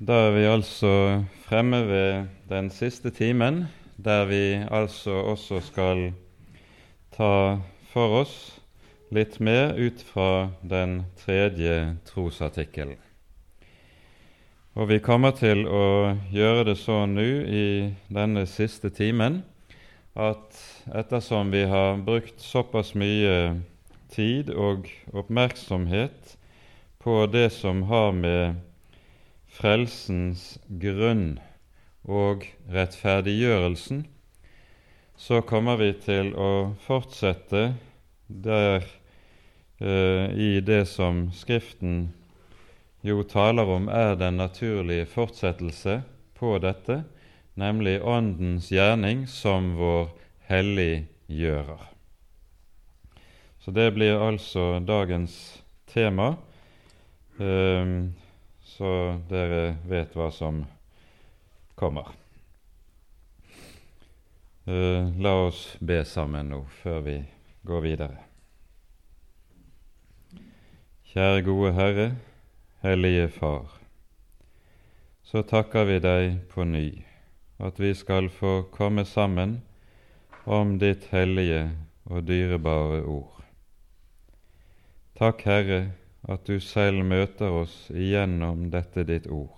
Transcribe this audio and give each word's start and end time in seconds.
Da 0.00 0.14
er 0.30 0.30
vi 0.32 0.46
altså 0.48 0.90
fremme 1.44 1.82
ved 1.84 2.28
den 2.48 2.70
siste 2.72 3.10
timen, 3.12 3.66
der 4.04 4.24
vi 4.24 4.62
altså 4.70 5.10
også 5.10 5.58
skal 5.60 6.14
ta 7.12 7.58
for 7.92 8.14
oss 8.22 8.32
litt 9.12 9.36
mer 9.44 9.74
ut 9.76 10.00
fra 10.00 10.48
den 10.64 11.02
tredje 11.20 11.98
trosartikkelen. 12.08 12.96
Og 14.72 14.88
vi 14.88 15.02
kommer 15.04 15.36
til 15.36 15.66
å 15.68 16.16
gjøre 16.32 16.64
det 16.70 16.78
sånn 16.80 17.18
nå 17.20 17.28
i 17.44 17.68
denne 18.08 18.46
siste 18.48 18.88
timen 18.88 19.42
at 20.16 20.64
ettersom 20.96 21.52
vi 21.52 21.66
har 21.68 22.00
brukt 22.08 22.40
såpass 22.40 22.94
mye 22.96 23.60
tid 24.08 24.48
og 24.48 24.88
oppmerksomhet 25.12 26.38
på 27.04 27.20
det 27.28 27.50
som 27.52 27.84
har 27.92 28.16
med 28.16 28.64
frelsens 29.60 30.54
grunn 30.80 31.38
og 32.08 32.46
rettferdiggjørelsen, 32.72 34.06
så 35.20 35.42
kommer 35.44 35.76
vi 35.76 35.92
til 36.00 36.32
å 36.32 36.72
fortsette 36.86 37.74
der 38.26 38.86
eh, 39.80 40.32
i 40.32 40.52
det 40.64 40.86
som 40.88 41.26
Skriften 41.36 42.08
jo 43.04 43.22
taler 43.24 43.68
om 43.68 43.88
er 43.88 44.16
den 44.20 44.40
naturlige 44.40 45.06
fortsettelse 45.08 46.00
på 46.36 46.56
dette, 46.60 47.02
nemlig 47.60 48.00
Åndens 48.00 48.70
gjerning 48.72 49.26
som 49.28 49.74
vår 49.76 50.10
helliggjører. 50.48 51.86
Så 53.60 53.72
det 53.76 53.90
blir 53.96 54.20
altså 54.20 54.78
dagens 54.84 55.34
tema, 55.88 56.34
ehm, 57.40 58.12
så 58.80 59.20
dere 59.28 59.74
vet 59.84 60.14
hva 60.16 60.30
som 60.32 60.62
kommer. 61.76 62.06
Eh, 64.64 65.10
la 65.20 65.34
oss 65.42 65.76
be 65.84 65.98
sammen 66.08 66.48
nå 66.48 66.62
før 66.78 67.02
vi 67.04 67.18
går 67.68 67.84
videre. 67.84 68.22
Kjære 71.12 71.44
gode 71.44 71.74
Herre, 71.76 72.08
Hellige 72.80 73.28
Far. 73.36 73.76
Så 75.28 75.44
takker 75.44 75.84
vi 75.84 76.00
deg 76.00 76.40
på 76.48 76.64
ny 76.64 76.88
at 77.60 77.76
vi 77.84 77.92
skal 77.92 78.32
få 78.32 78.62
komme 78.72 79.04
sammen 79.04 79.58
om 80.48 80.78
ditt 80.80 81.10
hellige 81.12 81.66
og 82.08 82.24
dyrebare 82.32 83.04
ord. 83.04 83.44
Takk, 85.20 85.44
Herre, 85.44 85.82
at 86.28 86.44
du 86.46 86.60
selv 86.60 87.04
møter 87.04 87.52
oss 87.62 87.74
igjennom 87.90 88.68
dette 88.72 89.04
ditt 89.08 89.26
ord, 89.30 89.56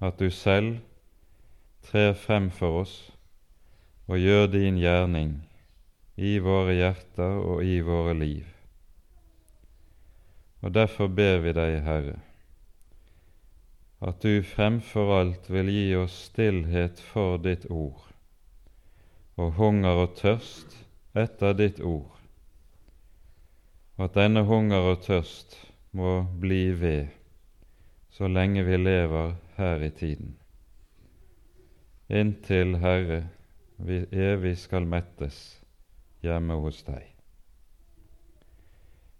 at 0.00 0.18
du 0.18 0.30
selv 0.30 0.80
trer 1.84 2.14
frem 2.18 2.50
for 2.50 2.82
oss 2.82 2.94
og 4.08 4.18
gjør 4.20 4.48
din 4.52 4.80
gjerning 4.80 5.36
i 6.16 6.38
våre 6.42 6.74
hjerter 6.76 7.40
og 7.40 7.64
i 7.64 7.80
våre 7.84 8.14
liv. 8.18 8.46
Og 10.64 10.72
derfor 10.72 11.10
ber 11.12 11.42
vi 11.44 11.52
deg, 11.56 11.80
Herre, 11.84 12.18
at 14.04 14.20
du 14.24 14.42
fremfor 14.44 15.12
alt 15.18 15.48
vil 15.52 15.70
gi 15.72 15.86
oss 15.96 16.16
stillhet 16.30 17.00
for 17.12 17.38
ditt 17.40 17.66
ord 17.70 18.04
og 19.40 19.56
hunger 19.58 20.04
og 20.04 20.14
tørst 20.18 20.76
etter 21.18 21.56
ditt 21.58 21.80
ord, 21.82 22.13
og 23.96 24.04
at 24.04 24.14
denne 24.14 24.42
hunger 24.42 24.90
og 24.90 25.02
tørst 25.02 25.56
må 25.92 26.22
bli 26.40 26.72
ved 26.80 27.06
så 28.14 28.28
lenge 28.28 28.64
vi 28.64 28.76
lever 28.76 29.34
her 29.56 29.82
i 29.82 29.90
tiden, 29.90 30.36
inntil 32.10 32.76
Herre 32.78 33.24
vi 33.78 34.04
evig 34.12 34.56
skal 34.58 34.86
mettes 34.86 35.38
hjemme 36.22 36.54
hos 36.62 36.82
deg. 36.86 37.02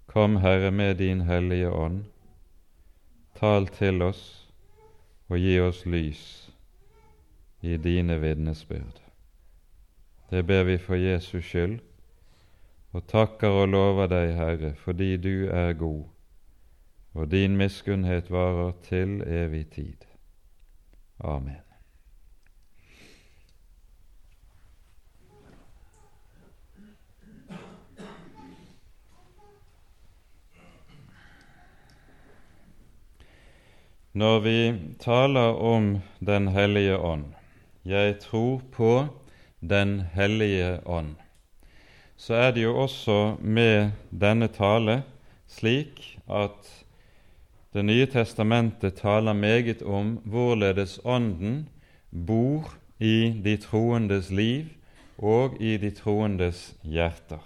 Kom, 0.06 0.36
Herre, 0.36 0.70
med 0.70 0.94
din 1.02 1.24
Hellige 1.26 1.70
Ånd, 1.70 2.04
tal 3.34 3.66
til 3.66 4.02
oss 4.02 4.22
og 5.28 5.38
gi 5.42 5.58
oss 5.60 5.82
lys 5.86 6.22
i 7.62 7.76
dine 7.76 8.20
vitnesbyrd. 8.22 9.00
Det 10.30 10.46
ber 10.46 10.62
vi 10.62 10.78
for 10.78 10.94
Jesus 10.94 11.44
skyld 11.44 11.80
og 12.94 13.02
takker 13.10 13.48
og 13.64 13.68
lover 13.74 14.06
deg, 14.10 14.32
Herre, 14.38 14.72
fordi 14.78 15.16
du 15.18 15.48
er 15.50 15.72
god, 15.78 16.04
og 17.14 17.30
din 17.30 17.56
miskunnhet 17.58 18.30
varer 18.30 18.72
til 18.86 19.20
evig 19.26 19.66
tid. 19.74 20.06
Amen. 21.18 21.60
Når 34.14 34.40
vi 34.40 34.58
taler 35.02 35.58
om 35.58 35.98
Den 36.20 36.48
hellige 36.48 36.98
ånd, 36.98 37.24
jeg 37.84 38.18
tror 38.22 38.62
på 38.72 39.06
Den 39.60 40.00
hellige 40.14 40.86
ånd, 40.86 41.16
så 42.24 42.34
er 42.40 42.54
det 42.56 42.62
jo 42.64 42.72
også 42.80 43.36
med 43.40 43.90
denne 44.08 44.48
tale 44.48 45.02
slik 45.50 46.00
at 46.30 46.70
Det 47.74 47.82
nye 47.84 48.06
testamentet 48.06 48.94
taler 49.00 49.34
meget 49.34 49.82
om 49.82 50.12
hvorledes 50.24 51.00
Ånden 51.04 51.68
bor 52.26 52.70
i 53.02 53.34
de 53.44 53.56
troendes 53.56 54.30
liv 54.30 54.68
og 55.18 55.56
i 55.60 55.76
de 55.76 55.90
troendes 55.90 56.76
hjerter. 56.82 57.42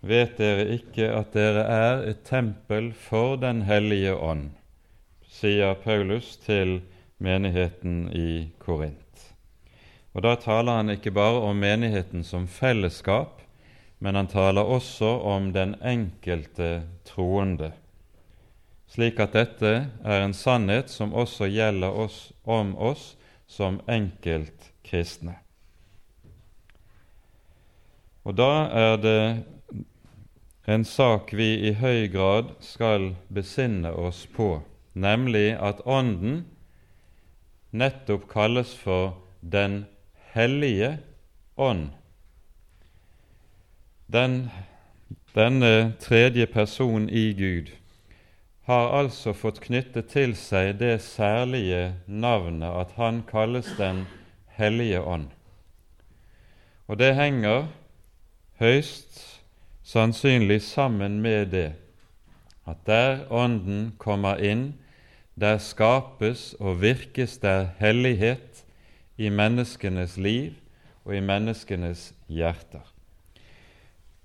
Vet 0.00 0.38
dere 0.38 0.68
ikke 0.78 1.10
at 1.10 1.34
dere 1.34 1.66
er 1.66 2.06
et 2.14 2.22
tempel 2.24 2.92
for 2.94 3.36
Den 3.36 3.62
hellige 3.66 4.14
ånd, 4.14 4.50
sier 5.26 5.74
Paulus 5.74 6.36
til 6.46 6.78
menigheten 7.18 8.06
i 8.14 8.48
Korint. 8.58 9.09
Og 10.14 10.22
Da 10.22 10.34
taler 10.36 10.80
han 10.80 10.90
ikke 10.90 11.12
bare 11.14 11.38
om 11.46 11.60
menigheten 11.62 12.24
som 12.26 12.48
fellesskap, 12.50 13.42
men 13.98 14.14
han 14.14 14.26
taler 14.26 14.66
også 14.66 15.06
om 15.06 15.52
den 15.52 15.76
enkelte 15.84 16.82
troende, 17.04 17.72
slik 18.90 19.20
at 19.22 19.36
dette 19.36 19.72
er 20.02 20.24
en 20.24 20.34
sannhet 20.34 20.90
som 20.90 21.14
også 21.14 21.46
gjelder 21.46 21.94
oss, 21.94 22.32
om 22.44 22.72
oss 22.76 23.14
som 23.46 23.78
enkeltkristne. 23.86 25.36
Og 28.24 28.34
da 28.36 28.50
er 28.74 28.96
det 29.00 29.22
en 30.66 30.84
sak 30.84 31.30
vi 31.32 31.52
i 31.70 31.72
høy 31.78 32.08
grad 32.12 32.50
skal 32.60 33.14
besinne 33.32 33.92
oss 33.94 34.26
på, 34.26 34.58
nemlig 34.92 35.54
at 35.54 35.80
Ånden 35.86 36.44
nettopp 37.70 38.26
kalles 38.32 38.74
for 38.74 39.16
Den 39.40 39.86
hellige 40.32 40.98
ånd. 41.56 41.88
Den, 44.06 44.50
denne 45.34 45.92
tredje 46.00 46.46
person 46.46 47.08
i 47.08 47.32
Gud 47.32 47.70
har 48.70 48.92
altså 49.00 49.32
fått 49.34 49.60
knyttet 49.64 50.10
til 50.12 50.36
seg 50.38 50.76
det 50.78 51.00
særlige 51.02 51.94
navnet 52.06 52.70
at 52.84 52.94
han 52.98 53.22
kalles 53.26 53.70
Den 53.78 54.04
hellige 54.58 55.00
ånd. 55.02 55.28
Og 56.86 56.98
det 56.98 57.14
henger 57.14 57.68
høyst 58.58 59.22
sannsynlig 59.82 60.60
sammen 60.62 61.20
med 61.22 61.46
det 61.54 61.70
at 62.70 62.82
der 62.86 63.24
Ånden 63.30 63.92
kommer 63.98 64.38
inn, 64.38 64.74
der 65.34 65.58
skapes 65.58 66.54
og 66.60 66.82
virkes 66.82 67.38
der 67.38 67.70
hellighet 67.78 68.49
i 69.20 69.28
menneskenes 69.28 70.16
liv 70.16 70.56
og 71.04 71.12
i 71.16 71.20
menneskenes 71.20 72.10
hjerter. 72.32 72.86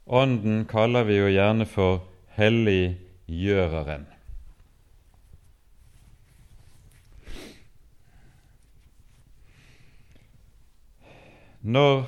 Ånden 0.05 0.63
kaller 0.69 1.03
vi 1.03 1.17
jo 1.17 1.31
gjerne 1.33 1.65
for 1.67 2.05
helliggjøreren. 2.37 4.05
Når 11.65 12.05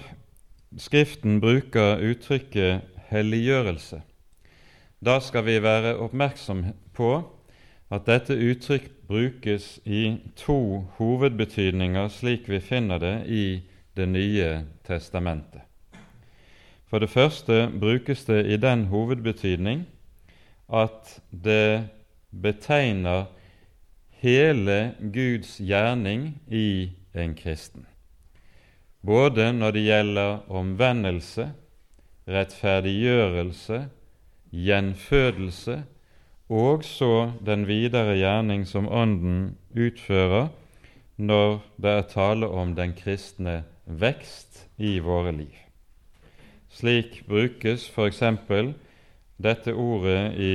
Skriften 0.77 1.39
bruker 1.41 1.97
uttrykket 2.05 2.81
helliggjørelse, 3.09 4.01
da 5.01 5.15
skal 5.23 5.45
vi 5.47 5.55
være 5.63 5.95
oppmerksom 6.03 6.65
på 6.93 7.11
at 7.89 8.05
dette 8.05 8.35
uttrykk 8.35 8.91
brukes 9.07 9.79
i 9.85 10.17
to 10.35 10.85
hovedbetydninger 10.97 12.07
slik 12.11 12.49
vi 12.49 12.59
finner 12.59 12.99
det 12.99 13.15
i 13.27 13.61
Det 13.97 14.05
nye 14.05 14.65
testamentet. 14.85 15.61
For 16.85 16.99
det 16.99 17.09
første 17.09 17.71
brukes 17.79 18.25
det 18.25 18.45
i 18.45 18.57
den 18.61 18.85
hovedbetydning 18.85 19.87
at 20.69 21.21
det 21.31 21.89
betegner 22.29 23.25
hele 24.09 24.93
Guds 25.01 25.57
gjerning 25.57 26.41
i 26.47 26.91
en 27.15 27.33
kristen. 27.35 27.87
Både 29.01 29.53
når 29.53 29.71
det 29.71 29.83
gjelder 29.83 30.51
omvendelse, 30.51 31.51
rettferdiggjørelse, 32.27 33.87
gjenfødelse 34.51 35.83
og 36.47 36.85
så 36.87 37.33
den 37.43 37.65
videre 37.67 38.15
gjerning 38.15 38.63
som 38.67 38.87
Ånden 38.87 39.57
utfører 39.75 40.47
når 41.17 41.59
det 41.81 41.91
er 41.91 42.09
tale 42.11 42.47
om 42.47 42.75
den 42.77 42.93
kristne 42.95 43.63
vekst 43.85 44.63
i 44.77 44.99
våre 45.03 45.33
liv. 45.35 45.55
Slik 46.71 47.23
brukes 47.27 47.87
f.eks. 47.89 48.21
dette 49.37 49.73
ordet 49.73 50.37
i, 50.37 50.53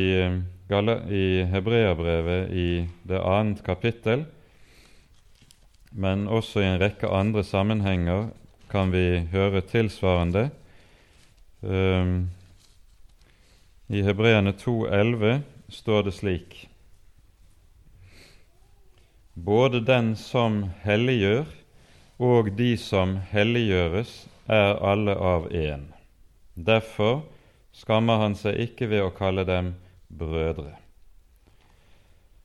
i 1.10 1.26
Hebreabrevet 1.50 2.52
i 2.52 2.68
det 3.08 3.20
annet 3.20 3.62
kapittel, 3.64 4.24
men 5.92 6.28
også 6.28 6.62
i 6.62 6.68
en 6.70 6.80
rekke 6.80 7.10
andre 7.10 7.44
sammenhenger 7.44 8.30
kan 8.70 8.92
vi 8.92 9.26
høre 9.32 9.60
tilsvarende. 9.60 10.48
Um, 11.60 12.30
I 13.88 14.00
Hebreerne 14.02 14.54
2,11 14.56 15.42
står 15.72 16.02
det 16.08 16.12
slik 16.12 16.68
Både 19.34 19.80
den 19.80 20.12
som 20.16 20.66
helliggjør, 20.84 21.46
og 22.20 22.52
de 22.58 22.76
som 22.76 23.16
helliggjøres, 23.32 24.26
er 24.46 24.76
alle 24.84 25.14
av 25.16 25.48
én. 25.48 25.86
Derfor 26.54 27.22
skammer 27.72 28.20
han 28.20 28.36
seg 28.36 28.60
ikke 28.60 28.90
ved 28.92 29.06
å 29.06 29.14
kalle 29.16 29.46
dem 29.48 29.72
brødre. 30.12 30.74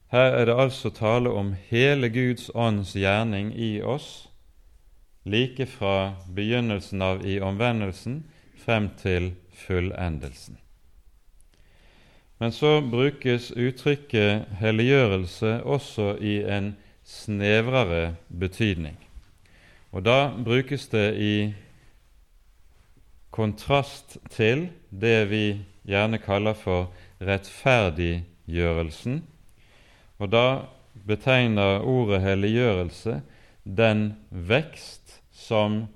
Her 0.08 0.38
er 0.38 0.48
det 0.48 0.56
altså 0.56 0.88
tale 0.90 1.28
om 1.28 1.52
hele 1.68 2.08
Guds 2.08 2.48
ånds 2.54 2.94
gjerning 2.96 3.52
i 3.52 3.82
oss, 3.84 4.30
like 5.28 5.66
fra 5.68 6.14
begynnelsen 6.32 7.04
av 7.04 7.26
i 7.26 7.36
omvendelsen 7.44 8.22
frem 8.56 8.88
til 8.96 9.34
fullendelsen. 9.66 10.56
Men 12.38 12.52
så 12.52 12.78
brukes 12.80 13.50
uttrykket 13.50 14.46
helliggjørelse 14.60 15.58
også 15.66 16.12
i 16.22 16.38
en 16.46 16.76
snevrere 17.04 18.14
betydning. 18.28 18.96
Og 19.90 20.04
da 20.06 20.30
brukes 20.44 20.86
det 20.92 21.08
i 21.18 21.34
kontrast 23.34 24.18
til 24.30 24.68
det 24.90 25.28
vi 25.30 25.44
gjerne 25.88 26.20
kaller 26.22 26.54
for 26.54 26.92
rettferdiggjørelsen. 27.24 29.22
Og 30.18 30.32
da 30.32 30.46
betegner 31.08 31.82
ordet 31.82 32.20
helliggjørelse 32.22 33.20
den 33.64 34.12
vekst 34.30 35.18
som 35.32 35.86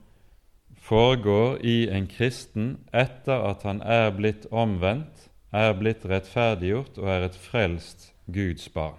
foregår 0.82 1.60
i 1.62 1.88
en 1.90 2.06
kristen 2.10 2.76
etter 2.92 3.44
at 3.50 3.62
han 3.66 3.82
er 3.82 4.10
blitt 4.16 4.48
omvendt 4.50 5.28
er 5.52 5.74
blitt 5.76 6.06
rettferdiggjort 6.08 6.98
og 6.98 7.08
er 7.12 7.26
et 7.28 7.36
frelst 7.36 8.10
Guds 8.32 8.68
barn. 8.72 8.98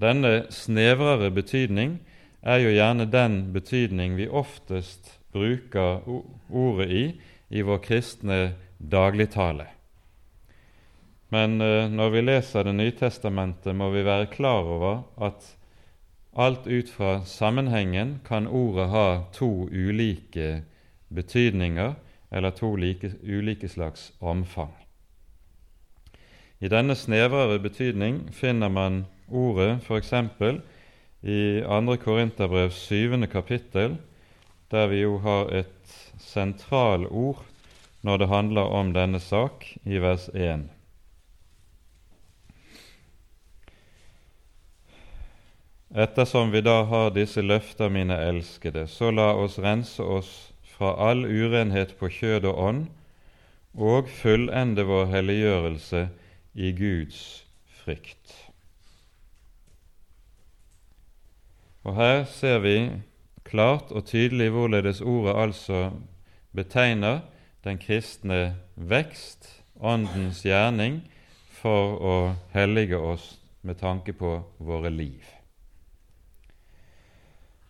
Denne 0.00 0.46
snevrere 0.54 1.30
betydning 1.34 1.98
er 2.42 2.62
jo 2.62 2.72
gjerne 2.72 3.06
den 3.10 3.36
betydning 3.54 4.16
vi 4.18 4.30
oftest 4.30 5.18
bruker 5.34 6.02
ordet 6.48 6.88
i 6.90 7.04
i 7.52 7.62
vår 7.62 7.82
kristne 7.84 8.38
dagligtale. 8.78 9.66
Men 11.32 11.60
eh, 11.60 11.88
når 11.88 12.10
vi 12.12 12.22
leser 12.22 12.64
Det 12.64 12.74
nye 12.76 12.92
testamentet, 12.92 13.74
må 13.76 13.90
vi 13.90 14.04
være 14.04 14.30
klar 14.32 14.64
over 14.68 15.02
at 15.16 15.56
alt 16.32 16.66
ut 16.66 16.88
fra 16.88 17.20
sammenhengen 17.24 18.20
kan 18.24 18.46
ordet 18.46 18.88
ha 18.88 19.06
to 19.32 19.68
ulike 19.68 20.62
betydninger 21.12 21.94
eller 22.32 22.50
to 22.50 22.74
like, 22.76 23.12
ulike 23.22 23.68
slags 23.68 24.12
omfang. 24.20 24.72
I 26.62 26.68
denne 26.70 26.94
snevrere 26.94 27.56
betydning 27.58 28.20
finner 28.30 28.70
man 28.70 29.00
ordet 29.26 29.80
f.eks. 29.82 30.12
i 31.26 31.40
2. 31.66 31.96
Korinterbrev 32.04 32.70
7. 32.70 33.26
kapittel, 33.26 33.96
der 34.70 34.86
vi 34.86 35.00
jo 35.00 35.16
har 35.24 35.50
et 35.50 35.96
sentralord 36.22 37.42
når 38.06 38.22
det 38.22 38.30
handler 38.30 38.70
om 38.78 38.94
denne 38.94 39.18
sak, 39.18 39.66
i 39.82 39.98
vers 39.98 40.28
1. 40.38 40.68
Ettersom 45.90 46.54
vi 46.54 46.62
da 46.62 46.84
har 46.86 47.10
disse 47.10 47.42
løfter, 47.42 47.90
mine 47.90 48.22
elskede, 48.30 48.86
så 48.86 49.10
la 49.10 49.32
oss 49.34 49.58
rense 49.58 50.02
oss 50.02 50.32
fra 50.78 50.94
all 51.10 51.26
urenhet 51.26 51.98
på 51.98 52.06
kjød 52.22 52.46
og 52.54 52.66
ånd, 52.70 52.82
og 53.74 54.06
fullende 54.22 54.86
vår 54.86 55.08
helliggjørelse 55.10 56.08
i 56.54 56.72
Guds 56.76 57.46
frykt. 57.82 58.34
Og 61.84 61.96
Her 61.96 62.24
ser 62.24 62.58
vi 62.58 62.76
klart 63.44 63.90
og 63.90 64.04
tydelig 64.06 64.50
hvorledes 64.50 65.00
ordet 65.00 65.34
altså 65.36 65.90
betegner 66.54 67.20
den 67.64 67.78
kristne 67.78 68.56
vekst, 68.76 69.58
Åndens 69.82 70.44
gjerning, 70.46 71.00
for 71.50 71.96
å 71.98 72.16
hellige 72.54 72.98
oss 72.98 73.40
med 73.66 73.80
tanke 73.80 74.12
på 74.14 74.36
våre 74.62 74.90
liv. 74.90 75.24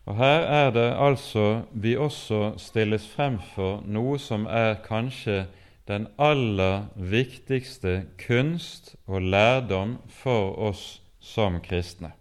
Og 0.05 0.17
Her 0.17 0.45
er 0.45 0.71
det 0.75 0.89
altså 0.99 1.63
vi 1.73 1.97
også 1.97 2.59
stilles 2.59 3.07
frem 3.09 3.39
for 3.55 3.81
noe 3.87 4.19
som 4.19 4.45
er 4.51 4.81
kanskje 4.85 5.47
den 5.89 6.07
aller 6.19 6.87
viktigste 6.95 8.05
kunst 8.19 8.95
og 9.07 9.23
lærdom 9.23 9.97
for 10.09 10.55
oss 10.71 11.01
som 11.21 11.61
kristne. 11.63 12.13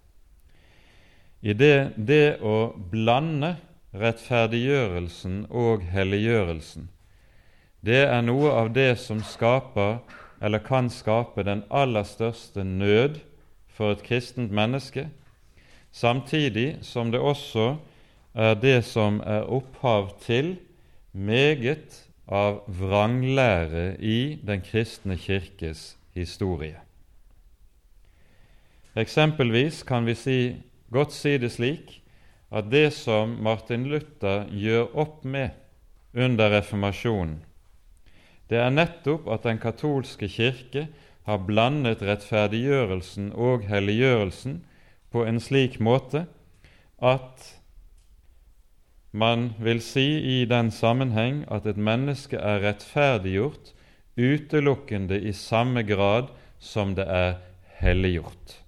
I 1.42 1.54
det, 1.58 1.94
det 1.98 2.38
å 2.42 2.74
blande 2.92 3.56
rettferdiggjørelsen 3.98 5.46
og 5.50 5.86
helliggjørelsen, 5.90 6.90
det 7.82 8.04
er 8.06 8.22
noe 8.22 8.52
av 8.54 8.70
det 8.74 8.94
som 9.02 9.24
skaper, 9.26 10.00
eller 10.42 10.62
kan 10.62 10.90
skape, 10.90 11.44
den 11.46 11.64
aller 11.70 12.06
største 12.06 12.64
nød 12.66 13.18
for 13.70 13.96
et 13.96 14.04
kristent 14.06 14.54
menneske, 14.54 15.08
samtidig 15.92 16.82
som 16.86 17.10
det 17.14 17.22
også 17.22 17.76
er 18.34 18.56
det 18.62 18.80
som 18.86 19.20
er 19.26 19.50
opphav 19.50 20.14
til 20.22 20.56
meget 21.12 22.06
av 22.32 22.64
vranglære 22.72 23.98
i 24.00 24.40
den 24.48 24.64
kristne 24.64 25.18
kirkes 25.20 25.98
historie. 26.16 26.80
Eksempelvis 28.96 29.84
kan 29.88 30.08
vi 30.08 30.16
si, 30.16 30.40
godt 30.92 31.14
si 31.16 31.38
det 31.40 31.52
slik 31.54 31.98
at 32.52 32.72
det 32.72 32.90
som 32.96 33.38
Martin 33.44 33.86
Luther 33.92 34.48
gjør 34.52 34.92
opp 35.00 35.24
med 35.24 35.56
under 36.16 36.52
reformasjonen, 36.52 37.40
det 38.52 38.60
er 38.60 38.74
nettopp 38.74 39.30
at 39.32 39.46
den 39.48 39.62
katolske 39.64 40.28
kirke 40.28 40.90
har 41.24 41.44
blandet 41.48 42.02
rettferdiggjørelsen 42.04 43.30
og 43.32 43.64
helliggjørelsen 43.70 44.58
på 45.12 45.24
en 45.24 45.40
slik 45.40 45.78
måte 45.80 46.26
at 47.00 47.48
man 49.12 49.54
vil 49.60 49.82
si 49.84 50.42
i 50.42 50.46
den 50.46 50.72
sammenheng 50.72 51.44
at 51.52 51.66
et 51.68 51.78
menneske 51.78 52.38
er 52.38 52.64
rettferdiggjort 52.64 53.74
utelukkende 54.18 55.20
i 55.20 55.34
samme 55.36 55.84
grad 55.84 56.32
som 56.60 56.96
det 56.96 57.08
er 57.08 57.40
helliggjort. 57.82 58.62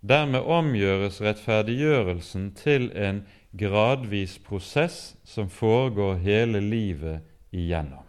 Dermed 0.00 0.46
omgjøres 0.46 1.20
rettferdiggjørelsen 1.22 2.52
til 2.54 2.92
en 2.94 3.24
gradvis 3.58 4.38
prosess 4.38 5.16
som 5.24 5.48
foregår 5.50 6.20
hele 6.22 6.60
livet 6.60 7.24
igjennom. 7.50 8.04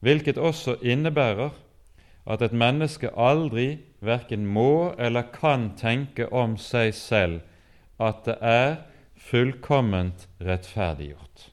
Hvilket 0.00 0.38
også 0.38 0.76
innebærer 0.82 1.50
at 2.28 2.42
et 2.44 2.52
menneske 2.52 3.10
aldri 3.16 3.78
verken 4.04 4.44
må 4.46 4.92
eller 4.98 5.30
kan 5.32 5.70
tenke 5.80 6.28
om 6.32 6.58
seg 6.60 6.92
selv 6.94 7.40
at 7.98 8.20
det 8.28 8.36
er 8.44 8.76
fullkomment 9.18 10.28
rettferdiggjort. 10.40 11.48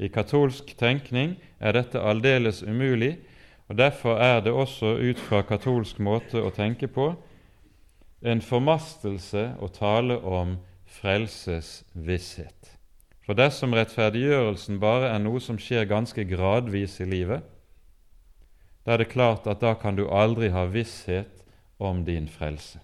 I 0.00 0.08
katolsk 0.08 0.72
tenkning 0.80 1.36
er 1.60 1.76
dette 1.76 2.00
aldeles 2.00 2.62
umulig, 2.64 3.18
og 3.68 3.78
derfor 3.78 4.18
er 4.18 4.40
det 4.42 4.52
også 4.52 4.96
ut 4.98 5.20
fra 5.20 5.42
katolsk 5.46 6.00
måte 6.02 6.40
å 6.40 6.50
tenke 6.54 6.88
på 6.90 7.12
en 8.20 8.40
formastelse 8.44 9.44
å 9.60 9.68
tale 9.72 10.16
om 10.26 10.56
frelsesvisshet. 10.90 12.74
For 13.24 13.38
dersom 13.38 13.76
rettferdiggjørelsen 13.76 14.80
bare 14.82 15.12
er 15.14 15.20
noe 15.22 15.40
som 15.44 15.60
skjer 15.60 15.86
ganske 15.88 16.24
gradvis 16.26 16.98
i 17.04 17.06
livet, 17.06 17.44
da 18.84 18.96
er 18.96 19.04
det 19.04 19.12
klart 19.12 19.46
at 19.46 19.60
da 19.62 19.74
kan 19.78 19.94
du 19.96 20.08
aldri 20.08 20.48
ha 20.50 20.64
visshet 20.66 21.44
om 21.78 22.02
din 22.04 22.26
frelse. 22.28 22.80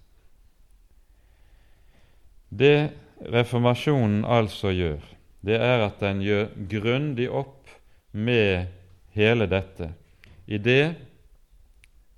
Det 2.52 2.92
reformasjonen 3.20 4.24
altså 4.24 4.72
gjør, 4.74 5.02
det 5.46 5.60
er 5.62 5.86
at 5.86 6.00
den 6.00 6.22
gjør 6.24 6.48
grundig 6.70 7.28
opp 7.30 7.70
med 8.12 8.66
hele 9.16 9.46
dette 9.48 9.92
i 10.46 10.58
det 10.62 10.94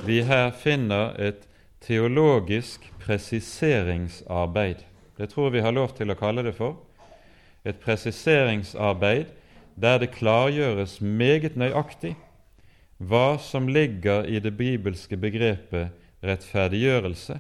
vi 0.04 0.20
her 0.22 0.52
finner 0.54 1.16
et 1.18 1.48
teologisk 1.82 2.84
presiseringsarbeid. 3.02 4.84
Det 5.18 5.30
tror 5.32 5.50
vi 5.50 5.62
har 5.64 5.74
lov 5.74 5.96
til 5.98 6.10
å 6.10 6.18
kalle 6.18 6.44
det 6.46 6.54
for. 6.54 6.76
Et 7.66 7.78
presiseringsarbeid 7.82 9.32
der 9.78 9.98
det 9.98 10.12
klargjøres 10.14 11.00
meget 11.00 11.56
nøyaktig 11.58 12.14
hva 12.98 13.38
som 13.42 13.68
ligger 13.70 14.26
i 14.26 14.40
det 14.42 14.56
bibelske 14.58 15.16
begrepet 15.16 15.94
rettferdiggjørelse, 16.26 17.38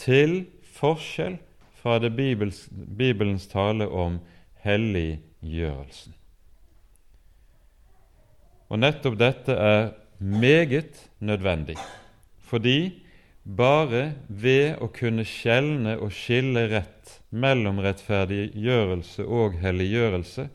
til 0.00 0.46
forskjell 0.78 1.36
fra 1.82 1.98
det 2.02 2.10
Bibels, 2.16 2.66
Bibelens 2.70 3.46
tale 3.50 3.88
om 3.88 4.18
helliggjørelsen. 4.64 6.14
Og 8.68 8.80
nettopp 8.82 9.16
dette 9.20 9.54
er 9.54 9.92
meget 10.18 11.08
nødvendig, 11.24 11.78
fordi 12.44 13.04
bare 13.48 14.12
ved 14.28 14.76
å 14.84 14.90
kunne 14.92 15.24
skjelne 15.24 15.96
og 16.02 16.12
skille 16.12 16.66
rett 16.68 17.14
mellom 17.30 17.80
rettferdiggjørelse 17.80 19.24
og 19.24 19.56
helliggjørelse 19.62 20.48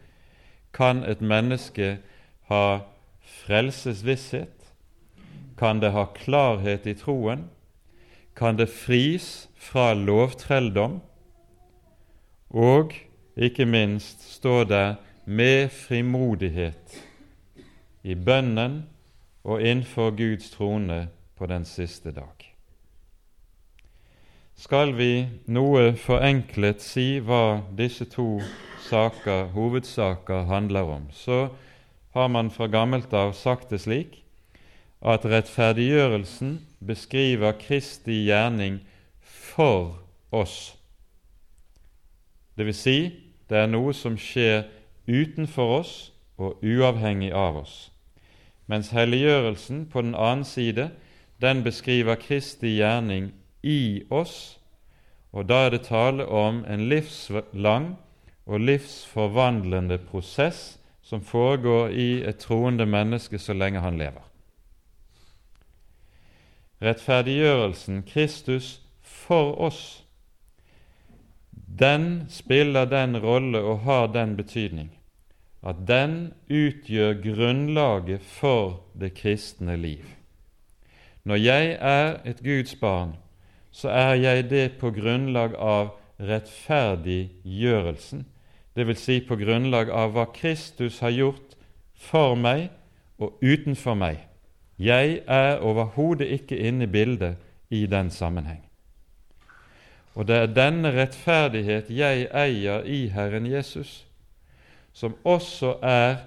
kan 0.74 1.02
et 1.10 1.22
menneske 1.22 1.98
ha 2.50 2.66
frelsesvisshet, 3.44 4.54
kan 5.58 5.82
det 5.82 5.94
ha 5.94 6.06
klarhet 6.18 6.86
i 6.90 6.96
troen, 6.98 7.48
kan 8.36 8.58
det 8.58 8.70
fris 8.74 9.48
fra 9.58 9.94
lovtrelldom, 9.94 11.00
og 12.54 12.94
ikke 13.36 13.66
minst 13.66 14.22
står 14.36 14.64
det 14.70 14.88
med 15.26 15.70
frimodighet 15.74 16.98
i 18.04 18.16
bønnen 18.16 18.84
og 19.44 19.62
innenfor 19.62 20.12
Guds 20.16 20.50
trone 20.54 21.08
på 21.36 21.48
den 21.50 21.66
siste 21.66 22.12
dag. 22.12 22.54
Skal 24.56 24.94
vi 24.96 25.26
noe 25.50 25.96
forenklet 25.98 26.84
si 26.84 27.18
hva 27.20 27.64
disse 27.76 28.06
to 28.06 28.38
saker, 28.86 29.50
hovedsaker 29.56 30.46
handler 30.48 30.92
om, 30.94 31.08
så 31.12 31.48
har 32.14 32.30
man 32.30 32.52
fra 32.54 32.68
gammelt 32.68 33.14
av 33.14 33.34
sagt 33.34 33.74
det 33.74 33.82
slik 33.82 34.20
at 35.02 35.26
rettferdiggjørelsen 35.26 36.60
beskriver 36.86 37.58
Kristi 37.60 38.22
gjerning 38.28 38.80
for 39.20 39.98
oss. 40.32 40.76
Det 42.58 42.66
vil 42.66 42.78
si, 42.78 42.98
det 43.50 43.58
er 43.58 43.72
noe 43.72 43.94
som 43.94 44.18
skjer 44.18 44.68
utenfor 45.08 45.80
oss 45.80 45.94
og 46.38 46.62
uavhengig 46.64 47.32
av 47.34 47.64
oss. 47.64 47.76
Mens 48.68 48.94
helliggjørelsen 48.96 49.88
på 49.92 50.02
den 50.02 50.16
annen 50.16 50.46
side, 50.48 50.92
den 51.42 51.64
beskriver 51.64 52.16
Kristi 52.16 52.78
gjerning 52.78 53.34
i 53.64 54.04
oss, 54.10 54.60
og 55.34 55.50
da 55.50 55.66
er 55.66 55.74
det 55.74 55.86
tale 55.90 56.26
om 56.28 56.62
en 56.70 56.88
livslang 56.90 57.96
og 58.46 58.60
livsforvandlende 58.60 59.98
prosess 59.98 60.78
som 61.04 61.24
foregår 61.26 61.90
i 61.90 62.24
et 62.24 62.40
troende 62.40 62.86
menneske 62.86 63.40
så 63.40 63.54
lenge 63.54 63.82
han 63.84 63.98
lever. 63.98 64.22
Rettferdiggjørelsen, 66.84 68.04
Kristus 68.04 68.82
for 69.02 69.56
oss, 69.62 70.03
den 71.80 72.26
spiller 72.30 72.86
den 72.86 73.18
rolle 73.18 73.60
og 73.60 73.80
har 73.80 74.08
den 74.14 74.38
betydning 74.38 74.92
at 75.64 75.76
den 75.88 76.34
utgjør 76.52 77.14
grunnlaget 77.24 78.22
for 78.22 78.84
det 79.00 79.14
kristne 79.16 79.78
liv. 79.78 80.04
Når 81.24 81.36
jeg 81.36 81.78
er 81.80 82.18
et 82.26 82.44
Guds 82.44 82.76
barn, 82.76 83.16
så 83.72 83.90
er 83.90 84.14
jeg 84.14 84.50
det 84.50 84.72
på 84.80 84.92
grunnlag 84.92 85.56
av 85.56 85.90
rettferdiggjørelsen, 86.20 88.26
dvs. 88.76 89.00
Si 89.00 89.20
på 89.24 89.36
grunnlag 89.40 89.90
av 89.90 90.12
hva 90.14 90.26
Kristus 90.36 91.00
har 91.00 91.16
gjort 91.16 91.56
for 91.96 92.36
meg 92.36 92.70
og 93.18 93.40
utenfor 93.42 93.96
meg. 93.96 94.18
Jeg 94.78 95.24
er 95.28 95.64
overhodet 95.64 96.28
ikke 96.28 96.58
inne 96.58 96.84
i 96.84 96.92
bildet 96.92 97.36
i 97.70 97.86
den 97.88 98.10
sammenheng. 98.12 98.73
Og 100.14 100.28
det 100.28 100.36
er 100.36 100.52
denne 100.54 100.92
rettferdighet 100.94 101.90
jeg 101.90 102.28
eier 102.30 102.86
i 102.86 103.08
Herren 103.14 103.48
Jesus, 103.50 104.06
som 104.94 105.16
også 105.26 105.78
er 105.82 106.22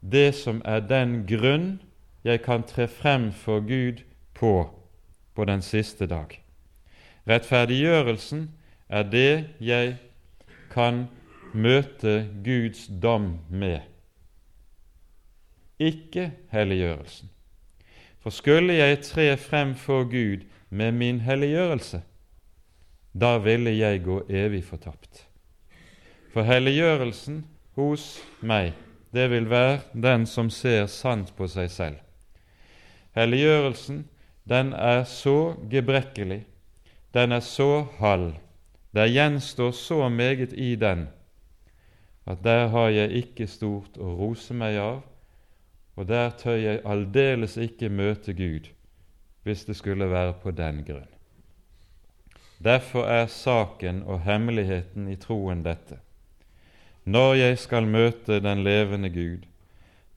det 0.00 0.34
som 0.34 0.62
er 0.64 0.82
den 0.82 1.22
grunn 1.26 1.78
jeg 2.26 2.42
kan 2.42 2.64
tre 2.66 2.88
frem 2.90 3.30
for 3.32 3.60
Gud 3.60 4.02
på 4.34 4.70
på 5.34 5.44
den 5.44 5.62
siste 5.62 6.06
dag. 6.10 6.34
Rettferdiggjørelsen 7.28 8.48
er 8.88 9.02
det 9.06 9.44
jeg 9.60 9.96
kan 10.72 11.06
møte 11.54 12.26
Guds 12.44 12.88
dom 13.02 13.38
med, 13.50 13.80
ikke 15.78 16.32
helliggjørelsen. 16.50 17.30
For 18.18 18.34
skulle 18.34 18.74
jeg 18.74 18.98
tre 19.06 19.36
frem 19.36 19.74
for 19.78 20.04
Gud 20.10 20.42
med 20.70 20.92
min 20.92 21.20
helliggjørelse, 21.20 22.02
da 23.12 23.38
ville 23.38 23.72
jeg 23.76 24.02
gå 24.04 24.20
evig 24.28 24.64
fortapt. 24.64 25.24
For 26.32 26.46
helliggjørelsen 26.46 27.42
hos 27.78 28.18
meg, 28.40 28.72
det 29.14 29.30
vil 29.32 29.48
være 29.50 29.80
den 29.94 30.26
som 30.26 30.50
ser 30.50 30.86
sant 30.92 31.32
på 31.36 31.48
seg 31.48 31.70
selv. 31.72 32.00
Helliggjørelsen, 33.16 34.04
den 34.48 34.72
er 34.72 35.04
så 35.08 35.54
gebrekkelig, 35.70 36.44
den 37.14 37.32
er 37.32 37.44
så 37.44 37.86
halv, 37.98 38.34
det 38.94 39.08
gjenstår 39.12 39.72
så 39.76 40.08
meget 40.08 40.52
i 40.52 40.74
den 40.76 41.08
at 42.28 42.44
der 42.44 42.66
har 42.68 42.88
jeg 42.88 43.10
ikke 43.22 43.46
stort 43.48 43.96
å 43.96 44.10
rose 44.18 44.52
meg 44.54 44.76
av, 44.82 44.98
og 45.96 46.08
der 46.10 46.34
tør 46.36 46.58
jeg 46.60 46.82
aldeles 46.84 47.56
ikke 47.56 47.88
møte 47.88 48.34
Gud 48.36 48.68
hvis 49.48 49.64
det 49.64 49.78
skulle 49.78 50.10
være 50.10 50.34
på 50.42 50.52
den 50.52 50.82
grunn. 50.84 51.08
Derfor 52.64 53.04
er 53.06 53.26
saken 53.26 54.02
og 54.02 54.20
hemmeligheten 54.26 55.08
i 55.08 55.16
troen 55.16 55.62
dette. 55.64 56.00
Når 57.04 57.34
jeg 57.34 57.58
skal 57.58 57.86
møte 57.86 58.40
den 58.40 58.64
levende 58.66 59.10
Gud, 59.10 59.46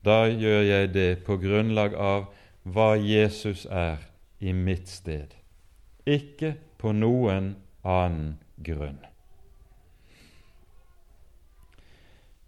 da 0.06 0.26
gjør 0.26 0.62
jeg 0.62 0.94
det 0.94 1.24
på 1.26 1.38
grunnlag 1.38 1.94
av 1.96 2.26
hva 2.64 2.96
Jesus 2.98 3.66
er 3.70 4.02
i 4.40 4.52
mitt 4.52 4.90
sted, 4.90 5.36
ikke 6.06 6.56
på 6.82 6.92
noen 6.98 7.54
annen 7.86 8.40
grunn. 8.66 8.98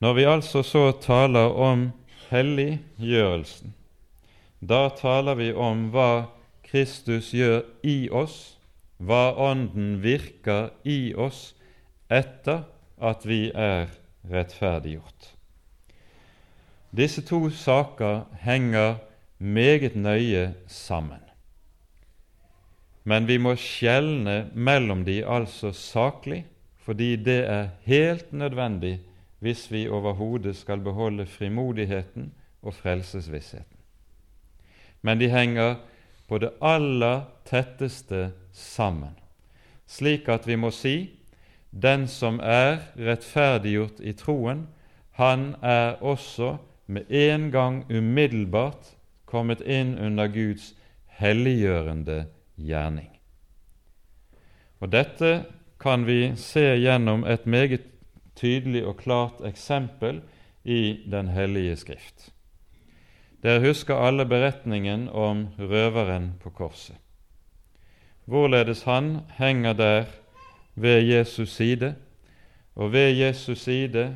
Når 0.01 0.13
vi 0.13 0.25
altså 0.27 0.63
så 0.65 0.91
taler 0.91 1.53
om 1.53 1.91
helliggjørelsen, 2.29 3.73
da 4.59 4.89
taler 4.97 5.37
vi 5.39 5.53
om 5.53 5.87
hva 5.93 6.25
Kristus 6.65 7.31
gjør 7.31 7.61
i 7.83 8.09
oss, 8.09 8.57
hva 9.03 9.33
Ånden 9.49 9.97
virker 10.03 10.71
i 10.87 11.13
oss 11.15 11.51
etter 12.11 12.63
at 13.03 13.25
vi 13.27 13.47
er 13.51 13.89
rettferdiggjort. 14.31 15.33
Disse 16.93 17.23
to 17.25 17.49
saker 17.49 18.23
henger 18.45 18.99
meget 19.39 19.95
nøye 19.95 20.53
sammen. 20.67 21.19
Men 23.03 23.27
vi 23.27 23.37
må 23.41 23.55
skjelne 23.59 24.45
mellom 24.53 25.03
de 25.03 25.23
altså 25.27 25.73
saklig, 25.75 26.45
fordi 26.83 27.15
det 27.15 27.41
er 27.49 27.73
helt 27.87 28.31
nødvendig 28.33 28.99
hvis 29.43 29.65
vi 29.71 29.87
overhodet 29.91 30.55
skal 30.55 30.79
beholde 30.79 31.25
frimodigheten 31.25 32.31
og 32.61 32.73
frelsesvissheten. 32.73 33.77
Men 35.01 35.19
de 35.19 35.27
henger 35.29 35.75
på 36.27 36.39
det 36.39 36.53
aller 36.61 37.25
tetteste 37.45 38.31
sammen, 38.51 39.15
slik 39.87 40.29
at 40.29 40.47
vi 40.47 40.57
må 40.59 40.71
si 40.71 40.95
den 41.73 42.05
som 42.07 42.39
er 42.39 42.83
rettferdiggjort 42.97 44.01
i 44.01 44.13
troen, 44.13 44.67
han 45.17 45.55
er 45.61 45.97
også 46.01 46.57
med 46.85 47.09
en 47.09 47.49
gang 47.51 47.83
umiddelbart 47.89 48.93
kommet 49.25 49.61
inn 49.61 49.95
under 49.97 50.29
Guds 50.29 50.73
helliggjørende 51.17 52.25
gjerning. 52.57 53.09
Og 54.81 54.91
Dette 54.91 55.33
kan 55.79 56.05
vi 56.05 56.33
se 56.39 56.65
gjennom 56.77 57.25
et 57.25 57.45
meget 57.45 57.87
tydelig 58.35 58.85
og 58.85 58.97
klart 59.01 59.41
eksempel 59.45 60.21
i 60.63 61.03
Den 61.11 61.27
hellige 61.27 61.75
Skrift. 61.75 62.32
Dere 63.43 63.59
husker 63.59 63.99
alle 63.99 64.23
beretningen 64.25 65.09
om 65.09 65.47
røveren 65.59 66.33
på 66.39 66.49
korset. 66.49 66.95
hvorledes 68.25 68.83
han 68.83 69.19
henger 69.37 69.73
der 69.73 70.05
ved 70.75 71.01
Jesus 71.01 71.49
side, 71.49 71.95
og 72.75 72.91
ved 72.91 73.11
Jesus 73.11 73.59
side 73.59 74.15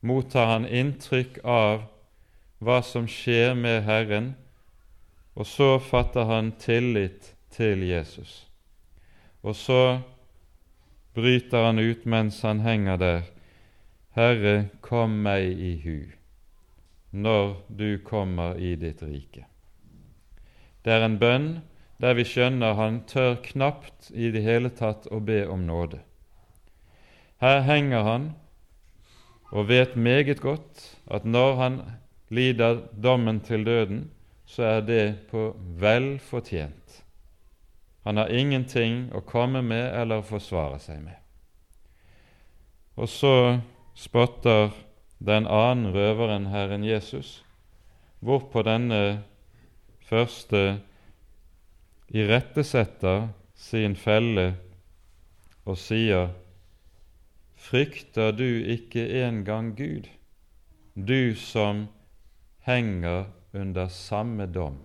mottar 0.00 0.46
han 0.46 0.66
inntrykk 0.66 1.40
av 1.44 1.82
hva 2.58 2.78
som 2.82 3.08
skjer 3.08 3.54
med 3.54 3.82
Herren, 3.82 4.36
og 5.34 5.46
så 5.46 5.78
fatter 5.78 6.24
han 6.24 6.52
tillit 6.52 7.34
til 7.50 7.82
Jesus. 7.82 8.46
Og 9.42 9.56
så 9.56 10.00
bryter 11.14 11.66
han 11.66 11.78
ut 11.78 12.06
mens 12.06 12.40
han 12.42 12.60
henger 12.60 12.96
der, 12.96 13.20
Herre, 14.14 14.68
kom 14.80 15.10
meg 15.10 15.58
i 15.58 15.74
hu 15.84 16.19
når 17.10 17.56
du 17.68 17.98
kommer 18.04 18.58
i 18.58 18.74
ditt 18.78 19.02
rike. 19.02 19.46
Det 20.84 20.92
er 20.94 21.04
en 21.04 21.18
bønn 21.20 21.48
der 22.00 22.16
vi 22.16 22.24
skjønner 22.24 22.78
han 22.78 23.02
tør 23.10 23.36
knapt 23.44 24.10
i 24.14 24.30
det 24.32 24.42
hele 24.44 24.70
tatt 24.72 25.08
å 25.12 25.20
be 25.20 25.42
om 25.50 25.66
nåde. 25.68 26.00
Her 27.40 27.60
henger 27.66 28.06
han 28.06 28.30
og 29.50 29.68
vet 29.68 29.96
meget 29.96 30.40
godt 30.40 30.86
at 31.10 31.26
når 31.26 31.54
han 31.60 31.80
lider 32.30 32.84
dommen 32.94 33.40
til 33.40 33.64
døden, 33.66 34.10
så 34.46 34.62
er 34.62 34.80
det 34.86 35.04
på 35.30 35.50
vel 35.80 36.18
fortjent. 36.22 37.02
Han 38.06 38.16
har 38.16 38.32
ingenting 38.32 39.10
å 39.14 39.20
komme 39.20 39.62
med 39.62 39.90
eller 40.00 40.24
forsvare 40.24 40.78
seg 40.80 41.02
med. 41.04 41.16
Og 42.96 43.08
så 43.08 43.60
spotter 43.94 44.72
den 45.20 45.46
annen 45.46 45.92
røveren 45.92 46.46
Herren 46.48 46.84
Jesus, 46.84 47.44
hvorpå 48.20 48.62
denne 48.64 49.22
første 50.08 50.80
irettesetter 52.08 53.28
sin 53.54 53.96
felle 53.96 54.54
og 55.64 55.78
sier:" 55.78 56.30
Frykter 57.60 58.32
du 58.32 58.48
ikke 58.72 59.02
engang 59.20 59.74
Gud, 59.76 60.08
du 60.96 61.34
som 61.36 61.88
henger 62.64 63.26
under 63.52 63.88
samme 63.88 64.46
dom? 64.46 64.78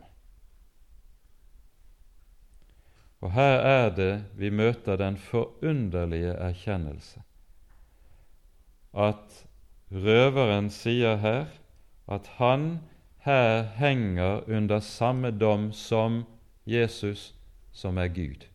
Og 3.21 3.31
her 3.31 3.63
er 3.63 3.89
det 3.95 4.25
vi 4.35 4.49
møter 4.49 4.99
den 4.99 5.17
forunderlige 5.17 6.35
erkjennelse 6.35 7.23
at 8.93 9.45
røveren 9.91 10.69
sier 10.69 11.17
her 11.21 11.45
at 12.07 12.27
han 12.37 12.79
her 13.25 13.63
henger 13.77 14.43
under 14.47 14.79
samme 14.79 15.31
dom 15.31 15.71
som 15.73 16.23
Jesus, 16.65 17.35
som 17.71 17.97
er 17.97 18.07
Gud. 18.07 18.45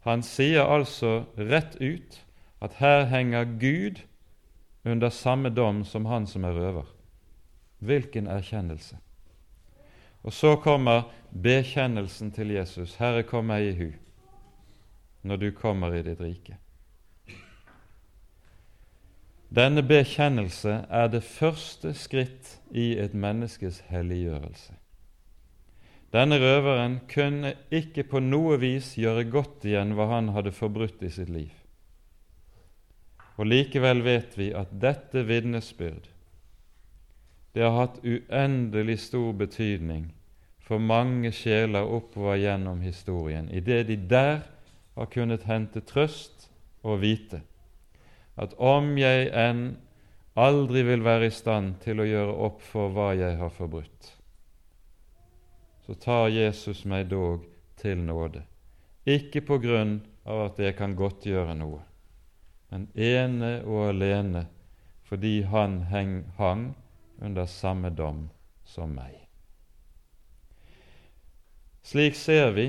Han 0.00 0.22
sier 0.22 0.64
altså 0.64 1.24
rett 1.36 1.76
ut 1.80 2.22
at 2.64 2.78
her 2.80 3.04
henger 3.04 3.44
Gud 3.60 4.00
under 4.84 5.10
samme 5.10 5.50
dom 5.50 5.84
som 5.84 6.06
han 6.06 6.26
som 6.26 6.44
er 6.44 6.56
røver. 6.56 6.86
Hvilken 7.78 8.26
erkjennelse! 8.26 8.96
Og 10.22 10.32
så 10.32 10.56
kommer 10.56 11.02
bekjennelsen 11.42 12.30
til 12.30 12.50
Jesus. 12.50 12.96
Herre, 12.96 13.22
kom 13.22 13.46
meg 13.52 13.68
i 13.68 13.76
hu 13.78 13.90
når 15.22 15.36
du 15.36 15.50
kommer 15.52 15.94
i 15.94 16.02
ditt 16.02 16.20
rike. 16.20 16.56
Denne 19.48 19.82
bekjennelse 19.82 20.82
er 20.92 21.08
det 21.08 21.22
første 21.24 21.94
skritt 21.96 22.58
i 22.70 22.92
et 23.00 23.14
menneskes 23.16 23.80
helliggjørelse. 23.88 24.74
Denne 26.12 26.38
røveren 26.40 26.98
kunne 27.08 27.54
ikke 27.72 28.04
på 28.08 28.20
noe 28.24 28.58
vis 28.60 28.94
gjøre 29.00 29.24
godt 29.28 29.64
igjen 29.68 29.94
hva 29.96 30.08
han 30.12 30.30
hadde 30.36 30.52
forbrutt 30.56 31.02
i 31.04 31.10
sitt 31.12 31.32
liv. 31.32 31.52
Og 33.36 33.48
Likevel 33.48 34.02
vet 34.04 34.36
vi 34.36 34.52
at 34.56 34.72
dette 34.72 35.24
vitnesbyrd 35.28 36.08
det 37.56 37.64
har 37.64 37.74
hatt 37.74 37.96
uendelig 38.04 38.98
stor 39.08 39.32
betydning 39.34 40.10
for 40.62 40.78
mange 40.78 41.32
sjeler 41.34 41.88
oppover 41.88 42.36
gjennom 42.38 42.84
historien, 42.84 43.48
i 43.50 43.58
det 43.64 43.86
de 43.88 43.96
der 43.96 44.44
har 44.94 45.08
kunnet 45.10 45.46
hente 45.48 45.80
trøst 45.80 46.50
og 46.84 47.00
vite 47.02 47.40
at 48.38 48.54
om 48.62 48.92
jeg 48.98 49.28
enn 49.34 49.62
aldri 50.38 50.84
vil 50.86 51.02
være 51.02 51.28
i 51.28 51.34
stand 51.34 51.80
til 51.82 52.00
å 52.00 52.06
gjøre 52.06 52.36
opp 52.46 52.62
for 52.62 52.94
hva 52.94 53.10
jeg 53.18 53.38
har 53.40 53.50
forbrutt, 53.54 54.12
så 55.86 55.96
tar 55.98 56.28
Jesus 56.30 56.84
meg 56.86 57.08
dog 57.10 57.46
til 57.80 57.98
nåde, 58.04 58.44
ikke 59.08 59.42
på 59.48 59.58
grunn 59.62 59.98
av 60.28 60.50
at 60.50 60.62
jeg 60.62 60.76
kan 60.78 60.94
godtgjøre 60.98 61.56
noe, 61.58 61.80
men 62.70 62.86
ene 62.94 63.58
og 63.64 63.88
alene 63.88 64.46
fordi 65.08 65.40
han 65.48 65.80
heng, 65.88 66.26
hang 66.36 66.74
under 67.24 67.48
samme 67.48 67.88
dom 67.96 68.26
som 68.68 68.92
meg. 68.92 69.14
Slik 71.80 72.18
ser 72.20 72.52
vi 72.52 72.66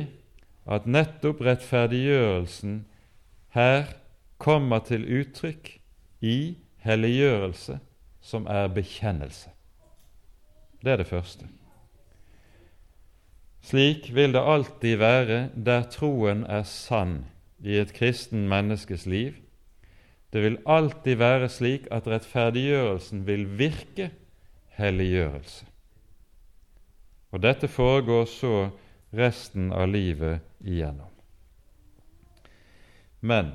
at 0.63 0.87
nettopp 0.87 1.41
rettferdiggjørelsen 1.43 2.85
her 3.51 3.98
kommer 4.39 4.81
til 4.87 5.05
uttrykk 5.19 5.75
i 6.25 6.57
helliggjørelse, 6.83 7.79
som 8.21 8.47
er 8.47 8.67
bekjennelse. 8.71 9.51
Det 10.83 10.93
er 10.93 11.01
det 11.01 11.07
første. 11.07 11.47
Slik 13.61 14.09
vil 14.15 14.33
det 14.33 14.41
alltid 14.41 14.97
være 14.97 15.39
der 15.55 15.83
troen 15.91 16.45
er 16.47 16.63
sann 16.63 17.25
i 17.59 17.75
et 17.81 17.91
kristen 17.93 18.47
menneskes 18.49 19.05
liv. 19.05 19.35
Det 20.33 20.43
vil 20.43 20.59
alltid 20.65 21.19
være 21.19 21.49
slik 21.51 21.87
at 21.91 22.07
rettferdiggjørelsen 22.07 23.25
vil 23.27 23.45
virke 23.59 24.11
helliggjørelse. 24.79 25.65
Og 27.31 27.43
dette 27.43 27.67
foregår 27.67 28.25
så 28.25 28.69
resten 29.13 29.73
av 29.73 29.89
livet 29.91 30.39
igjennom. 30.61 31.09
Men 33.21 33.51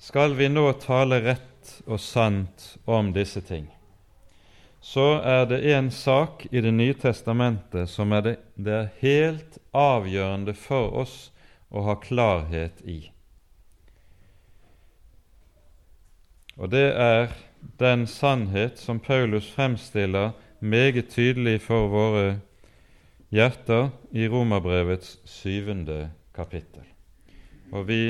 skal 0.00 0.34
vi 0.34 0.48
nå 0.48 0.64
tale 0.80 1.20
rett 1.20 1.74
og 1.86 2.00
sant 2.00 2.74
om 2.88 3.12
disse 3.12 3.42
ting, 3.44 3.66
så 4.80 5.20
er 5.20 5.44
det 5.50 5.60
en 5.74 5.90
sak 5.92 6.46
i 6.50 6.60
Det 6.64 6.72
nye 6.72 6.94
testamentet 6.96 7.90
som 7.90 8.12
er 8.16 8.22
det, 8.24 8.36
det 8.56 8.72
er 8.72 8.92
helt 9.02 9.58
avgjørende 9.76 10.54
for 10.56 10.94
oss 11.02 11.16
å 11.68 11.84
ha 11.84 11.98
klarhet 12.00 12.80
i. 12.88 13.10
Og 16.56 16.72
det 16.72 16.88
er 16.96 17.28
den 17.80 18.06
sannhet 18.08 18.80
som 18.80 19.00
Paulus 19.00 19.50
fremstiller 19.52 20.32
meget 20.60 21.12
tydelig 21.12 21.60
for 21.64 21.92
våre 21.92 22.24
hjerter 23.28 23.92
i 24.12 24.26
Romerbrevets 24.28 25.18
syvende 25.28 26.10
kapittel. 26.36 26.84
Og 27.72 27.86
vi 27.88 28.02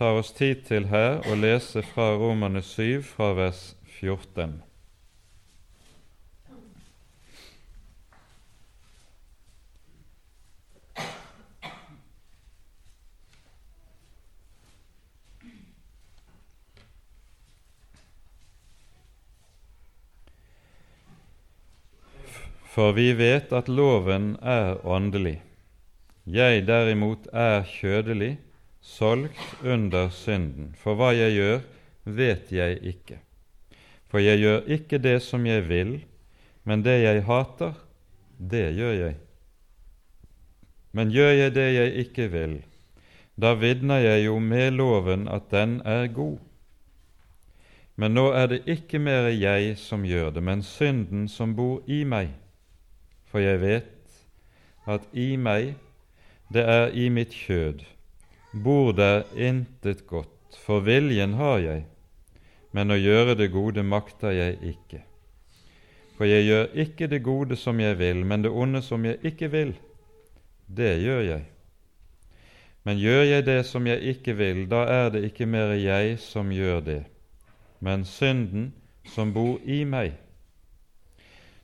tar 0.00 0.16
oss 0.16 0.30
tid 0.32 0.62
til 0.64 0.86
her 0.88 1.18
å 1.28 1.34
lese 1.36 1.82
fra 1.84 2.14
Romane 2.16 2.62
7, 2.64 3.02
fra 3.04 3.34
vers 3.36 3.58
14. 4.00 4.54
For 22.72 22.96
vi 22.96 23.10
vet 23.20 23.52
at 23.52 23.68
loven 23.68 24.38
er 24.40 24.78
åndelig. 24.80 25.42
Jeg 26.24 26.64
derimot 26.64 27.28
er 27.36 27.66
kjødelig, 27.68 28.38
solgt 28.80 29.64
under 29.64 30.08
synden. 30.10 30.74
For 30.78 30.98
hva 30.98 31.12
jeg 31.14 31.36
gjør, 31.36 31.60
vet 32.04 32.52
jeg 32.52 32.78
ikke. 32.82 33.20
For 34.10 34.22
jeg 34.22 34.40
gjør 34.42 34.66
ikke 34.66 34.98
det 34.98 35.20
som 35.22 35.46
jeg 35.46 35.68
vil, 35.68 35.98
men 36.64 36.82
det 36.84 37.00
jeg 37.02 37.24
hater, 37.24 37.74
det 38.38 38.66
gjør 38.74 38.94
jeg. 38.98 39.16
Men 40.92 41.12
gjør 41.14 41.30
jeg 41.30 41.54
det 41.54 41.68
jeg 41.74 41.92
ikke 42.04 42.28
vil, 42.32 42.56
da 43.40 43.54
vitner 43.54 44.02
jeg 44.02 44.24
jo 44.26 44.38
med 44.38 44.74
loven 44.76 45.28
at 45.28 45.50
den 45.50 45.80
er 45.86 46.08
god. 46.12 46.38
Men 47.96 48.14
nå 48.16 48.26
er 48.32 48.46
det 48.50 48.62
ikke 48.68 48.98
mer 48.98 49.28
jeg 49.28 49.76
som 49.78 50.04
gjør 50.04 50.30
det, 50.34 50.42
men 50.42 50.62
synden 50.64 51.28
som 51.28 51.54
bor 51.56 51.80
i 51.86 52.02
meg. 52.04 52.32
For 53.28 53.38
jeg 53.38 53.60
vet 53.60 54.20
at 54.88 55.06
i 55.12 55.36
meg, 55.36 55.74
det 56.52 56.64
er 56.64 56.90
i 56.96 57.08
mitt 57.08 57.34
kjød, 57.36 57.84
bor 58.52 58.92
der 58.92 59.22
intet 59.36 60.06
godt, 60.06 60.58
for 60.58 60.80
viljen 60.80 61.34
har 61.38 61.58
jeg, 61.62 61.84
men 62.72 62.90
å 62.90 62.98
gjøre 62.98 63.36
det 63.38 63.50
gode 63.54 63.82
makter 63.86 64.34
jeg 64.34 64.58
ikke. 64.74 65.04
For 66.18 66.28
jeg 66.28 66.44
gjør 66.44 66.66
ikke 66.82 67.06
det 67.08 67.22
gode 67.24 67.56
som 67.56 67.80
jeg 67.80 67.98
vil, 67.98 68.24
men 68.26 68.42
det 68.42 68.50
onde 68.50 68.82
som 68.82 69.04
jeg 69.04 69.18
ikke 69.24 69.48
vil, 69.54 69.72
det 70.66 70.98
gjør 71.00 71.22
jeg. 71.24 71.46
Men 72.84 72.98
gjør 72.98 73.22
jeg 73.24 73.46
det 73.46 73.60
som 73.66 73.86
jeg 73.86 74.02
ikke 74.14 74.34
vil, 74.36 74.64
da 74.70 74.84
er 74.88 75.10
det 75.14 75.24
ikke 75.28 75.46
mer 75.46 75.74
jeg 75.76 76.18
som 76.20 76.50
gjør 76.52 76.80
det, 76.84 77.02
men 77.80 78.04
synden 78.04 78.72
som 79.04 79.32
bor 79.32 79.58
i 79.64 79.84
meg. 79.84 80.16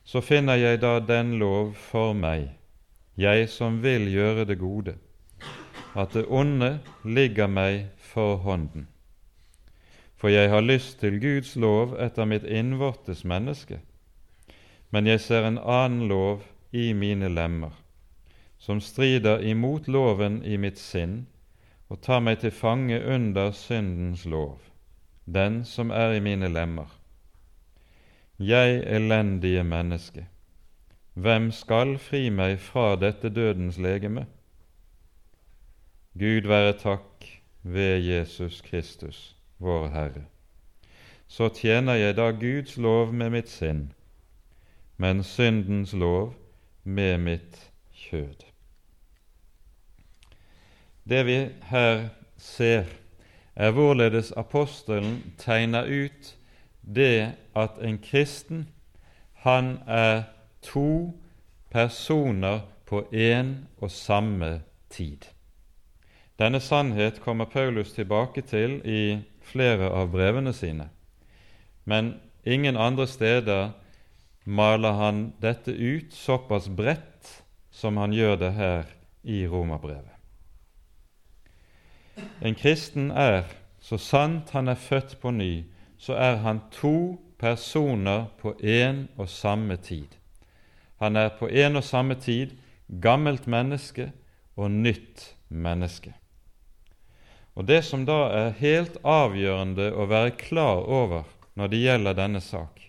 Så 0.07 0.21
finner 0.21 0.55
jeg 0.55 0.79
da 0.81 0.99
den 1.03 1.35
lov 1.41 1.73
for 1.75 2.13
meg, 2.13 2.53
jeg 3.17 3.49
som 3.49 3.81
vil 3.83 4.07
gjøre 4.13 4.45
det 4.47 4.59
gode, 4.61 4.95
at 5.97 6.13
det 6.13 6.27
onde 6.29 6.79
ligger 7.03 7.47
meg 7.49 7.87
for 7.97 8.37
hånden. 8.45 8.87
For 10.17 10.29
jeg 10.29 10.49
har 10.49 10.61
lyst 10.61 10.99
til 10.99 11.19
Guds 11.21 11.55
lov 11.55 11.95
etter 12.01 12.25
mitt 12.25 12.45
innvortes 12.45 13.23
menneske, 13.25 13.79
men 14.93 15.07
jeg 15.09 15.21
ser 15.21 15.47
en 15.47 15.57
annen 15.57 16.07
lov 16.07 16.45
i 16.71 16.93
mine 16.93 17.29
lemmer, 17.29 17.73
som 18.57 18.81
strider 18.81 19.41
imot 19.41 19.87
loven 19.87 20.43
i 20.45 20.57
mitt 20.57 20.77
sinn 20.77 21.25
og 21.89 22.01
tar 22.03 22.21
meg 22.21 22.41
til 22.41 22.51
fange 22.51 22.97
under 23.01 23.51
syndens 23.51 24.25
lov, 24.25 24.57
den 25.25 25.63
som 25.65 25.91
er 25.91 26.17
i 26.17 26.23
mine 26.23 26.49
lemmer. 26.51 26.89
Jeg 28.37 28.83
elendige 28.85 29.63
menneske, 29.63 30.27
hvem 31.13 31.51
skal 31.51 31.97
fri 31.97 32.27
meg 32.29 32.59
fra 32.61 32.95
dette 32.95 33.29
dødens 33.33 33.79
legeme? 33.81 34.27
Gud 36.19 36.47
være 36.47 36.73
takk 36.73 37.25
ved 37.63 37.99
Jesus 37.99 38.61
Kristus, 38.61 39.35
vår 39.57 39.87
Herre. 39.87 40.23
Så 41.27 41.49
tjener 41.49 41.93
jeg 41.93 42.15
da 42.17 42.31
Guds 42.31 42.77
lov 42.77 43.13
med 43.13 43.29
mitt 43.29 43.49
sinn, 43.49 43.91
men 44.97 45.23
syndens 45.23 45.93
lov 45.93 46.33
med 46.83 47.17
mitt 47.17 47.59
kjød. 47.93 48.47
Det 51.09 51.25
vi 51.25 51.37
her 51.69 52.07
ser, 52.37 52.83
er 53.55 53.71
hvorledes 53.71 54.31
apostelen 54.31 55.33
tegner 55.37 55.85
ut 55.85 56.33
det 56.95 57.33
at 57.55 57.77
en 57.81 57.97
kristen 57.99 58.67
han 59.33 59.77
er 59.87 60.23
to 60.61 61.13
personer 61.69 62.59
på 62.85 63.05
én 63.13 63.55
og 63.77 63.91
samme 63.91 64.61
tid. 64.89 65.36
Denne 66.37 66.59
sannhet 66.59 67.21
kommer 67.21 67.45
Paulus 67.45 67.91
tilbake 67.93 68.43
til 68.45 68.77
i 68.85 69.17
flere 69.41 69.89
av 69.89 70.11
brevene 70.13 70.53
sine, 70.53 70.89
men 71.85 72.13
ingen 72.45 72.77
andre 72.77 73.07
steder 73.07 73.71
maler 74.45 74.93
han 74.99 75.23
dette 75.41 75.73
ut 75.73 76.13
såpass 76.13 76.69
bredt 76.69 77.31
som 77.71 77.97
han 77.97 78.13
gjør 78.13 78.35
det 78.43 78.51
her 78.53 78.93
i 79.23 79.47
Romerbrevet. 79.47 80.13
En 82.41 82.55
kristen 82.55 83.09
er, 83.11 83.43
så 83.81 83.97
sant 83.97 84.53
han 84.53 84.67
er 84.67 84.77
født 84.77 85.17
på 85.21 85.31
ny, 85.31 85.65
så 85.97 86.13
er 86.13 86.37
han 86.45 86.61
to 86.71 87.17
personer 87.39 88.29
på 88.41 88.53
én 88.61 89.07
og 89.17 89.29
samme 89.29 89.77
tid. 89.77 90.07
Han 91.01 91.15
er 91.15 91.29
på 91.39 91.49
én 91.49 91.77
og 91.77 91.83
samme 91.83 92.15
tid 92.15 92.55
gammelt 93.01 93.47
menneske 93.47 94.11
og 94.55 94.71
nytt 94.71 95.33
menneske. 95.49 96.13
Og 97.57 97.65
Det 97.65 97.81
som 97.85 98.03
da 98.05 98.27
er 98.29 98.57
helt 98.59 98.99
avgjørende 99.01 99.89
å 99.97 100.05
være 100.05 100.35
klar 100.37 100.83
over 100.85 101.25
når 101.57 101.71
det 101.73 101.79
gjelder 101.81 102.17
denne 102.19 102.41
sak, 102.41 102.83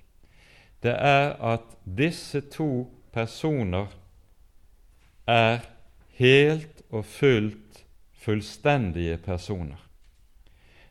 det 0.85 0.93
er 0.93 1.33
at 1.41 1.65
disse 1.83 2.43
to 2.53 2.85
personer 3.17 3.89
er 5.25 5.65
helt 6.21 6.85
og 6.91 7.07
fullt 7.09 7.69
fullstendige 8.29 9.17
personer. 9.25 9.79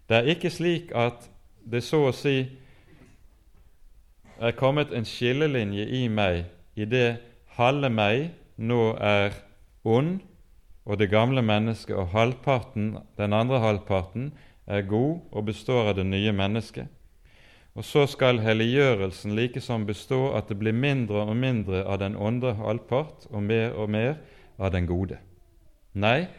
Det 0.09 0.17
er 0.17 0.29
ikke 0.33 0.49
slik 0.49 0.91
at 0.95 1.27
det 1.71 1.83
så 1.85 2.07
å 2.07 2.15
si 2.15 2.47
er 4.39 4.55
kommet 4.57 4.93
en 4.95 5.05
skillelinje 5.05 5.85
i 5.99 6.07
meg 6.09 6.45
idet 6.79 7.19
halve 7.59 7.89
meg 7.93 8.29
nå 8.57 8.95
er 8.97 9.35
ond, 9.85 10.21
og 10.87 10.99
det 11.01 11.09
gamle 11.11 11.43
mennesket 11.43 11.95
og 11.99 12.13
halvparten, 12.15 12.93
den 13.19 13.33
andre 13.35 13.59
halvparten 13.59 14.31
er 14.67 14.87
god 14.87 15.19
og 15.31 15.49
består 15.49 15.91
av 15.91 15.97
det 15.99 16.05
nye 16.07 16.31
mennesket. 16.31 16.87
Og 17.75 17.85
så 17.85 18.07
skal 18.09 18.39
helliggjørelsen 18.41 19.35
likesom 19.37 19.83
bestå 19.85 20.31
at 20.37 20.47
det 20.49 20.57
blir 20.57 20.73
mindre 20.73 21.27
og 21.27 21.35
mindre 21.37 21.83
av 21.83 21.99
den 22.01 22.15
onde 22.15 22.55
halvpart 22.57 23.27
og 23.29 23.43
mer 23.43 23.75
og 23.75 23.91
mer 23.93 24.15
av 24.57 24.71
den 24.73 24.87
gode. 24.89 25.19
Nei, 25.93 26.29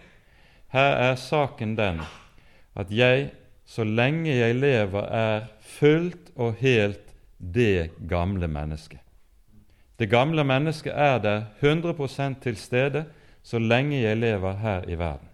her 0.72 0.96
er 0.96 1.20
saken 1.20 1.76
den 1.78 2.00
at 2.78 2.90
jeg 2.90 3.30
så 3.68 3.84
lenge 3.84 4.32
jeg 4.32 4.56
lever, 4.56 5.04
er 5.12 5.46
fullt 5.60 6.32
og 6.40 6.56
helt 6.62 7.12
det 7.38 7.90
gamle 8.08 8.48
mennesket. 8.48 9.02
Det 9.98 10.08
gamle 10.08 10.44
mennesket 10.46 10.94
er 10.94 11.18
der 11.18 11.42
100 11.60 12.38
til 12.40 12.56
stede 12.56 13.04
så 13.42 13.58
lenge 13.58 14.00
jeg 14.00 14.16
lever 14.16 14.56
her 14.56 14.88
i 14.88 14.98
verden. 14.98 15.28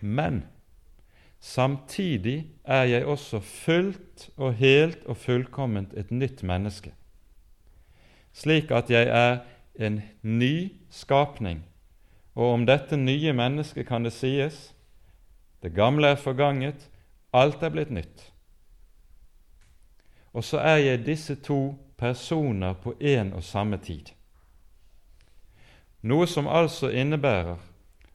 Men 0.00 0.44
samtidig 1.40 2.50
er 2.64 2.82
jeg 2.82 3.06
også 3.06 3.40
fullt 3.40 4.30
og 4.36 4.54
helt 4.54 5.04
og 5.06 5.16
fullkomment 5.16 5.94
et 5.96 6.10
nytt 6.10 6.42
menneske, 6.42 6.92
slik 8.32 8.70
at 8.70 8.90
jeg 8.90 9.08
er 9.08 9.38
en 9.78 10.02
ny 10.22 10.72
skapning. 10.90 11.64
Og 12.34 12.52
om 12.52 12.66
dette 12.66 12.96
nye 12.96 13.32
mennesket 13.32 13.86
kan 13.86 14.04
det 14.04 14.12
sies 14.14 14.68
det 15.62 15.74
gamle 15.74 16.06
er 16.06 16.14
forganget, 16.14 16.90
alt 17.32 17.62
er 17.62 17.72
blitt 17.74 17.90
nytt. 17.90 18.32
Og 20.32 20.44
så 20.44 20.58
er 20.58 20.76
jeg 20.76 21.06
disse 21.06 21.34
to 21.34 21.74
personer 21.98 22.72
på 22.72 22.94
én 23.00 23.34
og 23.34 23.42
samme 23.44 23.76
tid. 23.76 24.14
Noe 26.08 26.28
som 26.30 26.48
altså 26.48 26.88
innebærer 26.88 27.58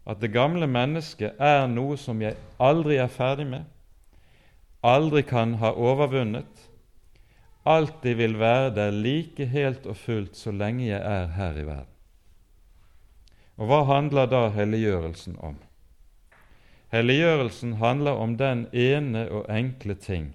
at 0.10 0.19
det 0.19 0.34
gamle 0.34 0.67
mennesket 0.67 1.39
er 1.39 1.67
noe 1.71 1.97
som 1.99 2.21
jeg 2.23 2.36
aldri 2.60 2.97
er 2.99 3.12
ferdig 3.12 3.45
med, 3.51 3.63
aldri 4.84 5.23
kan 5.23 5.56
ha 5.62 5.71
overvunnet, 5.79 6.67
alltid 7.63 8.17
vil 8.19 8.39
være 8.39 8.73
der 8.75 8.91
like 8.91 9.45
helt 9.47 9.86
og 9.88 9.95
fullt 9.97 10.36
så 10.36 10.51
lenge 10.51 10.88
jeg 10.89 10.99
er 10.99 11.29
her 11.38 11.60
i 11.60 11.67
verden. 11.67 11.91
Og 13.56 13.69
hva 13.69 13.84
handler 13.88 14.27
da 14.27 14.47
helliggjørelsen 14.51 15.38
om? 15.39 15.60
Helliggjørelsen 16.93 17.77
handler 17.79 18.19
om 18.19 18.36
den 18.38 18.67
ene 18.73 19.27
og 19.29 19.45
enkle 19.49 19.95
ting 19.95 20.34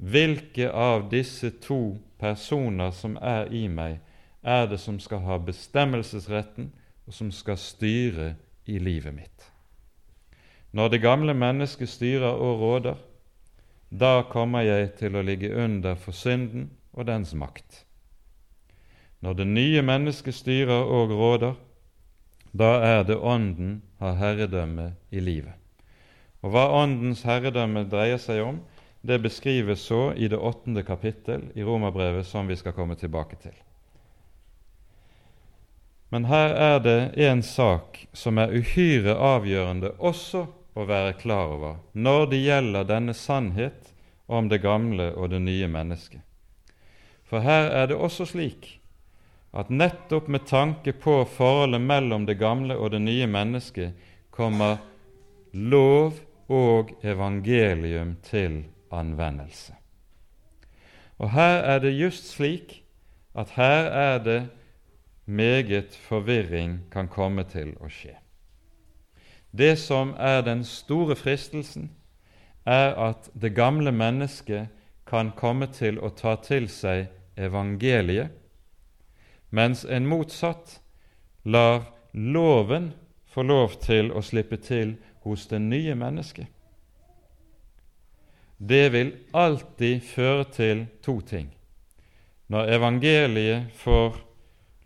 hvilke 0.00 0.70
av 0.72 1.10
disse 1.10 1.50
to 1.60 1.98
personer 2.20 2.92
som 2.96 3.18
er 3.20 3.50
i 3.52 3.66
meg, 3.68 3.98
er 4.42 4.66
det 4.66 4.80
som 4.80 4.98
skal 5.00 5.22
ha 5.26 5.38
bestemmelsesretten, 5.38 6.72
og 7.06 7.14
som 7.14 7.30
skal 7.32 7.58
styre 7.58 8.34
i 8.66 8.78
livet 8.78 9.14
mitt. 9.14 9.46
Når 10.72 10.88
det 10.88 11.02
gamle 11.02 11.34
mennesket 11.34 11.88
styrer 11.88 12.30
og 12.30 12.60
råder, 12.60 12.98
da 13.90 14.22
kommer 14.30 14.62
jeg 14.62 14.92
til 15.00 15.16
å 15.16 15.22
ligge 15.26 15.50
under 15.50 15.96
for 15.98 16.14
synden 16.14 16.70
og 16.92 17.08
dens 17.08 17.34
makt. 17.34 17.84
Når 19.20 19.34
det 19.34 19.46
nye 19.46 19.82
mennesket 19.82 20.34
styrer 20.34 20.86
og 20.86 21.10
råder, 21.10 21.56
da 22.52 22.70
er 22.86 23.02
det 23.04 23.18
Ånden 23.18 23.82
har 23.98 24.14
herredømme 24.18 24.92
i 25.10 25.20
livet. 25.20 25.54
Og 26.40 26.54
Hva 26.54 26.70
Åndens 26.72 27.22
herredømme 27.26 27.84
dreier 27.90 28.18
seg 28.22 28.40
om, 28.44 28.62
det 29.02 29.20
beskrives 29.22 29.82
så 29.88 30.12
i 30.16 30.28
det 30.28 30.38
åttende 30.38 30.82
kapittel 30.84 31.50
i 31.54 31.64
Romerbrevet, 31.64 32.26
som 32.26 32.48
vi 32.48 32.56
skal 32.56 32.76
komme 32.76 32.94
tilbake 32.94 33.36
til. 33.42 33.54
Men 36.10 36.26
her 36.26 36.54
er 36.54 36.80
det 36.82 37.00
en 37.22 37.42
sak 37.42 38.06
som 38.12 38.38
er 38.42 38.50
uhyre 38.50 39.14
avgjørende 39.14 39.92
også 39.98 40.46
å 40.74 40.86
være 40.88 41.14
klar 41.20 41.54
over 41.54 41.76
når 41.92 42.26
det 42.32 42.42
gjelder 42.42 42.88
denne 42.88 43.14
sannhet 43.14 43.92
om 44.26 44.48
det 44.50 44.60
gamle 44.62 45.12
og 45.14 45.30
det 45.30 45.40
nye 45.44 45.68
mennesket. 45.70 46.22
For 47.22 47.46
her 47.46 47.70
er 47.70 47.90
det 47.90 47.98
også 47.98 48.26
slik 48.26 48.80
at 49.54 49.70
nettopp 49.70 50.28
med 50.30 50.46
tanke 50.50 50.94
på 50.98 51.20
forholdet 51.30 51.82
mellom 51.82 52.26
det 52.26 52.38
gamle 52.38 52.74
og 52.74 52.90
det 52.94 53.02
nye 53.02 53.26
mennesket 53.30 53.94
kommer 54.34 54.78
lov 55.52 56.18
og 56.50 56.90
evangelium 57.06 58.16
til 58.26 58.64
anvendelse. 58.90 59.74
Og 61.18 61.30
her 61.34 61.62
er 61.74 61.82
det 61.82 61.98
just 61.98 62.32
slik 62.34 62.80
at 63.38 63.54
her 63.54 63.90
er 63.94 64.18
det 64.18 64.40
meget 65.30 65.94
forvirring 65.94 66.80
kan 66.90 67.08
komme 67.08 67.44
til 67.44 67.74
å 67.80 67.88
skje. 67.88 68.16
Det 69.50 69.78
som 69.78 70.14
er 70.18 70.42
den 70.46 70.64
store 70.64 71.16
fristelsen, 71.16 71.90
er 72.66 72.94
at 72.94 73.30
det 73.34 73.54
gamle 73.54 73.92
mennesket 73.92 74.68
kan 75.06 75.32
komme 75.36 75.66
til 75.66 75.98
å 75.98 76.10
ta 76.14 76.36
til 76.42 76.68
seg 76.68 77.08
evangeliet, 77.36 78.30
mens 79.50 79.84
en 79.84 80.06
motsatt 80.06 80.78
lar 81.44 81.88
loven 82.12 82.92
få 83.26 83.42
lov 83.42 83.80
til 83.82 84.12
å 84.12 84.22
slippe 84.22 84.60
til 84.62 84.96
hos 85.24 85.46
det 85.50 85.58
nye 85.62 85.94
mennesket. 85.94 86.46
Det 88.58 88.92
vil 88.92 89.14
alltid 89.32 90.02
føre 90.04 90.44
til 90.52 90.86
to 91.02 91.20
ting. 91.20 91.48
Når 92.48 92.74
evangeliet 92.76 93.70
får 93.74 94.18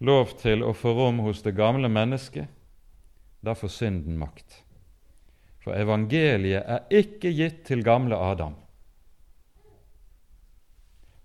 lov 0.05 0.37
til 0.41 0.63
å 0.65 0.75
få 0.77 0.93
rom 0.97 1.23
hos 1.25 1.43
det 1.45 1.55
gamle 1.57 1.89
mennesket, 1.89 2.49
da 3.45 3.55
får 3.57 3.73
synden 3.73 4.19
makt. 4.21 4.61
For 5.65 5.77
evangeliet 5.77 6.65
er 6.69 6.85
ikke 6.93 7.33
gitt 7.33 7.65
til 7.69 7.85
gamle 7.85 8.17
Adam. 8.21 8.57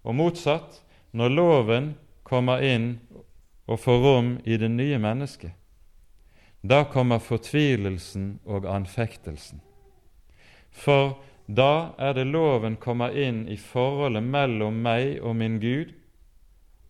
Og 0.07 0.15
motsatt, 0.15 0.79
når 1.11 1.33
loven 1.35 1.93
kommer 2.23 2.63
inn 2.63 2.93
og 3.67 3.81
får 3.83 4.03
rom 4.03 4.29
i 4.47 4.57
det 4.57 4.69
nye 4.71 4.99
mennesket, 5.01 5.51
da 6.61 6.83
kommer 6.91 7.19
fortvilelsen 7.23 8.39
og 8.47 8.67
anfektelsen. 8.67 9.61
For 10.71 11.17
da 11.47 11.95
er 11.97 12.13
det 12.17 12.27
loven 12.29 12.75
kommer 12.77 13.15
inn 13.15 13.45
i 13.47 13.57
forholdet 13.57 14.23
mellom 14.23 14.81
meg 14.83 15.17
og 15.23 15.37
min 15.39 15.59
Gud, 15.63 15.95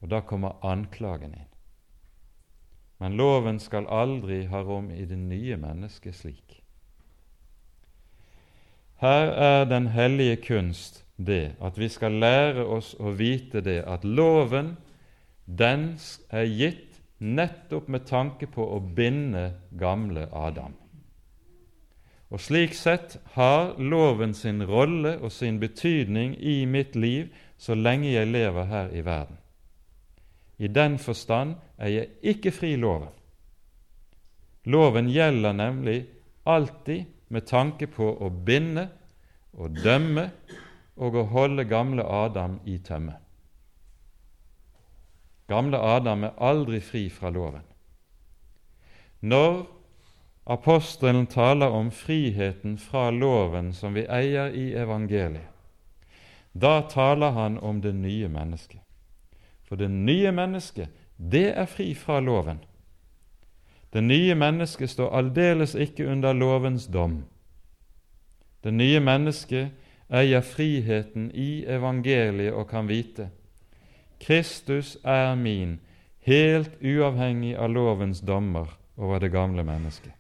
og 0.01 0.09
da 0.11 0.21
kommer 0.25 0.57
anklagen 0.65 1.35
inn. 1.35 1.48
Men 2.99 3.15
loven 3.15 3.59
skal 3.63 3.87
aldri 3.87 4.43
ha 4.51 4.61
rom 4.61 4.89
i 4.91 5.05
det 5.07 5.17
nye 5.17 5.57
mennesket 5.57 6.15
slik. 6.15 6.59
Her 8.99 9.31
er 9.31 9.65
den 9.65 9.87
hellige 9.95 10.35
kunst 10.43 11.05
det 11.15 11.55
at 11.63 11.79
vi 11.79 11.87
skal 11.87 12.19
lære 12.19 12.65
oss 12.67 12.91
å 12.99 13.13
vite 13.15 13.61
det 13.63 13.79
at 13.87 14.03
loven 14.03 14.75
den 15.47 15.93
er 16.29 16.45
gitt 16.45 16.99
nettopp 17.19 17.87
med 17.87 18.05
tanke 18.07 18.47
på 18.47 18.63
å 18.75 18.79
binde 18.79 19.53
gamle 19.79 20.27
Adam. 20.35 20.75
Og 22.29 22.41
Slik 22.43 22.75
sett 22.77 23.17
har 23.33 23.73
loven 23.81 24.35
sin 24.37 24.61
rolle 24.67 25.15
og 25.17 25.31
sin 25.33 25.57
betydning 25.59 26.35
i 26.37 26.65
mitt 26.69 26.95
liv 26.95 27.31
så 27.57 27.75
lenge 27.75 28.11
jeg 28.11 28.29
lever 28.29 28.69
her 28.69 28.91
i 28.93 29.01
verden. 29.05 29.38
I 30.59 30.67
den 30.67 30.97
forstand 30.99 31.55
er 31.77 31.87
jeg 31.93 32.07
ikke 32.21 32.51
fri 32.51 32.75
loven. 32.75 33.13
Loven 34.67 35.07
gjelder 35.09 35.55
nemlig 35.55 36.01
alltid 36.45 37.05
med 37.29 37.47
tanke 37.47 37.87
på 37.87 38.09
å 38.19 38.29
binde 38.29 38.89
og 39.55 39.79
dømme 39.83 40.29
og 40.99 41.15
å 41.15 41.23
holde 41.31 41.63
gamle 41.69 42.03
Adam 42.03 42.59
i 42.67 42.77
tømme. 42.83 43.15
Gamle 45.49 45.79
Adam 45.79 46.27
er 46.27 46.35
aldri 46.37 46.81
fri 46.83 47.07
fra 47.09 47.31
loven. 47.33 47.63
Når 49.21 49.63
apostelen 50.45 51.25
taler 51.27 51.71
om 51.73 51.89
friheten 51.91 52.77
fra 52.77 53.09
loven 53.09 53.71
som 53.73 53.95
vi 53.95 54.05
eier 54.05 54.53
i 54.53 54.73
evangeliet, 54.77 55.47
da 56.53 56.81
taler 56.89 57.31
han 57.31 57.57
om 57.57 57.81
det 57.81 57.93
nye 57.95 58.27
mennesket. 58.27 58.81
For 59.69 59.77
det 59.77 59.91
nye 59.93 60.31
mennesket, 60.33 60.89
det 61.17 61.51
er 61.53 61.67
fri 61.69 61.93
fra 61.93 62.19
loven. 62.19 62.57
Det 63.93 64.01
nye 64.01 64.35
mennesket 64.35 64.89
står 64.89 65.13
aldeles 65.17 65.75
ikke 65.75 66.07
under 66.09 66.33
lovens 66.33 66.87
dom. 66.87 67.23
Det 68.63 68.73
nye 68.73 68.99
mennesket 68.99 69.69
eier 70.09 70.41
friheten 70.41 71.29
i 71.31 71.65
evangeliet 71.69 72.53
og 72.53 72.67
kan 72.69 72.89
vite 72.89 73.29
Kristus 74.19 74.97
er 75.03 75.35
min, 75.39 75.77
helt 76.27 76.75
uavhengig 76.83 77.53
av 77.55 77.69
lovens 77.71 78.19
dommer 78.25 78.73
over 78.97 79.21
det 79.23 79.31
gamle 79.31 79.63
mennesket. 79.63 80.11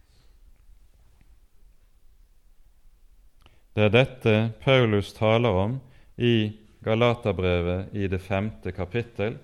Det 3.75 3.89
er 3.89 3.93
dette 3.93 4.35
Paulus 4.63 5.11
taler 5.13 5.57
om 5.65 5.75
i 6.17 6.51
Galaterbrevet 6.83 7.93
i 7.93 8.07
det 8.07 8.21
femte 8.23 8.71
kapittel, 8.71 9.37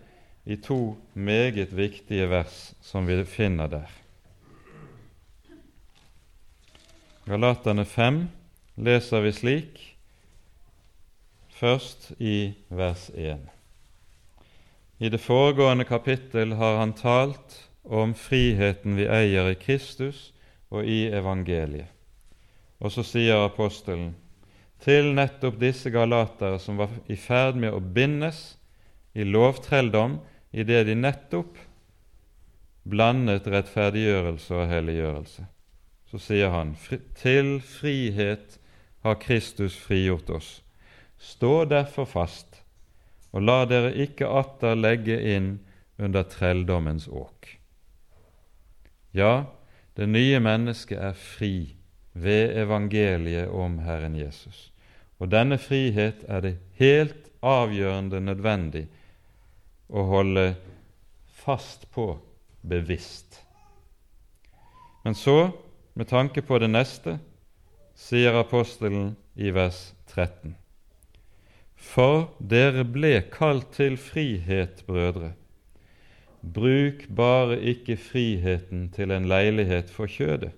i 0.45 0.55
to 0.55 0.95
meget 1.13 1.73
viktige 1.77 2.29
vers 2.29 2.75
som 2.81 3.07
vi 3.07 3.23
finner 3.25 3.67
der. 3.67 3.89
Galaterne 7.25 7.85
5 7.85 8.19
leser 8.77 9.21
vi 9.25 9.31
slik 9.31 9.81
først 11.49 12.11
i 12.19 12.53
vers 12.69 13.09
1. 13.15 13.39
I 14.99 15.09
det 15.09 15.19
foregående 15.19 15.83
kapittel 15.83 16.53
har 16.53 16.77
han 16.77 16.93
talt 16.93 17.57
om 17.83 18.13
friheten 18.13 18.95
vi 18.95 19.07
eier 19.09 19.49
i 19.49 19.57
Kristus 19.59 20.31
og 20.69 20.85
i 20.85 21.07
evangeliet. 21.09 21.89
Og 22.79 22.91
så 22.91 23.03
sier 23.07 23.45
apostelen 23.45 24.13
til 24.83 25.13
nettopp 25.15 25.57
disse 25.61 25.89
galatere 25.93 26.59
som 26.61 26.77
var 26.81 26.91
i 27.11 27.17
ferd 27.19 27.57
med 27.59 27.73
å 27.73 27.79
bindes 27.79 28.57
i 29.15 29.23
lovtrelldom 29.23 30.19
idet 30.55 30.85
de 30.89 30.95
nettopp 30.99 31.57
blandet 32.85 33.47
rettferdiggjørelse 33.49 34.53
og 34.55 34.69
helliggjørelse. 34.69 35.47
Så 36.11 36.21
sier 36.21 36.51
han 36.53 36.75
til 37.17 37.57
frihet 37.65 38.59
har 39.05 39.17
Kristus 39.21 39.77
frigjort 39.77 40.29
oss. 40.29 40.49
Stå 41.17 41.65
derfor 41.69 42.05
fast, 42.05 42.61
og 43.33 43.45
la 43.47 43.63
dere 43.69 43.93
ikke 44.05 44.29
atter 44.29 44.77
legge 44.77 45.17
inn 45.35 45.55
under 45.97 46.27
trelldommens 46.29 47.07
åk. 47.07 47.55
Ja, 49.15 49.47
det 49.95 50.07
nye 50.11 50.39
mennesket 50.43 50.99
er 50.99 51.15
fri 51.15 51.74
ved 52.15 52.55
evangeliet 52.57 53.51
om 53.51 53.79
Herren 53.83 54.15
Jesus. 54.15 54.71
Og 55.19 55.31
denne 55.31 55.57
frihet 55.59 56.23
er 56.27 56.43
det 56.43 56.55
helt 56.79 57.29
avgjørende 57.43 58.21
nødvendig 58.23 58.85
å 59.91 60.05
holde 60.09 60.47
fast 61.45 61.89
på 61.93 62.15
bevisst. 62.65 63.41
Men 65.03 65.15
så, 65.15 65.51
med 65.93 66.09
tanke 66.09 66.41
på 66.41 66.59
det 66.59 66.71
neste, 66.71 67.19
sier 67.95 68.35
apostelen 68.39 69.13
i 69.35 69.51
vers 69.53 69.91
13. 70.09 70.55
For 71.75 72.31
dere 72.39 72.83
ble 72.87 73.19
kalt 73.31 73.75
til 73.75 73.99
frihet, 74.01 74.81
brødre. 74.87 75.35
Bruk 76.41 77.05
bare 77.15 77.59
ikke 77.61 77.97
friheten 77.99 78.89
til 78.95 79.13
en 79.13 79.27
leilighet 79.29 79.91
for 79.93 80.09
kjødet, 80.09 80.53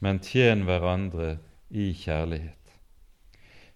men 0.00 0.18
tjen 0.24 0.64
hverandre 0.68 1.36
i 1.68 1.92
kjærlighet. 1.94 2.56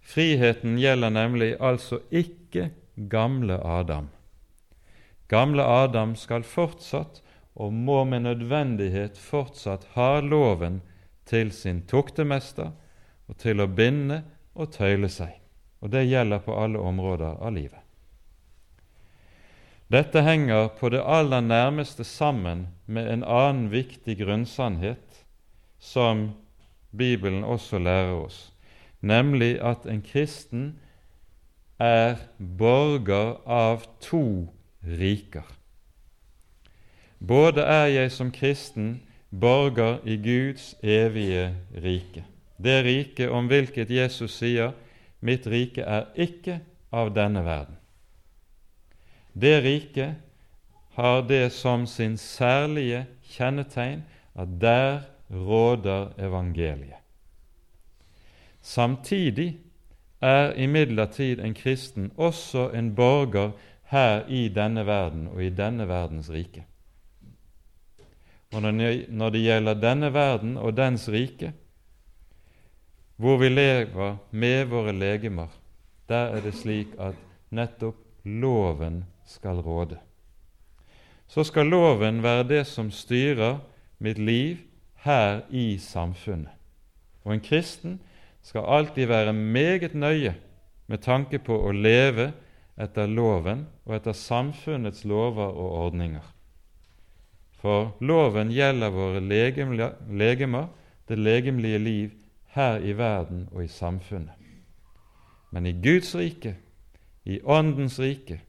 Friheten 0.05 0.77
gjelder 0.81 1.13
nemlig 1.13 1.55
altså 1.61 2.01
ikke 2.13 2.71
gamle 3.11 3.57
Adam. 3.65 4.11
Gamle 5.29 5.65
Adam 5.65 6.17
skal 6.17 6.45
fortsatt, 6.45 7.23
og 7.55 7.73
må 7.73 8.01
med 8.05 8.25
nødvendighet 8.27 9.19
fortsatt, 9.19 9.87
ha 9.95 10.19
loven 10.21 10.81
til 11.25 11.53
sin 11.55 11.85
toktemester 11.87 12.73
og 13.29 13.39
til 13.39 13.63
å 13.63 13.69
binde 13.71 14.25
og 14.59 14.73
tøyle 14.75 15.09
seg. 15.09 15.39
Og 15.81 15.93
det 15.95 16.05
gjelder 16.09 16.43
på 16.43 16.57
alle 16.59 16.83
områder 16.83 17.39
av 17.39 17.55
livet. 17.55 17.81
Dette 19.93 20.25
henger 20.25 20.73
på 20.79 20.91
det 20.91 21.05
aller 21.05 21.45
nærmeste 21.45 22.05
sammen 22.05 22.67
med 22.87 23.09
en 23.13 23.23
annen 23.23 23.69
viktig 23.71 24.17
grunnsannhet 24.19 25.14
som 25.85 26.31
Bibelen 26.97 27.45
også 27.45 27.79
lærer 27.79 28.15
oss, 28.25 28.53
nemlig 29.01 29.59
at 29.61 29.85
en 29.91 30.01
kristen 30.03 30.79
er 31.79 32.17
borger 32.39 33.37
av 33.47 33.85
to 34.01 34.49
riker. 34.81 35.45
Både 37.21 37.61
er 37.61 37.87
jeg 37.93 38.13
som 38.13 38.33
kristen 38.33 39.03
borger 39.31 40.01
i 40.09 40.17
Guds 40.17 40.75
evige 40.83 41.51
rike, 41.85 42.25
det 42.57 42.81
rike 42.85 43.29
om 43.31 43.47
hvilket 43.51 43.91
Jesus 43.91 44.39
sier 44.41 44.73
'Mitt 45.21 45.47
rike 45.47 45.81
er 45.81 46.05
ikke 46.17 46.61
av 46.93 47.15
denne 47.15 47.41
verden'. 47.45 47.81
Det 49.35 49.63
riket 49.65 50.15
har 50.95 51.23
det 51.23 51.53
som 51.53 51.87
sin 51.87 52.17
særlige 52.17 53.07
kjennetegn 53.23 54.05
at 54.35 54.49
der 54.61 55.14
råder 55.31 56.13
evangeliet. 56.19 57.01
Samtidig 58.61 59.59
er 60.21 60.55
imidlertid 60.57 61.41
en 61.41 61.55
kristen 61.55 62.13
også 62.17 62.71
en 62.71 62.95
borger 62.95 63.51
her 63.83 64.27
i 64.29 64.49
denne 64.49 64.87
verden 64.87 65.29
og 65.29 65.43
i 65.45 65.51
denne 65.51 65.89
verdens 65.89 66.31
rike. 66.31 66.65
Og 68.55 68.63
når 68.63 69.31
det 69.31 69.43
gjelder 69.43 69.75
denne 69.75 70.13
verden 70.15 70.57
og 70.57 70.77
dens 70.77 71.09
rike, 71.09 71.53
hvor 73.17 73.37
vi 73.37 73.49
lever 73.49 74.17
med 74.31 74.65
våre 74.65 74.93
legemer, 74.93 75.49
der 76.09 76.37
er 76.37 76.41
det 76.41 76.55
slik 76.55 76.95
at 76.99 77.15
nettopp 77.51 77.97
loven 78.25 79.05
skal 79.27 79.61
råde. 79.61 79.99
Så 81.27 81.45
skal 81.45 81.67
loven 81.67 82.23
være 82.23 82.49
det 82.49 82.67
som 82.67 82.91
styrer 82.91 83.59
mitt 83.99 84.19
liv 84.19 84.57
her 85.05 85.43
i 85.51 85.79
samfunnet. 85.79 86.53
Og 87.25 87.35
en 87.35 87.45
kristen 87.45 88.01
skal 88.43 88.65
alltid 88.69 89.07
være 89.07 89.33
meget 89.33 89.95
nøye 89.95 90.35
med 90.87 90.99
tanke 91.05 91.39
på 91.39 91.57
å 91.57 91.73
leve 91.73 92.33
etter 92.81 93.09
loven 93.09 93.67
og 93.85 93.97
etter 93.97 94.17
samfunnets 94.17 95.05
lover 95.05 95.53
og 95.53 95.77
ordninger. 95.87 96.25
For 97.61 97.95
loven 98.01 98.51
gjelder 98.53 98.93
våre 98.93 99.21
legemer, 99.25 100.69
det 101.09 101.19
legemlige 101.19 101.79
liv, 101.79 102.11
her 102.55 102.79
i 102.79 102.93
verden 102.97 103.49
og 103.53 103.65
i 103.65 103.69
samfunnet. 103.69 104.37
Men 105.51 105.67
i 105.67 105.73
Guds 105.73 106.15
rike, 106.15 106.57
i 107.25 107.41
Åndens 107.41 107.99
rike, 107.99 108.41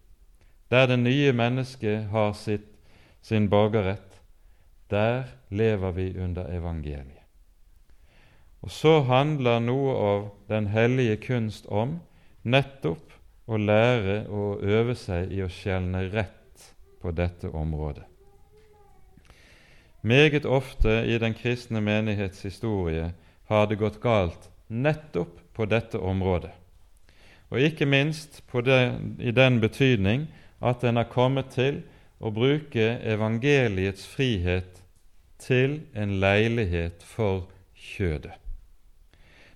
der 0.72 0.88
det 0.88 1.00
nye 1.00 1.32
mennesket 1.34 2.10
har 2.12 2.34
sitt, 2.34 2.68
sin 3.22 3.50
borgerrett, 3.50 4.15
der 4.90 5.24
lever 5.50 5.92
vi 5.92 6.10
under 6.20 6.50
evangeliet. 6.52 7.22
Og 8.66 8.72
så 8.72 9.00
handler 9.06 9.60
noe 9.62 9.94
av 9.94 10.24
den 10.50 10.68
hellige 10.74 11.20
kunst 11.22 11.68
om 11.70 12.00
nettopp 12.42 13.14
å 13.46 13.60
lære 13.62 14.24
å 14.26 14.56
øve 14.58 14.96
seg 14.98 15.34
i 15.34 15.44
å 15.46 15.50
skjelne 15.52 16.08
rett 16.10 16.72
på 17.02 17.14
dette 17.14 17.52
området. 17.54 18.06
Meget 20.06 20.46
ofte 20.46 20.90
i 21.06 21.18
den 21.22 21.34
kristne 21.34 21.82
menighets 21.82 22.42
historie 22.46 23.12
har 23.50 23.68
det 23.70 23.78
gått 23.82 24.02
galt 24.02 24.50
nettopp 24.68 25.40
på 25.54 25.66
dette 25.70 25.98
området, 26.02 26.52
og 27.50 27.62
ikke 27.62 27.86
minst 27.86 28.42
det, 28.66 28.80
i 29.22 29.32
den 29.32 29.60
betydning 29.62 30.28
at 30.62 30.84
en 30.84 30.98
har 30.98 31.10
kommet 31.10 31.54
til 31.54 31.84
å 32.26 32.32
bruke 32.34 32.88
evangeliets 33.06 34.08
frihet 34.10 34.82
til 35.38 35.84
en 35.94 36.18
leilighet 36.24 37.06
for 37.06 37.46
kjødet. 37.78 38.34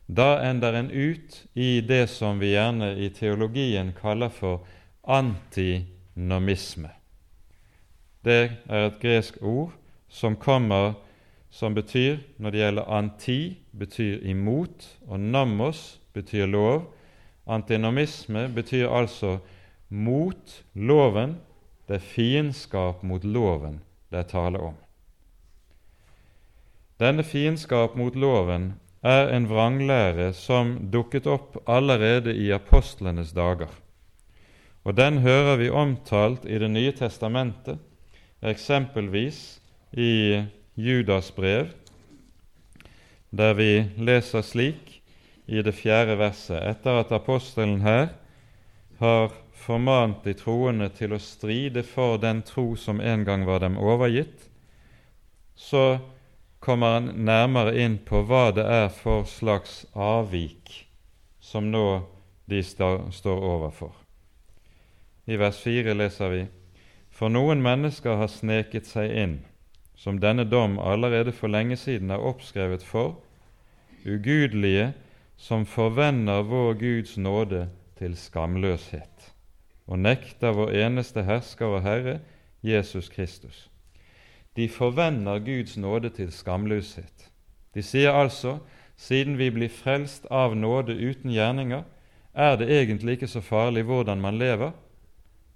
Da 0.10 0.40
ender 0.46 0.74
en 0.78 0.92
ut 0.92 1.36
i 1.54 1.82
det 1.86 2.08
som 2.10 2.40
vi 2.42 2.54
gjerne 2.54 2.96
i 2.98 3.10
teologien 3.14 3.92
kaller 3.98 4.30
for 4.34 4.66
antinomisme. 5.06 6.90
Det 8.26 8.42
er 8.70 8.88
et 8.88 8.98
gresk 9.02 9.38
ord 9.42 9.76
som 10.10 10.38
kommer 10.38 10.98
som 11.50 11.74
betyr, 11.74 12.20
når 12.38 12.52
det 12.52 12.60
gjelder 12.62 12.90
anti, 12.94 13.40
betyr 13.74 14.26
imot, 14.30 14.86
og 15.08 15.20
nammos 15.20 16.00
betyr 16.14 16.46
lov. 16.46 16.84
Antinomisme 17.50 18.48
betyr 18.54 18.90
altså 18.90 19.40
mot 19.90 20.64
loven. 20.74 21.38
Det 21.90 21.98
er 21.98 22.06
fiendskap 22.06 23.02
mot 23.02 23.24
loven 23.26 23.80
det 24.14 24.20
er 24.22 24.28
tale 24.30 24.60
om. 24.62 24.76
Denne 27.02 27.24
fiendskap 27.26 27.96
mot 27.98 28.14
loven 28.14 28.76
er 29.02 29.32
en 29.34 29.48
vranglære 29.50 30.28
som 30.38 30.76
dukket 30.94 31.26
opp 31.26 31.58
allerede 31.66 32.36
i 32.36 32.52
apostlenes 32.54 33.32
dager. 33.34 33.72
Og 34.86 34.98
Den 34.98 35.18
hører 35.26 35.58
vi 35.58 35.70
omtalt 35.70 36.46
i 36.46 36.60
Det 36.60 36.70
nye 36.70 36.92
testamentet, 36.92 37.80
eksempelvis 38.42 39.60
i 39.92 40.44
Judas 40.76 41.32
brev, 41.32 41.74
der 43.32 43.54
vi 43.54 43.90
leser 43.98 44.42
slik 44.42 45.02
i 45.48 45.62
det 45.62 45.74
fjerde 45.74 46.18
verset, 46.18 46.62
etter 46.62 47.00
at 47.02 47.12
apostelen 47.12 47.82
her 47.82 48.08
har 49.00 49.34
formant 49.60 50.24
de 50.24 50.34
troende 50.38 50.88
til 50.96 51.14
å 51.14 51.20
stride 51.22 51.84
for 51.84 52.18
den 52.22 52.42
tro 52.48 52.72
som 52.80 53.02
en 53.02 53.26
gang 53.28 53.46
var 53.48 53.62
dem 53.64 53.78
overgitt, 53.78 54.48
så 55.56 56.00
kommer 56.64 56.96
han 56.98 57.12
nærmere 57.28 57.76
inn 57.80 57.98
på 58.08 58.24
hva 58.28 58.50
det 58.56 58.66
er 58.66 58.88
for 58.94 59.28
slags 59.28 59.84
avvik 59.94 60.86
som 61.44 61.70
nå 61.72 61.86
de 62.50 62.62
står 62.64 63.44
overfor. 63.52 63.92
I 65.30 65.38
vers 65.38 65.60
4 65.64 65.94
leser 65.94 66.30
vi:" 66.34 66.48
For 67.12 67.30
noen 67.30 67.62
mennesker 67.62 68.16
har 68.16 68.32
sneket 68.32 68.88
seg 68.88 69.12
inn 69.12 69.40
som 69.96 70.22
denne 70.24 70.46
dom 70.48 70.78
allerede 70.80 71.34
for 71.36 71.52
lenge 71.52 71.76
siden 71.76 72.12
er 72.16 72.24
oppskrevet 72.24 72.84
for, 72.84 73.18
ugudelige 74.06 74.94
som 75.38 75.66
forvender 75.66 76.48
vår 76.48 76.80
Guds 76.80 77.18
nåde 77.18 77.68
til 78.00 78.16
skamløshet 78.16 79.34
og 79.90 80.00
nekter 80.00 80.54
vår 80.54 80.76
eneste 80.86 81.26
hersker 81.26 81.66
og 81.80 81.82
Herre, 81.84 82.20
Jesus 82.62 83.10
Kristus. 83.10 83.70
De 84.56 84.70
forvender 84.70 85.40
Guds 85.40 85.78
nåde 85.78 86.10
til 86.14 86.32
skamløshet. 86.32 87.30
De 87.74 87.82
sier 87.82 88.14
altså 88.14 88.60
siden 89.00 89.38
vi 89.40 89.48
blir 89.56 89.72
frelst 89.72 90.28
av 90.30 90.58
nåde 90.60 90.94
uten 90.94 91.32
gjerninger, 91.32 91.86
er 92.34 92.58
det 92.60 92.68
egentlig 92.70 93.18
ikke 93.18 93.32
så 93.32 93.42
farlig 93.42 93.86
hvordan 93.88 94.22
man 94.22 94.38
lever, 94.38 94.72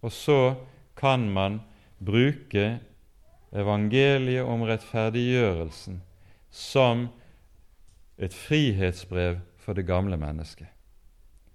og 0.02 0.12
så 0.12 0.56
kan 0.96 1.28
man 1.30 1.60
bruke 2.00 2.80
evangeliet 3.54 4.48
om 4.48 4.64
rettferdiggjørelsen 4.68 6.02
som 6.52 7.08
et 8.18 8.34
frihetsbrev 8.34 9.38
for 9.58 9.74
det 9.74 9.86
gamle 9.88 10.18
mennesket. 10.18 10.73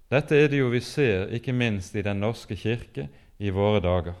Dette 0.09 0.35
er 0.35 0.49
det 0.49 0.57
jo 0.61 0.71
vi 0.73 0.81
ser 0.81 1.29
ikke 1.37 1.53
minst 1.53 1.95
i 1.95 2.01
Den 2.05 2.21
norske 2.23 2.55
kirke 2.57 3.07
i 3.37 3.51
våre 3.53 3.81
dager, 3.83 4.15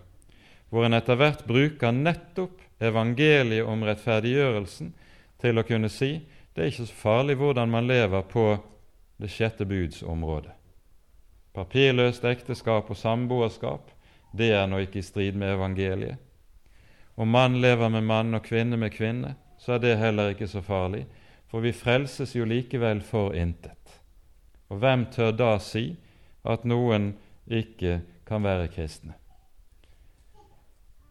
hvor 0.69 0.85
en 0.85 0.93
etter 0.93 1.17
hvert 1.17 1.45
bruker 1.49 1.95
nettopp 1.95 2.61
evangeliet 2.79 3.65
om 3.65 3.81
rettferdiggjørelsen 3.87 4.93
til 5.41 5.57
å 5.57 5.65
kunne 5.65 5.89
si 5.89 6.11
det 6.53 6.65
er 6.65 6.71
ikke 6.71 6.85
så 6.89 6.99
farlig 7.01 7.37
hvordan 7.39 7.71
man 7.71 7.87
lever 7.87 8.25
på 8.29 8.45
det 9.19 9.31
sjette 9.33 9.65
buds 9.65 10.03
område. 10.03 10.51
Papirløst 11.55 12.25
ekteskap 12.27 12.91
og 12.91 12.97
samboerskap, 12.97 13.89
det 14.31 14.51
er 14.53 14.67
nå 14.69 14.81
ikke 14.83 15.01
i 15.01 15.05
strid 15.05 15.39
med 15.39 15.55
evangeliet. 15.55 16.19
Om 17.19 17.33
mann 17.33 17.57
lever 17.63 17.89
med 17.89 18.05
mann 18.05 18.37
og 18.37 18.45
kvinne 18.45 18.77
med 18.77 18.93
kvinne, 18.93 19.33
så 19.59 19.75
er 19.75 19.83
det 19.83 19.97
heller 19.99 20.35
ikke 20.35 20.47
så 20.47 20.61
farlig, 20.63 21.05
for 21.49 21.65
vi 21.65 21.73
frelses 21.75 22.35
jo 22.35 22.45
likevel 22.47 23.01
for 23.03 23.33
intet. 23.35 23.78
Og 24.69 24.81
hvem 24.81 25.05
tør 25.13 25.33
da 25.33 25.55
si 25.63 25.91
at 26.45 26.65
noen 26.67 27.11
ikke 27.49 27.99
kan 28.29 28.45
være 28.45 28.69
kristne? 28.73 29.15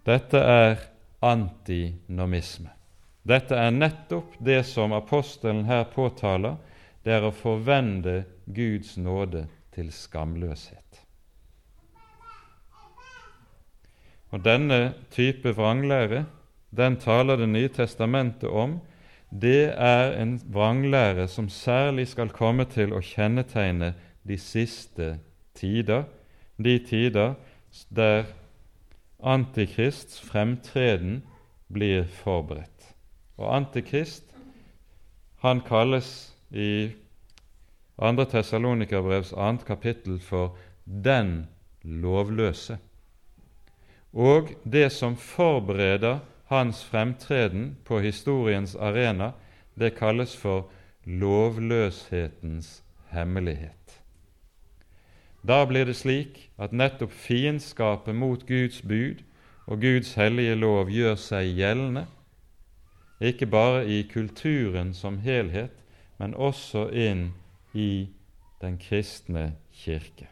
Dette 0.07 0.41
er 0.41 0.79
antinomisme. 1.21 2.71
Dette 3.29 3.59
er 3.59 3.75
nettopp 3.75 4.39
det 4.41 4.63
som 4.65 4.95
apostelen 4.97 5.67
her 5.69 5.85
påtaler, 5.93 6.57
det 7.05 7.13
er 7.19 7.27
å 7.27 7.35
forvende 7.35 8.23
Guds 8.47 8.97
nåde 8.97 9.47
til 9.75 9.91
skamløshet. 9.93 11.03
Og 14.33 14.45
denne 14.45 14.93
type 15.13 15.53
vranglære, 15.57 16.25
den 16.71 16.97
taler 17.01 17.37
Det 17.37 17.49
nye 17.49 17.69
testamentet 17.69 18.49
om. 18.49 18.81
Det 19.31 19.73
er 19.77 20.15
en 20.23 20.41
vranglære 20.53 21.29
som 21.29 21.49
særlig 21.49 22.09
skal 22.09 22.31
komme 22.33 22.65
til 22.65 22.95
å 22.97 23.03
kjennetegne 23.05 23.93
de 24.29 24.39
siste 24.41 25.19
tider, 25.55 26.07
de 26.57 26.79
tider 26.79 27.35
der 27.91 28.25
Antikrists 29.19 30.21
fremtreden 30.21 31.23
blir 31.73 32.07
forberedt. 32.23 32.95
Og 33.37 33.51
Antikrist 33.57 34.25
han 35.43 35.61
kalles 35.61 36.35
i 36.51 36.91
2. 37.99 38.25
Tessalonikerbrevs 38.31 39.31
2. 39.35 39.57
kapittel 39.67 40.21
for 40.21 40.57
'den 40.87 41.47
lovløse' 41.85 42.79
og 44.13 44.49
det 44.65 44.93
som 44.93 45.17
forbereder 45.17 46.19
hans 46.49 46.85
fremtreden 46.85 47.77
på 47.85 48.01
historiens 48.01 48.75
arena, 48.77 49.33
det 49.75 49.95
kalles 49.99 50.37
for 50.37 50.71
lovløshetens 51.05 52.83
hemmelighet. 53.13 54.01
Da 55.49 55.65
blir 55.65 55.85
det 55.85 55.97
slik 55.97 56.49
at 56.59 56.73
nettopp 56.73 57.13
fiendskapet 57.13 58.15
mot 58.15 58.47
Guds 58.47 58.83
bud 58.83 59.23
og 59.67 59.81
Guds 59.81 60.15
hellige 60.15 60.55
lov 60.55 60.91
gjør 60.91 61.15
seg 61.21 61.53
gjeldende, 61.57 62.07
ikke 63.21 63.47
bare 63.47 63.87
i 63.87 64.03
kulturen 64.13 64.95
som 64.95 65.19
helhet, 65.19 65.75
men 66.19 66.35
også 66.35 66.89
inn 66.91 67.33
i 67.75 68.09
den 68.61 68.79
kristne 68.79 69.53
kirke. 69.73 70.29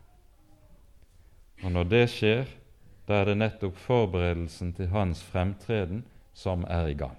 Og 1.63 1.73
når 1.73 1.85
det 1.85 2.05
skjer, 2.11 2.47
da 3.07 3.21
er 3.21 3.31
det 3.31 3.39
nettopp 3.39 3.79
forberedelsen 3.79 4.73
til 4.77 4.91
hans 4.91 5.23
fremtreden 5.23 6.05
som 6.35 6.65
er 6.69 6.91
i 6.91 6.99
gang. 6.99 7.17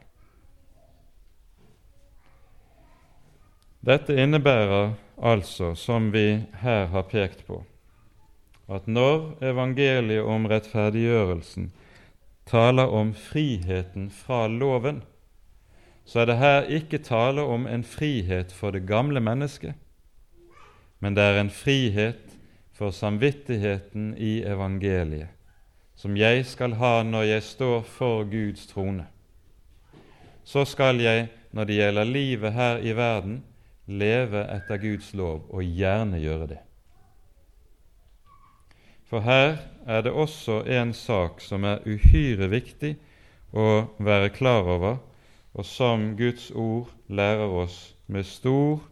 Dette 3.88 4.16
innebærer 4.20 4.98
altså, 5.18 5.72
som 5.76 6.12
vi 6.12 6.44
her 6.62 6.88
har 6.92 7.06
pekt 7.08 7.46
på, 7.48 7.62
at 8.68 8.88
når 8.88 9.38
evangeliet 9.48 10.28
om 10.28 10.48
rettferdiggjørelsen 10.52 11.70
taler 12.48 12.92
om 12.92 13.14
friheten 13.16 14.10
fra 14.12 14.48
loven, 14.52 15.04
så 16.08 16.20
er 16.20 16.30
det 16.30 16.38
her 16.42 16.68
ikke 16.80 17.00
tale 17.04 17.44
om 17.44 17.68
en 17.68 17.84
frihet 17.84 18.52
for 18.52 18.76
det 18.76 18.84
gamle 18.88 19.24
mennesket, 19.24 19.76
men 21.00 21.16
det 21.16 21.24
er 21.24 21.40
en 21.40 21.54
frihet 21.54 22.36
for 22.76 22.92
samvittigheten 22.92 24.14
i 24.18 24.42
evangeliet, 24.44 25.37
som 25.98 26.18
jeg 26.18 26.46
skal 26.46 26.78
ha 26.78 27.02
når 27.04 27.24
jeg 27.32 27.44
står 27.44 27.82
for 27.90 28.26
Guds 28.30 28.68
trone. 28.70 29.08
Så 30.46 30.64
skal 30.66 31.02
jeg, 31.02 31.28
når 31.52 31.64
det 31.66 31.76
gjelder 31.80 32.04
livet 32.04 32.54
her 32.54 32.78
i 32.78 32.94
verden, 32.96 33.42
leve 33.88 34.44
etter 34.54 34.78
Guds 34.78 35.14
lov, 35.18 35.48
og 35.50 35.64
gjerne 35.64 36.20
gjøre 36.22 36.48
det. 36.54 36.60
For 39.10 39.24
her 39.24 39.58
er 39.88 40.04
det 40.04 40.12
også 40.12 40.62
en 40.68 40.94
sak 40.94 41.42
som 41.42 41.64
er 41.64 41.84
uhyre 41.88 42.50
viktig 42.52 42.94
å 43.56 43.88
være 43.98 44.30
klar 44.36 44.68
over, 44.68 45.00
og 45.58 45.66
som 45.66 46.12
Guds 46.20 46.52
ord 46.52 46.92
lærer 47.08 47.50
oss 47.64 47.96
med 48.06 48.28
stor 48.28 48.84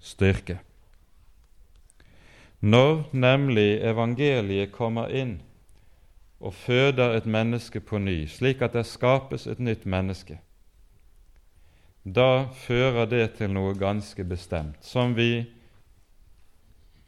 styrke. 0.00 0.60
Når 2.60 3.10
nemlig 3.12 3.82
evangeliet 3.84 4.72
kommer 4.72 5.12
inn 5.14 5.36
og 6.40 6.54
føder 6.54 7.16
et 7.16 7.26
menneske 7.26 7.80
på 7.80 7.98
ny, 7.98 8.26
slik 8.30 8.62
at 8.62 8.76
det 8.76 8.86
skapes 8.86 9.46
et 9.46 9.58
nytt 9.58 9.86
menneske, 9.86 10.38
da 12.04 12.48
fører 12.54 13.08
det 13.10 13.24
til 13.36 13.50
noe 13.52 13.74
ganske 13.76 14.24
bestemt, 14.24 14.78
som 14.80 15.16
vi 15.16 15.44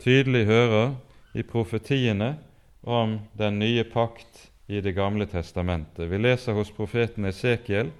tydelig 0.02 0.44
hører 0.48 0.96
i 1.34 1.44
profetiene 1.46 2.34
om 2.82 3.18
den 3.38 3.58
nye 3.58 3.84
pakt 3.84 4.48
i 4.70 4.80
Det 4.80 4.94
gamle 4.94 5.26
testamentet. 5.26 6.10
Vi 6.10 6.18
leser 6.18 6.54
hos 6.54 6.70
profeten 6.70 7.24
Esekiel 7.24 7.90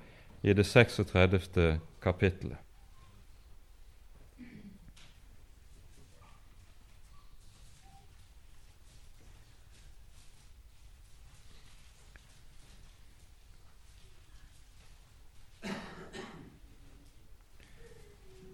i 0.43 0.53
det 0.55 0.66
36. 0.66 1.81
kapittelet. 2.03 2.59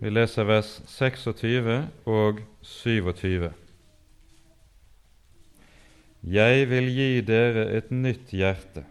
Vi 0.06 0.10
leser 0.14 0.46
vers 0.46 0.68
26 0.86 1.72
og 2.06 2.36
27. 2.62 3.48
Jeg 6.22 6.66
vil 6.70 6.90
gi 6.94 7.06
dere 7.26 7.64
et 7.74 7.88
nytt 7.90 8.30
hjerte, 8.30 8.84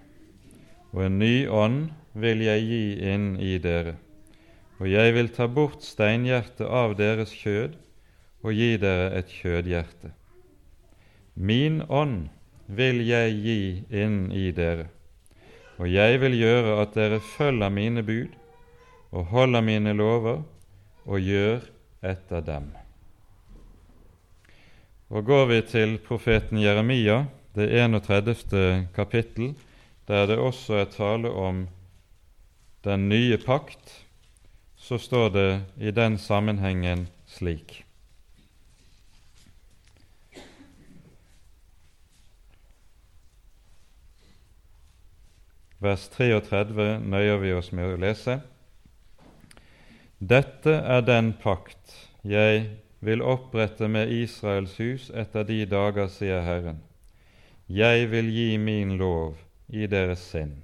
og 0.92 1.06
en 1.06 1.16
ny 1.22 1.46
ånd 1.48 1.78
vil 2.20 2.44
jeg 2.44 2.66
gi 2.68 2.80
inn 3.14 3.30
i 3.40 3.54
dere. 3.64 3.94
Og 4.82 4.90
jeg 4.92 5.14
vil 5.16 5.32
ta 5.38 5.48
bort 5.48 5.86
steinhjertet 5.88 6.68
av 6.68 6.98
deres 7.00 7.32
kjød 7.32 7.78
og 8.44 8.52
gi 8.52 8.68
dere 8.84 9.06
et 9.22 9.32
kjødhjerte. 9.38 10.12
Min 11.40 11.78
ånd 11.88 12.26
vil 12.68 13.00
jeg 13.08 13.38
gi 13.46 13.62
inn 14.04 14.18
i 14.36 14.50
dere, 14.52 14.90
og 15.80 15.88
jeg 15.88 16.20
vil 16.26 16.36
gjøre 16.42 16.76
at 16.82 17.00
dere 17.00 17.22
følger 17.38 17.72
mine 17.72 18.04
bud 18.04 18.36
og 19.16 19.32
holder 19.32 19.64
mine 19.64 19.96
lover 19.96 20.44
og 21.06 21.22
gjør 21.22 21.64
etter 22.06 22.42
dem. 22.46 22.72
Og 25.10 25.26
Går 25.26 25.46
vi 25.46 25.62
til 25.70 25.98
profeten 26.02 26.60
Jeremia, 26.60 27.26
det 27.56 27.70
31. 27.72 28.88
kapittel, 28.96 29.54
der 30.08 30.26
det 30.28 30.38
også 30.38 30.82
er 30.82 30.92
tale 30.92 31.30
om 31.32 31.68
den 32.84 33.10
nye 33.10 33.38
pakt, 33.38 34.06
så 34.76 34.98
står 34.98 35.30
det 35.30 35.50
i 35.78 35.92
den 35.92 36.18
sammenhengen 36.18 37.08
slik 37.26 37.86
Vers 45.86 46.08
33 46.10 47.00
nøyer 47.04 47.38
vi 47.38 47.52
oss 47.54 47.72
med 47.76 47.94
å 47.94 47.98
lese. 48.02 48.40
Dette 50.20 50.72
er 50.72 51.02
den 51.04 51.34
pakt 51.36 51.92
jeg 52.24 52.62
vil 53.04 53.20
opprette 53.22 53.90
med 53.92 54.10
Israels 54.16 54.78
hus 54.80 55.10
etter 55.12 55.44
de 55.44 55.66
dager, 55.68 56.08
sier 56.08 56.40
Herren. 56.42 56.80
Jeg 57.68 58.08
vil 58.14 58.30
gi 58.32 58.56
min 58.58 58.96
lov 58.96 59.36
i 59.68 59.90
deres 59.92 60.24
sinn 60.32 60.62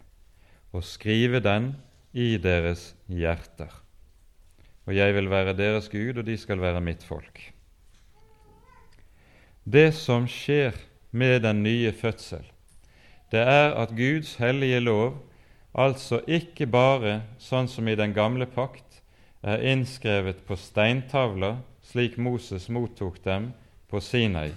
og 0.72 0.86
skrive 0.88 1.42
den 1.44 1.74
i 2.16 2.38
deres 2.40 2.94
hjerter. 3.12 3.74
Og 4.88 4.96
jeg 4.96 5.14
vil 5.20 5.28
være 5.30 5.54
deres 5.58 5.90
Gud, 5.92 6.18
og 6.18 6.26
de 6.26 6.38
skal 6.40 6.62
være 6.64 6.82
mitt 6.82 7.04
folk. 7.04 7.44
Det 9.68 9.92
som 9.94 10.30
skjer 10.32 10.80
med 11.12 11.44
den 11.44 11.60
nye 11.64 11.92
fødsel, 11.92 12.48
det 13.32 13.44
er 13.44 13.76
at 13.76 13.92
Guds 13.96 14.38
hellige 14.40 14.80
lov 14.80 15.20
altså 15.76 16.22
ikke 16.28 16.66
bare, 16.72 17.22
sånn 17.40 17.68
som 17.68 17.88
i 17.88 18.00
den 18.00 18.16
gamle 18.16 18.48
pakt, 18.48 18.91
er 19.42 19.64
innskrevet 19.66 20.44
på 20.48 20.58
steintavler, 20.58 21.60
slik 21.82 22.18
Moses 22.18 22.70
mottok 22.70 23.24
dem 23.24 23.52
på 23.90 24.02
Sinai. 24.02 24.52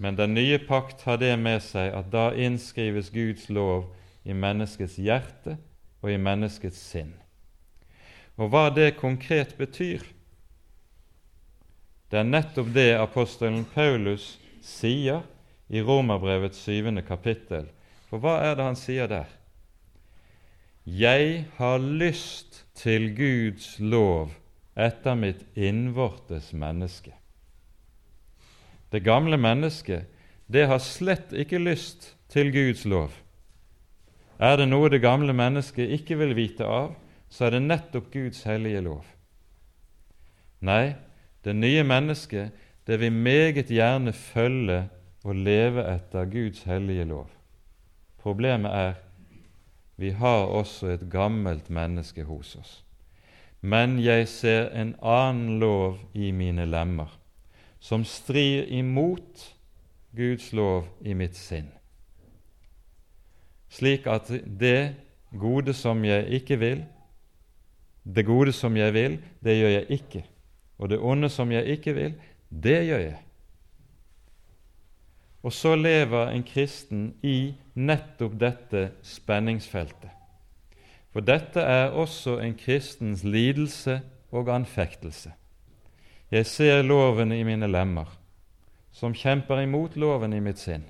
Men 0.00 0.16
den 0.16 0.34
nye 0.34 0.58
pakt 0.58 1.04
har 1.08 1.20
det 1.20 1.34
med 1.40 1.62
seg 1.64 1.92
at 1.96 2.10
da 2.12 2.30
innskrives 2.34 3.12
Guds 3.12 3.48
lov 3.48 3.86
i 4.24 4.34
menneskets 4.36 4.98
hjerte 5.00 5.56
og 6.02 6.10
i 6.12 6.18
menneskets 6.20 6.80
sinn. 6.80 7.14
Og 8.36 8.50
hva 8.52 8.68
det 8.74 8.98
konkret 9.00 9.54
betyr, 9.56 10.02
det 12.10 12.20
er 12.20 12.28
nettopp 12.28 12.68
det 12.74 12.92
apostelen 12.98 13.64
Paulus 13.72 14.36
sier 14.62 15.24
i 15.72 15.80
Romerbrevets 15.82 16.60
syvende 16.62 17.02
kapittel. 17.02 17.66
For 18.06 18.22
hva 18.22 18.38
er 18.46 18.54
det 18.54 18.68
han 18.68 18.78
sier 18.78 19.10
der? 19.10 19.26
Jeg 20.86 21.48
har 21.56 21.78
lyst 21.82 22.60
til 22.78 23.08
Guds 23.16 23.80
lov 23.82 24.30
etter 24.78 25.16
mitt 25.18 25.40
innvortes 25.58 26.52
menneske. 26.54 27.10
Det 28.94 29.00
gamle 29.02 29.34
mennesket, 29.34 30.04
det 30.46 30.68
har 30.70 30.78
slett 30.78 31.32
ikke 31.34 31.58
lyst 31.58 32.12
til 32.30 32.52
Guds 32.54 32.84
lov. 32.86 33.10
Er 34.38 34.60
det 34.60 34.68
noe 34.70 34.86
det 34.86 35.00
gamle 35.02 35.34
mennesket 35.34 35.90
ikke 35.90 36.20
vil 36.20 36.36
vite 36.38 36.62
av, 36.62 36.94
så 37.28 37.48
er 37.48 37.56
det 37.56 37.62
nettopp 37.66 38.06
Guds 38.14 38.44
hellige 38.46 38.84
lov. 38.86 39.02
Nei, 40.62 40.94
det 41.42 41.56
nye 41.58 41.82
mennesket, 41.82 42.54
det 42.86 43.00
vil 43.02 43.10
meget 43.10 43.74
gjerne 43.74 44.14
følge 44.14 44.84
og 45.26 45.34
leve 45.34 45.82
etter 45.96 46.30
Guds 46.30 46.62
hellige 46.62 47.08
lov. 47.10 47.26
Problemet 48.22 48.70
er 48.70 48.94
vi 49.96 50.10
har 50.10 50.46
også 50.46 50.86
et 50.86 51.06
gammelt 51.10 51.70
menneske 51.70 52.24
hos 52.24 52.56
oss. 52.56 52.72
Men 53.60 53.98
jeg 53.98 54.28
ser 54.28 54.68
en 54.76 54.94
annen 55.02 55.58
lov 55.58 55.98
i 56.14 56.30
mine 56.30 56.66
lemmer, 56.68 57.08
som 57.80 58.04
strir 58.04 58.66
imot 58.68 59.52
Guds 60.16 60.52
lov 60.52 60.86
i 61.00 61.14
mitt 61.16 61.36
sinn, 61.36 61.68
slik 63.68 64.06
at 64.08 64.30
det 64.46 64.94
gode 65.36 65.74
som 65.76 66.04
jeg 66.04 66.28
ikke 66.38 66.56
vil, 66.60 66.84
det 68.06 68.24
gode 68.26 68.52
som 68.54 68.76
jeg 68.76 68.94
vil, 68.94 69.18
det 69.44 69.58
gjør 69.58 69.74
jeg 69.74 69.86
ikke, 69.98 70.24
og 70.78 70.90
det 70.92 70.98
onde 71.00 71.28
som 71.32 71.52
jeg 71.52 71.66
ikke 71.76 71.94
vil, 71.96 72.14
det 72.50 72.78
gjør 72.86 73.02
jeg. 73.02 73.18
Og 75.42 75.52
så 75.52 75.74
lever 75.76 76.30
en 76.30 76.42
kristen 76.42 77.14
i 77.22 77.54
nettopp 77.76 78.38
dette 78.40 78.90
spenningsfeltet. 79.04 80.10
For 81.12 81.24
dette 81.24 81.60
er 81.60 81.94
også 81.96 82.38
en 82.44 82.56
kristens 82.58 83.24
lidelse 83.24 84.00
og 84.32 84.48
anfektelse. 84.52 85.32
Jeg 86.30 86.46
ser 86.46 86.82
loven 86.82 87.32
i 87.32 87.42
mine 87.46 87.68
lemmer, 87.70 88.08
som 88.92 89.14
kjemper 89.14 89.62
imot 89.62 89.96
loven 89.96 90.32
i 90.32 90.40
mitt 90.40 90.58
sinn. 90.58 90.84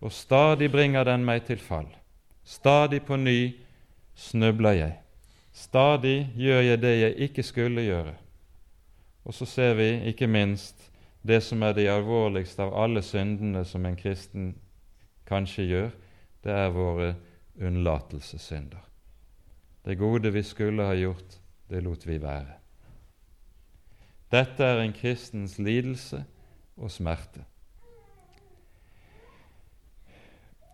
Og 0.00 0.12
stadig 0.12 0.70
bringer 0.70 1.04
den 1.04 1.24
meg 1.26 1.42
til 1.48 1.58
fall. 1.58 1.88
Stadig 2.44 3.02
på 3.02 3.16
ny 3.16 3.56
snubler 4.14 4.76
jeg. 4.78 4.94
Stadig 5.52 6.30
gjør 6.36 6.60
jeg 6.60 6.82
det 6.82 6.94
jeg 7.00 7.14
ikke 7.28 7.42
skulle 7.42 7.82
gjøre. 7.82 8.14
Og 9.24 9.34
så 9.34 9.44
ser 9.44 9.74
vi 9.74 9.88
ikke 10.12 10.30
minst 10.30 10.90
det 11.26 11.42
som 11.42 11.62
er 11.62 11.74
de 11.76 11.88
alvorligste 11.90 12.62
av 12.62 12.76
alle 12.78 13.02
syndene 13.02 13.64
som 13.66 13.84
en 13.86 13.96
kristen 13.98 14.54
kanskje 15.28 15.66
gjør, 15.68 15.90
det 16.44 16.54
er 16.54 16.72
våre 16.72 17.12
unnlatelsessynder. 17.60 18.80
Det 19.84 19.98
gode 19.98 20.32
vi 20.32 20.42
skulle 20.42 20.86
ha 20.88 20.96
gjort, 20.96 21.38
det 21.68 21.82
lot 21.84 22.06
vi 22.06 22.18
være. 22.22 22.56
Dette 24.32 24.64
er 24.64 24.82
en 24.82 24.92
kristens 24.92 25.56
lidelse 25.58 26.24
og 26.76 26.90
smerte. 26.92 27.44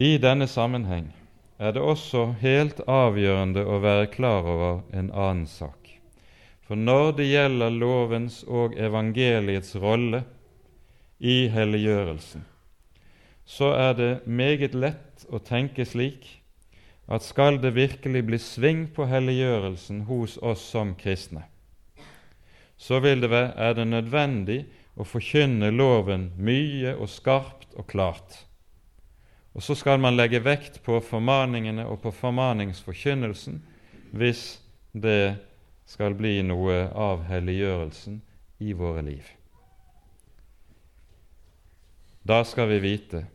I 0.02 0.16
denne 0.18 0.48
sammenheng 0.50 1.12
er 1.58 1.76
det 1.76 1.82
også 1.82 2.32
helt 2.40 2.80
avgjørende 2.90 3.62
å 3.62 3.78
være 3.82 4.08
klar 4.10 4.48
over 4.50 4.80
en 4.90 5.12
annen 5.12 5.46
sak. 5.46 5.78
For 6.66 6.74
når 6.74 7.12
det 7.20 7.28
gjelder 7.28 7.76
lovens 7.76 8.40
og 8.48 8.74
evangeliets 8.80 9.76
rolle 9.78 10.24
i 11.20 11.44
helliggjørelsen, 11.52 12.42
så 13.44 13.72
er 13.76 13.92
det 13.98 14.12
meget 14.26 14.74
lett 14.74 15.26
å 15.28 15.38
tenke 15.38 15.84
slik 15.86 16.26
at 17.06 17.24
skal 17.24 17.58
det 17.60 17.74
virkelig 17.76 18.22
bli 18.24 18.38
sving 18.40 18.86
på 18.96 19.04
helliggjørelsen 19.08 20.06
hos 20.08 20.38
oss 20.40 20.62
som 20.72 20.94
kristne, 20.96 21.44
så 22.76 23.00
vil 23.04 23.20
det 23.20 23.30
være, 23.30 23.52
er 23.56 23.76
det 23.76 23.86
nødvendig 23.90 24.58
å 24.96 25.04
forkynne 25.04 25.70
loven 25.74 26.30
mye 26.40 26.94
og 26.96 27.10
skarpt 27.12 27.76
og 27.76 27.86
klart. 27.90 28.40
Og 29.54 29.62
så 29.62 29.76
skal 29.78 30.00
man 30.02 30.16
legge 30.16 30.40
vekt 30.42 30.80
på 30.82 30.98
formaningene 31.04 31.84
og 31.86 32.00
på 32.02 32.10
formaningsforkynnelsen 32.14 33.60
hvis 34.14 34.58
det 34.92 35.36
skal 35.86 36.16
bli 36.16 36.38
noe 36.46 36.86
av 36.90 37.26
helliggjørelsen 37.28 38.20
i 38.64 38.72
våre 38.72 39.04
liv. 39.04 39.24
Da 42.24 42.40
skal 42.48 42.70
vi 42.72 42.80
vite 42.80 43.26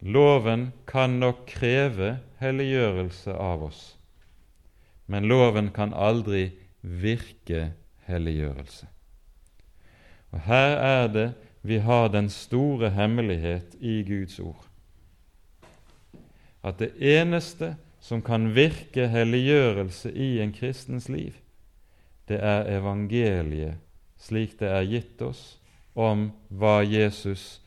loven 0.00 0.72
kan 0.86 1.18
nok 1.18 1.46
kreve 1.50 2.18
helliggjørelse 2.42 3.34
av 3.34 3.64
oss, 3.70 3.82
men 5.06 5.26
loven 5.28 5.72
kan 5.74 5.94
aldri 5.94 6.50
virke 6.82 7.72
helliggjørelse. 8.06 8.86
Og 10.32 10.40
Her 10.46 10.76
er 10.76 11.12
det 11.12 11.28
vi 11.62 11.80
har 11.82 12.08
den 12.12 12.28
store 12.30 12.90
hemmelighet 12.94 13.74
i 13.80 14.02
Guds 14.06 14.38
ord 14.38 14.68
at 16.62 16.78
det 16.78 16.92
eneste 16.98 17.76
som 18.00 18.22
kan 18.22 18.50
virke 18.54 19.08
helliggjørelse 19.08 20.12
i 20.12 20.38
en 20.42 20.52
kristens 20.52 21.08
liv, 21.08 21.34
det 22.28 22.40
er 22.44 22.68
evangeliet 22.78 23.78
slik 24.18 24.58
det 24.60 24.68
er 24.68 24.86
gitt 24.88 25.22
oss 25.22 25.42
om 25.94 26.28
hva 26.50 26.80
Jesus 26.82 27.60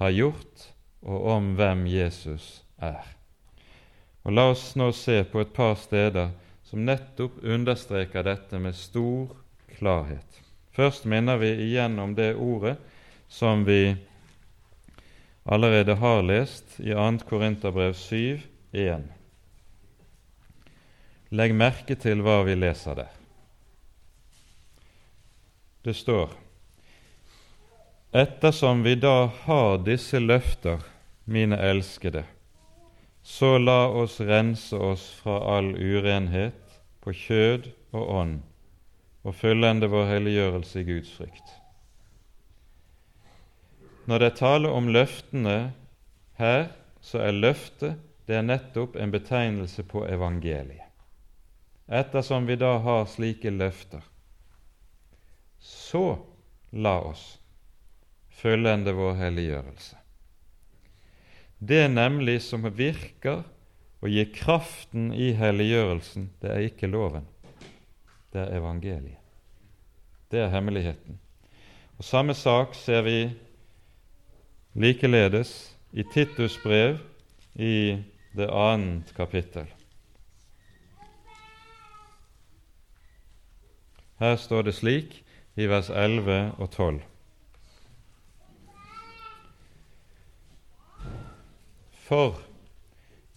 har 0.00 0.12
gjort, 0.16 0.69
og 1.02 1.26
om 1.36 1.54
hvem 1.56 1.86
Jesus 1.88 2.62
er. 2.76 3.04
Og 4.24 4.36
La 4.36 4.50
oss 4.52 4.74
nå 4.76 4.90
se 4.92 5.22
på 5.24 5.40
et 5.40 5.52
par 5.56 5.76
steder 5.80 6.32
som 6.68 6.84
nettopp 6.86 7.40
understreker 7.42 8.26
dette 8.26 8.60
med 8.60 8.76
stor 8.76 9.32
klarhet. 9.78 10.40
Først 10.76 11.06
minner 11.08 11.40
vi 11.40 11.50
igjen 11.66 11.98
om 11.98 12.12
det 12.14 12.34
ordet 12.36 12.76
som 13.28 13.64
vi 13.66 13.96
allerede 15.44 15.96
har 15.98 16.22
lest 16.22 16.76
i 16.78 16.92
2. 16.92 17.24
Korinterbrev 17.28 17.94
7, 17.94 18.40
1. 18.72 19.08
Legg 21.30 21.54
merke 21.54 21.96
til 21.98 22.22
hva 22.26 22.40
vi 22.46 22.54
leser 22.58 23.00
der. 23.00 23.10
Det 25.80 25.96
står 25.96 26.34
Ettersom 28.12 28.82
vi 28.82 28.94
da 28.94 29.30
har 29.42 29.78
disse 29.86 30.18
løfter, 30.18 30.80
mine 31.24 31.54
elskede, 31.56 32.24
så 33.22 33.58
la 33.58 33.86
oss 33.86 34.20
rense 34.20 34.76
oss 34.76 35.04
fra 35.14 35.36
all 35.56 35.68
urenhet 35.78 36.80
på 37.00 37.14
kjød 37.14 37.68
og 37.94 38.10
ånd 38.10 38.40
og 39.22 39.36
fullende 39.36 39.86
vår 39.92 40.08
helliggjørelse 40.10 40.80
i 40.80 40.86
Guds 40.88 41.12
frykt. 41.14 41.54
Når 44.10 44.18
det 44.18 44.30
er 44.32 44.38
tale 44.40 44.74
om 44.74 44.90
løftene 44.90 45.56
her, 46.40 46.70
så 47.00 47.22
er 47.22 47.36
løftet 47.36 48.00
det 48.26 48.40
er 48.40 48.46
nettopp 48.46 48.96
en 48.98 49.12
betegnelse 49.14 49.84
på 49.86 50.02
evangeliet. 50.08 50.88
Ettersom 51.86 52.46
vi 52.46 52.58
da 52.58 52.76
har 52.82 53.06
slike 53.10 53.50
løfter, 53.54 54.02
så 55.58 56.18
la 56.70 56.96
oss 57.06 57.39
fullende 58.40 58.92
vår 58.96 59.18
helliggjørelse. 59.20 59.96
Det 61.60 61.82
nemlig 61.92 62.40
som 62.42 62.64
virker 62.72 63.42
og 64.00 64.08
gir 64.08 64.30
kraften 64.32 65.10
i 65.12 65.32
helliggjørelsen, 65.36 66.30
det 66.40 66.52
er 66.54 66.68
ikke 66.70 66.88
loven, 66.88 67.26
det 68.32 68.46
er 68.46 68.56
evangeliet. 68.56 69.18
Det 70.30 70.40
er 70.40 70.52
hemmeligheten. 70.52 71.18
Og 71.98 72.04
Samme 72.04 72.34
sak 72.34 72.74
ser 72.78 73.02
vi 73.04 73.18
Likeledes 74.74 75.74
i 75.92 76.04
Titus 76.14 76.56
brev 76.62 77.00
i 77.54 77.98
det 78.38 78.46
annet 78.46 79.10
kapittel. 79.16 79.66
Her 84.20 84.36
står 84.36 84.68
det 84.68 84.74
slik 84.78 85.18
i 85.56 85.66
vers 85.66 85.90
11 85.90 86.54
og 86.58 86.70
12. 86.70 87.00
For 92.10 92.34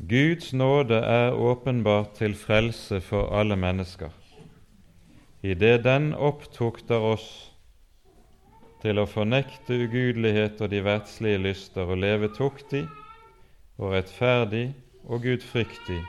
Guds 0.09 0.53
nåde 0.53 0.97
er 0.97 1.36
åpenbart 1.38 2.15
til 2.17 2.34
frelse 2.34 2.97
for 3.05 3.30
alle 3.38 3.53
mennesker, 3.53 4.09
idet 5.45 5.84
den 5.86 6.07
opptukter 6.17 7.05
oss 7.11 7.28
til 8.82 8.97
å 8.97 9.05
fornekte 9.05 9.78
ugudelighet 9.86 10.57
og 10.65 10.74
de 10.74 10.82
verdslige 10.89 11.43
lyster 11.43 11.86
og 11.86 12.01
leve 12.01 12.32
tuktig 12.34 12.82
og 13.78 13.93
rettferdig 13.93 14.63
og 15.05 15.21
gudfryktig 15.30 16.01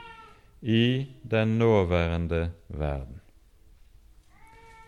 i 0.65 1.05
den 1.21 1.59
nåværende 1.61 2.47
verden. 2.67 3.21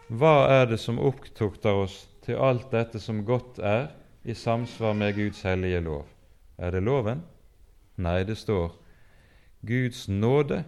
Hva 0.09 0.35
er 0.57 0.65
det 0.73 0.81
som 0.81 0.97
opptukter 0.97 1.85
oss 1.85 2.07
til 2.25 2.41
alt 2.41 2.71
dette 2.73 2.97
som 2.97 3.21
godt 3.21 3.61
er 3.61 3.91
i 4.25 4.33
samsvar 4.33 4.97
med 4.97 5.13
Guds 5.21 5.45
hellige 5.45 5.85
lov? 5.85 6.07
Er 6.57 6.73
det 6.73 6.81
loven? 6.81 7.27
Nei, 7.97 8.23
det 8.23 8.37
står 8.37 8.71
Guds 9.65 10.07
nåde 10.07 10.63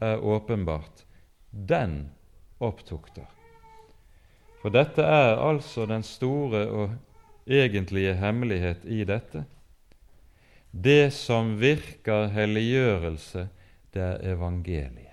er 0.00 0.24
åpenbart. 0.24 1.04
Den 1.50 2.10
opptukter. 2.58 3.28
For 4.62 4.72
dette 4.72 5.04
er 5.04 5.36
altså 5.36 5.84
den 5.86 6.02
store 6.02 6.64
og 6.72 6.94
egentlige 7.46 8.14
hemmelighet 8.16 8.84
i 8.84 9.04
dette. 9.04 9.44
Det 10.72 11.12
som 11.12 11.54
virker 11.60 12.30
helliggjørelse, 12.32 13.48
det 13.94 14.02
er 14.02 14.32
evangeliet. 14.32 15.10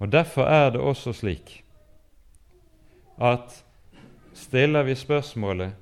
Og 0.00 0.12
Derfor 0.12 0.42
er 0.42 0.70
det 0.70 0.80
også 0.80 1.12
slik 1.12 1.60
at 3.20 3.64
stiller 4.34 4.82
vi 4.82 4.94
spørsmålet 4.94 5.76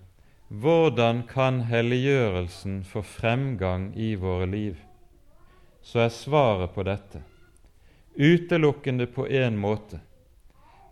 hvordan 0.50 1.22
kan 1.30 1.60
helliggjørelsen 1.70 2.82
få 2.84 3.04
fremgang 3.06 3.92
i 3.94 4.16
våre 4.18 4.48
liv, 4.50 4.80
så 5.82 6.04
er 6.04 6.14
svaret 6.14 6.74
på 6.74 6.82
dette 6.84 7.22
utelukkende 8.20 9.06
på 9.06 9.26
én 9.26 9.56
måte 9.56 10.00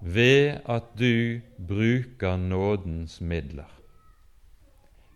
ved 0.00 0.61
at 0.64 0.94
du 0.94 1.40
bruker 1.59 2.36
nådens 2.36 3.20
midler. 3.20 3.68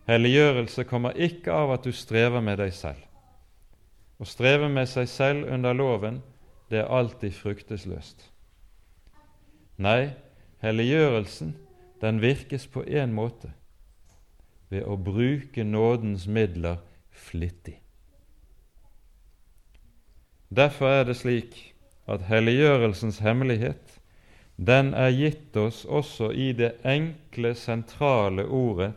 Helliggjørelse 0.07 0.83
kommer 0.83 1.15
ikke 1.15 1.55
av 1.55 1.71
at 1.77 1.87
du 1.87 1.95
strever 1.95 2.43
med 2.43 2.59
deg 2.59 2.73
selv. 2.75 2.99
Å 4.19 4.27
streve 4.27 4.67
med 4.69 4.89
seg 4.91 5.07
selv 5.07 5.47
under 5.47 5.73
loven, 5.73 6.19
det 6.69 6.83
er 6.83 6.91
alltid 6.91 7.31
fruktesløst. 7.39 8.27
Nei, 9.79 10.11
helliggjørelsen, 10.59 11.55
den 12.03 12.19
virkes 12.21 12.67
på 12.67 12.83
én 12.83 13.15
måte 13.15 13.53
ved 14.73 14.87
å 14.89 14.97
bruke 14.97 15.63
nådens 15.63 16.27
midler 16.27 16.81
flittig. 17.13 17.77
Derfor 20.53 20.99
er 20.99 21.07
det 21.07 21.17
slik 21.17 21.55
at 22.09 22.25
helliggjørelsens 22.27 23.21
hemmelighet 23.23 23.99
den 24.57 24.93
er 24.93 25.09
gitt 25.09 25.55
oss 25.57 25.81
også 25.85 26.29
i 26.31 26.51
det 26.53 26.75
enkle, 26.85 27.55
sentrale 27.57 28.45
ordet 28.45 28.91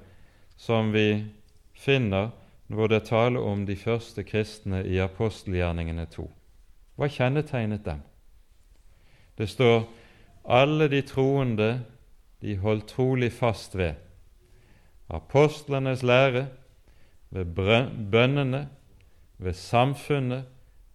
som 0.57 0.93
vi 0.93 1.25
finner 1.73 2.33
hvor 2.69 2.91
det 2.93 3.07
taler 3.09 3.41
om 3.41 3.65
de 3.67 3.77
første 3.77 4.25
kristne 4.27 4.83
i 4.85 4.99
apostelgjerningene 5.01 6.07
2. 6.13 6.27
Hva 6.97 7.09
kjennetegnet 7.09 7.85
dem? 7.87 8.03
Det 9.39 9.49
står 9.49 9.87
alle 10.45 10.89
de 10.89 11.03
troende 11.07 11.71
de 12.41 12.57
holdt 12.61 12.91
trolig 12.93 13.31
fast 13.33 13.77
ved 13.79 13.95
apostlenes 15.09 16.03
lære, 16.03 16.47
ved 17.31 17.45
bønnene, 18.11 18.69
ved 19.39 19.53
samfunnet, 19.53 20.45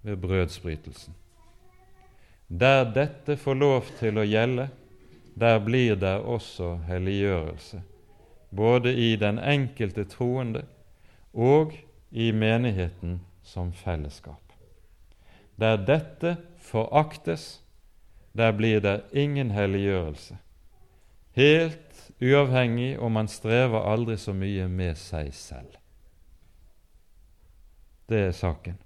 ved 0.01 0.17
brødsbrytelsen. 0.17 1.15
Der 2.59 2.93
dette 2.93 3.37
får 3.37 3.53
lov 3.53 3.85
til 3.99 4.17
å 4.17 4.25
gjelde, 4.27 4.67
der 5.39 5.59
blir 5.63 5.95
det 5.95 6.17
også 6.19 6.75
helliggjørelse, 6.87 7.81
både 8.51 8.93
i 8.95 9.15
den 9.15 9.39
enkelte 9.39 10.03
troende 10.03 10.65
og 11.33 11.77
i 12.11 12.31
menigheten 12.31 13.21
som 13.43 13.71
fellesskap. 13.73 14.41
Der 15.55 15.77
dette 15.77 16.37
foraktes, 16.59 17.61
der 18.33 18.51
blir 18.51 18.79
det 18.79 19.01
ingen 19.13 19.51
helliggjørelse. 19.51 20.37
Helt 21.35 21.90
uavhengig 22.21 22.99
om 22.99 23.11
man 23.11 23.27
strever 23.27 23.81
aldri 23.89 24.17
så 24.17 24.33
mye 24.33 24.67
med 24.69 24.97
seg 24.99 25.33
selv. 25.33 25.77
Det 28.09 28.19
er 28.27 28.35
saken. 28.35 28.77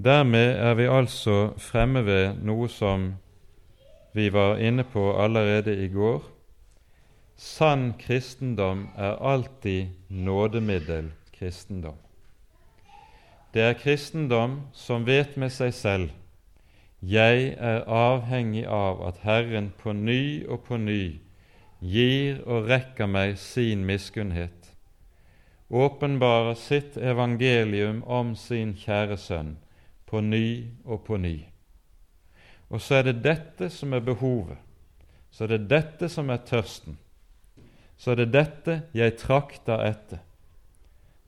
Dermed 0.00 0.54
er 0.56 0.74
vi 0.78 0.86
altså 0.88 1.52
fremme 1.60 2.04
ved 2.06 2.38
noe 2.44 2.68
som 2.72 3.10
vi 4.16 4.30
var 4.32 4.56
inne 4.56 4.84
på 4.84 5.10
allerede 5.20 5.74
i 5.84 5.88
går. 5.92 6.22
Sann 7.36 7.92
kristendom 8.00 8.86
er 8.96 9.18
alltid 9.20 9.92
nådemiddel 10.08 11.10
kristendom. 11.36 11.98
Det 13.54 13.62
er 13.62 13.76
kristendom 13.76 14.60
som 14.72 15.06
vet 15.06 15.36
med 15.36 15.52
seg 15.52 15.74
selv 15.74 16.10
jeg 17.00 17.54
er 17.56 17.86
avhengig 17.88 18.66
av 18.68 19.00
at 19.08 19.22
Herren 19.24 19.70
på 19.78 19.92
ny 19.96 20.44
og 20.44 20.64
på 20.68 20.76
ny 20.76 21.20
gir 21.80 22.42
og 22.44 22.68
rekker 22.68 23.08
meg 23.08 23.38
sin 23.40 23.86
miskunnhet, 23.88 24.74
åpenbarer 25.70 26.58
sitt 26.60 26.98
evangelium 27.00 28.02
om 28.04 28.34
sin 28.36 28.74
kjære 28.76 29.16
Sønn 29.16 29.54
på 30.04 30.20
ny 30.20 30.66
og 30.84 31.04
på 31.06 31.16
ny. 31.16 31.38
Og 32.68 32.82
så 32.84 33.00
er 33.00 33.08
det 33.08 33.22
dette 33.24 33.70
som 33.72 33.94
er 33.96 34.04
behovet, 34.04 34.58
så 35.30 35.46
er 35.46 35.54
det 35.54 35.70
dette 35.70 36.08
som 36.12 36.28
er 36.30 36.42
tørsten, 36.44 36.98
så 37.96 38.12
er 38.12 38.20
det 38.20 38.32
dette 38.34 38.76
jeg 38.92 39.16
trakter 39.16 39.80
etter, 39.86 40.20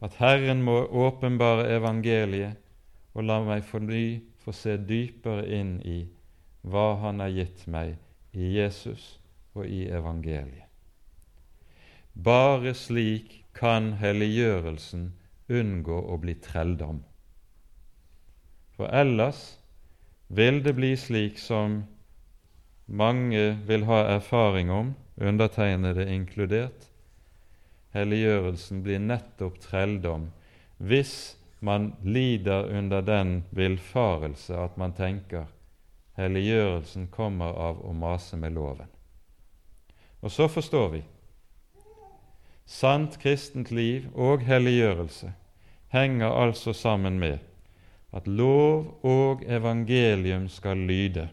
at 0.03 0.19
Herren 0.21 0.61
må 0.67 0.83
åpenbare 0.85 1.71
evangeliet 1.73 2.59
og 3.15 3.25
la 3.25 3.39
meg 3.47 3.65
for 3.65 3.81
ny 3.81 4.21
få 4.43 4.55
se 4.57 4.77
dypere 4.77 5.47
inn 5.55 5.77
i 5.87 6.03
hva 6.63 6.97
Han 7.03 7.21
har 7.23 7.33
gitt 7.35 7.67
meg 7.67 7.97
i 8.33 8.53
Jesus 8.57 9.19
og 9.55 9.67
i 9.67 9.85
evangeliet. 9.91 10.69
Bare 12.13 12.75
slik 12.77 13.43
kan 13.57 13.95
helliggjørelsen 14.01 15.11
unngå 15.53 15.99
å 16.13 16.19
bli 16.21 16.35
trelldom. 16.45 17.01
For 18.77 18.93
ellers 18.93 19.59
vil 20.29 20.63
det 20.65 20.75
bli 20.77 20.95
slik 20.97 21.41
som 21.41 21.83
mange 22.87 23.59
vil 23.69 23.85
ha 23.89 24.03
erfaring 24.15 24.71
om, 24.73 24.95
undertegnede 25.17 26.07
inkludert. 26.09 26.89
Helliggjørelsen 27.93 28.81
blir 28.85 29.01
nettopp 29.01 29.59
trelldom 29.61 30.31
hvis 30.83 31.37
man 31.63 31.93
lider 32.03 32.65
under 32.65 33.03
den 33.03 33.45
villfarelse 33.51 34.57
at 34.59 34.77
man 34.77 34.93
tenker 34.93 35.47
helliggjørelsen 36.19 37.07
kommer 37.15 37.55
av 37.55 37.79
å 37.87 37.93
mase 37.95 38.37
med 38.37 38.57
loven. 38.57 38.89
Og 40.21 40.31
så 40.31 40.49
forstår 40.51 40.89
vi. 40.97 41.03
Sant 42.67 43.19
kristent 43.23 43.71
liv 43.71 44.09
og 44.15 44.43
helliggjørelse 44.47 45.33
henger 45.95 46.35
altså 46.35 46.75
sammen 46.75 47.19
med 47.23 47.39
at 48.13 48.27
lov 48.27 49.07
og 49.07 49.45
evangelium 49.47 50.49
skal 50.49 50.83
lyde. 50.91 51.29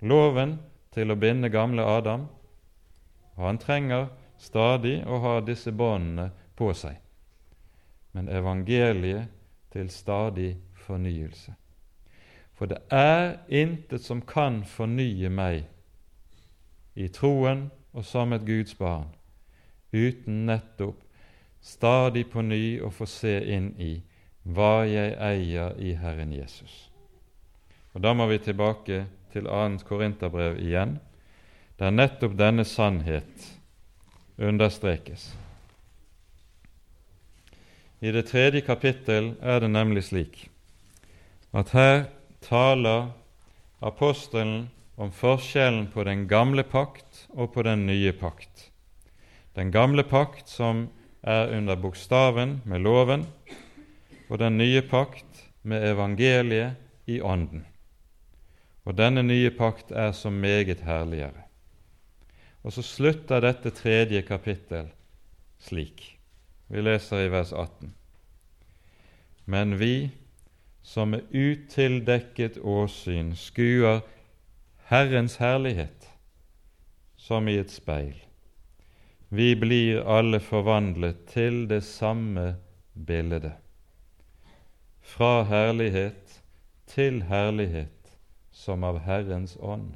Loven 0.00 0.58
til 0.94 1.10
å 1.10 1.18
binde 1.18 1.50
gamle 1.50 1.82
Adam, 1.82 2.28
og 3.34 3.44
han 3.46 3.58
trenger 3.58 4.08
stadig 4.38 5.00
å 5.06 5.18
ha 5.24 5.34
disse 5.40 5.72
båndene 5.72 6.30
på 6.58 6.70
seg. 6.74 7.00
Men 8.12 8.28
evangeliet 8.28 9.37
til 9.72 9.90
stadig 9.90 10.56
fornyelse. 10.74 11.54
For 12.54 12.66
det 12.66 12.78
er 12.90 13.36
intet 13.48 14.02
som 14.02 14.20
kan 14.20 14.64
fornye 14.66 15.30
meg 15.30 15.68
i 16.98 17.08
troen 17.08 17.68
og 17.92 18.04
som 18.04 18.32
et 18.32 18.46
Guds 18.46 18.74
barn, 18.74 19.06
uten 19.92 20.46
nettopp 20.46 20.98
stadig 21.62 22.26
på 22.30 22.42
ny 22.42 22.80
å 22.82 22.90
få 22.90 23.06
se 23.06 23.38
inn 23.54 23.72
i 23.78 23.92
hva 24.42 24.86
jeg 24.88 25.14
eier 25.22 25.76
i 25.78 25.94
Herren 25.98 26.32
Jesus. 26.32 26.88
Og 27.94 28.02
Da 28.02 28.14
må 28.14 28.26
vi 28.26 28.38
tilbake 28.38 29.06
til 29.32 29.44
2. 29.44 29.78
Korinterbrev 29.84 30.58
igjen, 30.58 30.98
der 31.78 31.90
nettopp 31.90 32.38
denne 32.38 32.64
sannhet 32.64 33.58
understrekes. 34.38 35.34
I 38.00 38.12
det 38.14 38.28
tredje 38.30 38.60
kapittel 38.62 39.32
er 39.42 39.60
det 39.60 39.70
nemlig 39.72 40.04
slik 40.10 40.46
at 41.56 41.70
her 41.72 42.04
taler 42.44 43.08
apostelen 43.80 44.68
om 44.96 45.12
forskjellen 45.14 45.86
på 45.92 46.04
den 46.04 46.26
gamle 46.28 46.62
pakt 46.62 47.26
og 47.30 47.54
på 47.54 47.62
den 47.62 47.86
nye 47.86 48.12
pakt. 48.12 48.68
Den 49.54 49.70
gamle 49.72 50.04
pakt 50.04 50.48
som 50.50 50.88
er 51.22 51.54
under 51.56 51.76
bokstaven 51.76 52.60
med 52.64 52.84
loven, 52.84 53.24
og 54.28 54.38
den 54.38 54.58
nye 54.58 54.82
pakt 54.82 55.48
med 55.62 55.86
evangeliet 55.92 56.76
i 57.06 57.20
Ånden. 57.20 57.64
Og 58.84 58.96
denne 58.96 59.22
nye 59.22 59.50
pakt 59.50 59.90
er 59.90 60.12
så 60.12 60.30
meget 60.30 60.80
herligere. 60.84 61.46
Og 62.62 62.72
så 62.72 62.82
slutter 62.82 63.40
dette 63.40 63.70
tredje 63.70 64.22
kapittel 64.22 64.90
slik. 65.58 66.17
Vi 66.68 66.82
leser 66.82 67.24
i 67.24 67.28
vers 67.32 67.52
18. 67.52 67.94
Men 69.44 69.78
vi 69.78 70.10
som 70.82 71.10
med 71.10 71.24
utildekket 71.30 72.58
åsyn 72.58 73.32
skuer 73.36 74.02
Herrens 74.88 75.38
herlighet 75.40 76.10
som 77.16 77.48
i 77.48 77.56
et 77.60 77.72
speil. 77.72 78.16
Vi 79.28 79.54
blir 79.56 80.04
alle 80.04 80.40
forvandlet 80.40 81.24
til 81.32 81.64
det 81.68 81.82
samme 81.84 82.54
bildet. 82.92 83.56
Fra 85.00 85.42
herlighet 85.48 86.38
til 86.88 87.22
herlighet 87.28 88.12
som 88.52 88.84
av 88.84 89.00
Herrens 89.08 89.56
ånd. 89.60 89.94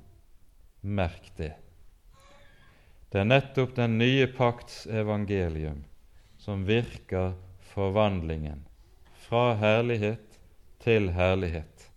Merk 0.81 1.33
det. 1.37 1.53
Det 3.13 3.21
er 3.21 3.29
nettopp 3.29 3.77
den 3.77 3.99
nye 4.01 4.27
pakts 4.33 4.87
evangelium 4.89 5.85
som 6.43 6.65
virker 6.67 7.37
forvandlingen 7.73 8.65
fra 9.29 9.53
herlighet 9.55 10.41
til 10.83 11.13
herlighet. 11.15 11.91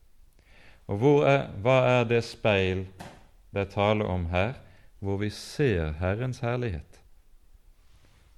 Og 0.86 1.02
er, 1.26 1.48
hva 1.66 1.80
er 1.90 2.04
det 2.06 2.22
speil 2.24 2.86
det 3.50 3.64
er 3.64 3.72
tale 3.72 4.06
om 4.06 4.28
her, 4.30 4.54
hvor 5.02 5.18
vi 5.18 5.32
ser 5.34 5.96
Herrens 5.98 6.44
herlighet? 6.46 7.02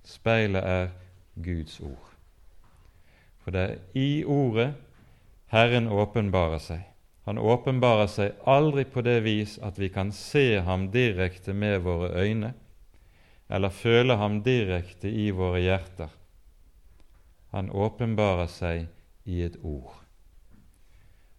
Speilet 0.07 0.63
er 0.63 0.93
Guds 1.35 1.79
ord. 1.83 2.13
For 3.43 3.51
det 3.51 3.61
er 3.61 3.75
i 3.99 4.23
Ordet 4.23 4.73
Herren 5.51 5.87
åpenbarer 5.91 6.63
seg. 6.63 6.85
Han 7.27 7.39
åpenbarer 7.39 8.07
seg 8.07 8.47
aldri 8.47 8.85
på 8.87 9.03
det 9.03 9.19
vis 9.25 9.57
at 9.63 9.79
vi 9.79 9.89
kan 9.91 10.13
se 10.15 10.61
ham 10.63 10.87
direkte 10.91 11.53
med 11.53 11.81
våre 11.83 12.13
øyne, 12.15 12.53
eller 13.47 13.69
føle 13.69 14.15
ham 14.19 14.41
direkte 14.43 15.09
i 15.09 15.29
våre 15.31 15.61
hjerter. 15.63 16.11
Han 17.55 17.71
åpenbarer 17.71 18.49
seg 18.51 18.87
i 19.23 19.41
et 19.45 19.55
ord. 19.63 19.93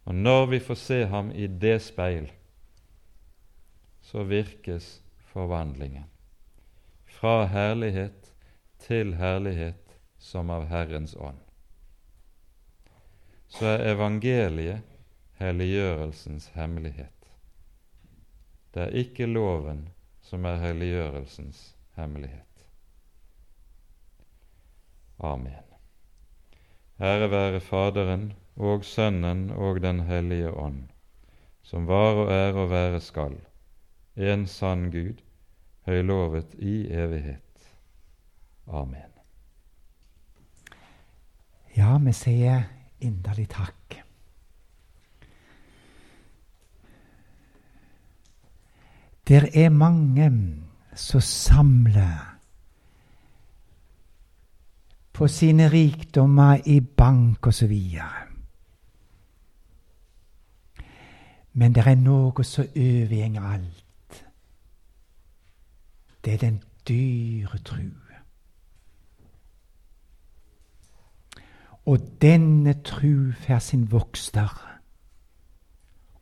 Og 0.09 0.15
når 0.15 0.47
vi 0.55 0.61
får 0.65 0.79
se 0.81 1.03
ham 1.13 1.31
i 1.33 1.47
det 1.47 1.77
speil, 1.85 2.31
så 4.01 4.25
virkes 4.25 5.03
forvandlingen. 5.33 6.09
Fra 7.05 7.45
herlighet 7.45 8.33
til 8.81 9.15
herlighet 9.21 9.99
som 10.19 10.51
av 10.51 10.65
Herrens 10.73 11.13
ånd. 11.17 11.41
Så 13.49 13.67
er 13.67 13.91
evangeliet 13.93 14.85
helliggjørelsens 15.41 16.51
hemmelighet. 16.57 17.29
Det 18.73 18.89
er 18.89 19.03
ikke 19.05 19.29
loven 19.29 19.89
som 20.25 20.45
er 20.49 20.61
helliggjørelsens 20.63 21.78
hemmelighet. 21.99 22.67
Amen. 25.19 25.65
Ære 27.01 27.31
være 27.31 27.61
Faderen 27.61 28.33
og 28.57 28.85
Sønnen 28.85 29.51
og 29.51 29.83
Den 29.83 30.01
hellige 30.07 30.51
ånd, 30.51 30.89
som 31.63 31.87
var 31.87 32.23
og 32.23 32.33
er 32.33 32.53
og 32.53 32.71
være 32.71 33.01
skal, 33.01 33.37
en 34.17 34.47
sann 34.47 34.91
Gud, 34.91 35.23
høylovet 35.87 36.55
i 36.59 36.87
evighet. 36.91 37.75
Amen. 38.67 39.15
Ja, 41.77 41.99
vi 41.99 42.13
sier 42.13 42.65
inderlig 43.01 43.49
takk. 43.51 44.01
Der 49.29 49.45
er 49.55 49.69
mange 49.69 50.31
som 50.99 51.21
samler 51.21 52.39
på 55.13 55.29
sine 55.29 55.69
rikdommer 55.69 56.59
i 56.67 56.81
bank 56.81 57.47
osv. 57.47 57.75
Men 61.53 61.75
det 61.75 61.87
er 61.87 61.95
noe 61.99 62.45
som 62.47 62.67
overgjenger 62.75 63.47
alt. 63.47 64.19
Det 66.25 66.35
er 66.35 66.43
den 66.43 66.61
dyre 66.89 67.59
tru. 67.65 67.87
Og 71.87 72.11
denne 72.21 72.75
tru 72.85 73.33
får 73.47 73.59
sin 73.59 73.87
vokster 73.93 74.79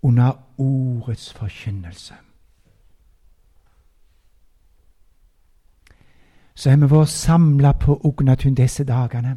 under 0.03 0.33
ordets 0.59 1.33
forkynnelse. 1.33 2.15
Så 6.57 6.71
har 6.71 6.81
vi 6.81 6.89
vært 6.89 7.13
samla 7.13 7.73
på 7.77 7.99
Ognatun 8.09 8.55
disse 8.57 8.85
dagene. 8.89 9.37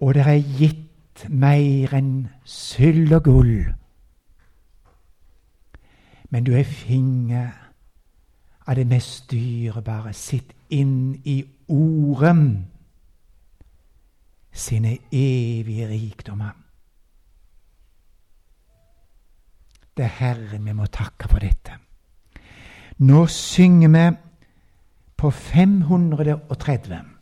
Og 0.00 0.14
det 0.14 0.24
er 0.24 0.56
gitt 0.58 1.26
mer 1.28 1.92
enn 1.98 2.12
sølv 2.48 3.12
og 3.18 3.24
gull. 3.26 3.56
Men 6.30 6.44
du 6.44 6.54
er 6.56 6.64
finger 6.64 7.50
av 8.66 8.76
det 8.76 8.86
mest 8.88 9.30
dyrebare. 9.32 10.12
Sitt 10.12 10.54
inn 10.70 11.18
i 11.24 11.42
Ordet 11.68 12.36
sine 14.52 14.94
evige 15.12 15.88
rikdommer. 15.88 16.50
Det 19.96 20.04
er 20.04 20.16
Herren 20.20 20.64
vi 20.64 20.72
må 20.72 20.86
takke 20.86 21.28
for 21.28 21.42
dette. 21.42 21.76
Nå 22.98 23.26
synger 23.26 23.88
vi 23.88 24.04
på 25.18 25.30
530. 25.30 27.17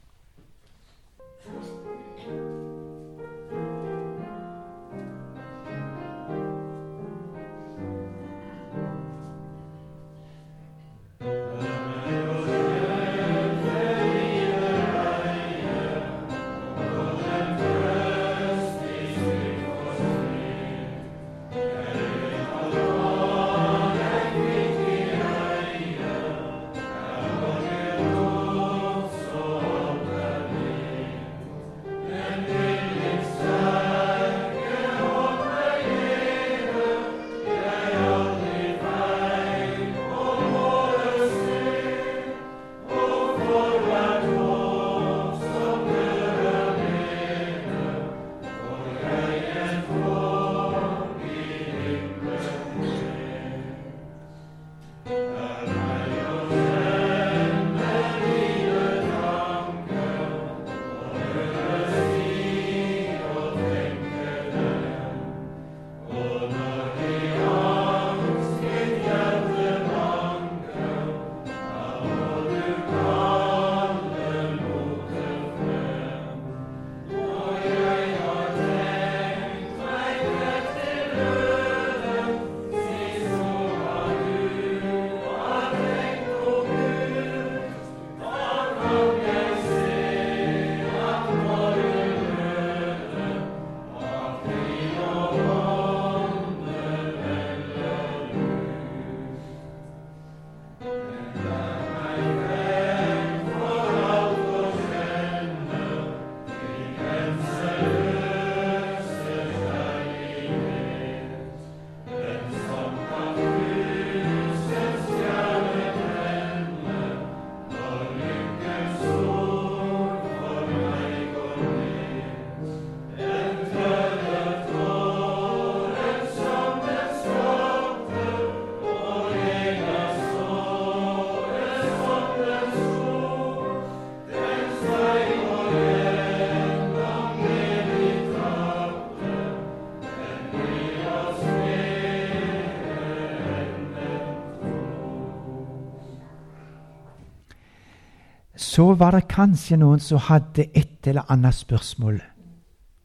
så 148.77 148.93
var 148.93 149.15
det 149.15 149.29
kanskje 149.33 149.79
noen 149.81 150.03
som 150.05 150.21
hadde 150.21 150.67
et 150.77 151.07
eller 151.09 151.25
annet 151.33 151.57
spørsmål 151.57 152.19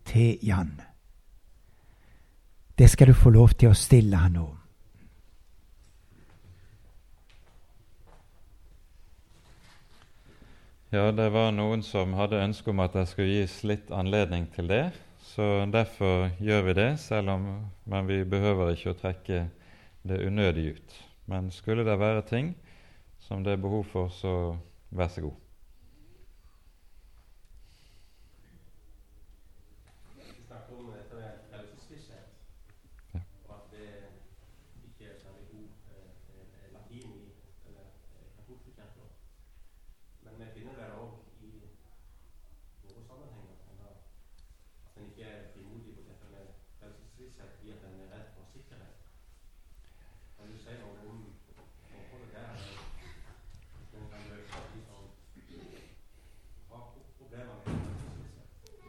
til 0.09 0.39
Jan. 0.43 0.74
Det 2.76 2.89
skal 2.91 3.07
du 3.07 3.15
få 3.15 3.32
lov 3.32 3.53
til 3.55 3.72
å 3.72 3.78
stille 3.78 4.19
han 4.19 4.36
nå. 4.36 4.47
Ja, 10.91 11.05
det 11.15 11.30
var 11.32 11.53
noen 11.55 11.86
som 11.88 12.17
hadde 12.19 12.41
ønske 12.43 12.74
om 12.74 12.82
at 12.84 12.97
det 12.97 13.05
skulle 13.07 13.38
gis 13.38 13.61
litt 13.63 13.93
anledning 13.95 14.49
til 14.51 14.67
det. 14.67 14.89
Så 15.24 15.45
derfor 15.72 16.34
gjør 16.43 16.65
vi 16.65 16.76
det, 16.82 16.89
selv 16.99 17.32
om 17.38 17.45
men 17.86 18.09
vi 18.09 18.26
behøver 18.28 18.74
ikke 18.74 18.91
å 18.91 18.99
trekke 19.05 19.45
det 20.03 20.19
unødig 20.19 20.65
ut. 20.74 20.97
Men 21.32 21.47
skulle 21.55 21.88
det 21.88 21.95
være 22.01 22.26
ting 22.28 22.51
som 23.24 23.45
det 23.47 23.55
er 23.55 23.63
behov 23.63 23.88
for, 23.93 24.11
så 24.11 24.57
vær 24.91 25.07
så 25.07 25.24
god. 25.30 25.39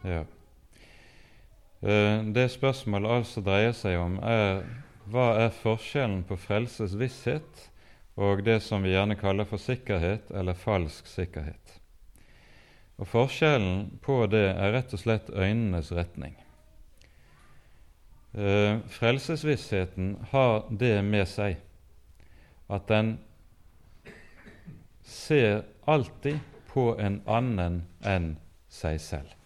Ja. 0.04 0.10
Eh, 0.10 0.26
det 1.82 2.44
spørsmålet 2.52 3.10
altså 3.10 3.42
dreier 3.42 3.72
seg 3.74 3.96
om, 3.98 4.20
er 4.22 4.62
hva 5.10 5.32
er 5.42 5.50
forskjellen 5.50 6.22
på 6.28 6.36
frelsesvisshet 6.38 7.64
og 8.22 8.44
det 8.46 8.60
som 8.62 8.84
vi 8.84 8.92
gjerne 8.92 9.16
kaller 9.18 9.48
for 9.48 9.58
sikkerhet 9.58 10.30
eller 10.30 10.58
falsk 10.58 11.08
sikkerhet. 11.10 11.78
Og 13.00 13.08
Forskjellen 13.08 13.98
på 14.04 14.20
det 14.30 14.52
er 14.52 14.74
rett 14.76 14.92
og 14.94 15.00
slett 15.00 15.30
øynenes 15.32 15.90
retning. 15.96 16.36
Eh, 18.32 18.78
frelsesvissheten 18.88 20.14
har 20.30 20.68
det 20.70 20.94
med 21.04 21.26
seg 21.28 21.58
at 22.72 22.86
den 22.88 23.16
ser 25.02 25.64
alltid 25.84 26.38
på 26.70 26.92
en 27.00 27.20
annen 27.26 27.82
enn 28.06 28.36
seg 28.72 29.00
selv. 29.02 29.41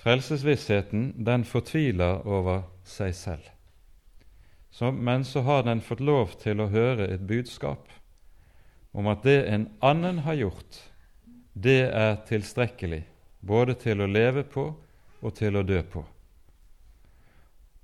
Frelsesvissheten 0.00 1.12
den 1.24 1.44
fortviler 1.44 2.22
over 2.24 2.62
seg 2.88 3.14
selv. 3.14 3.48
Så, 4.70 4.92
men 4.92 5.24
så 5.24 5.42
har 5.44 5.66
den 5.66 5.82
fått 5.84 6.00
lov 6.00 6.36
til 6.40 6.62
å 6.62 6.70
høre 6.72 7.10
et 7.10 7.26
budskap 7.26 7.90
om 8.96 9.10
at 9.10 9.22
det 9.26 9.44
en 9.50 9.68
annen 9.84 10.22
har 10.24 10.38
gjort, 10.38 10.78
det 11.52 11.90
er 11.92 12.16
tilstrekkelig 12.26 13.02
både 13.40 13.76
til 13.82 14.00
å 14.00 14.08
leve 14.08 14.44
på 14.48 14.70
og 15.20 15.34
til 15.36 15.58
å 15.58 15.66
dø 15.66 15.82
på. 15.84 16.02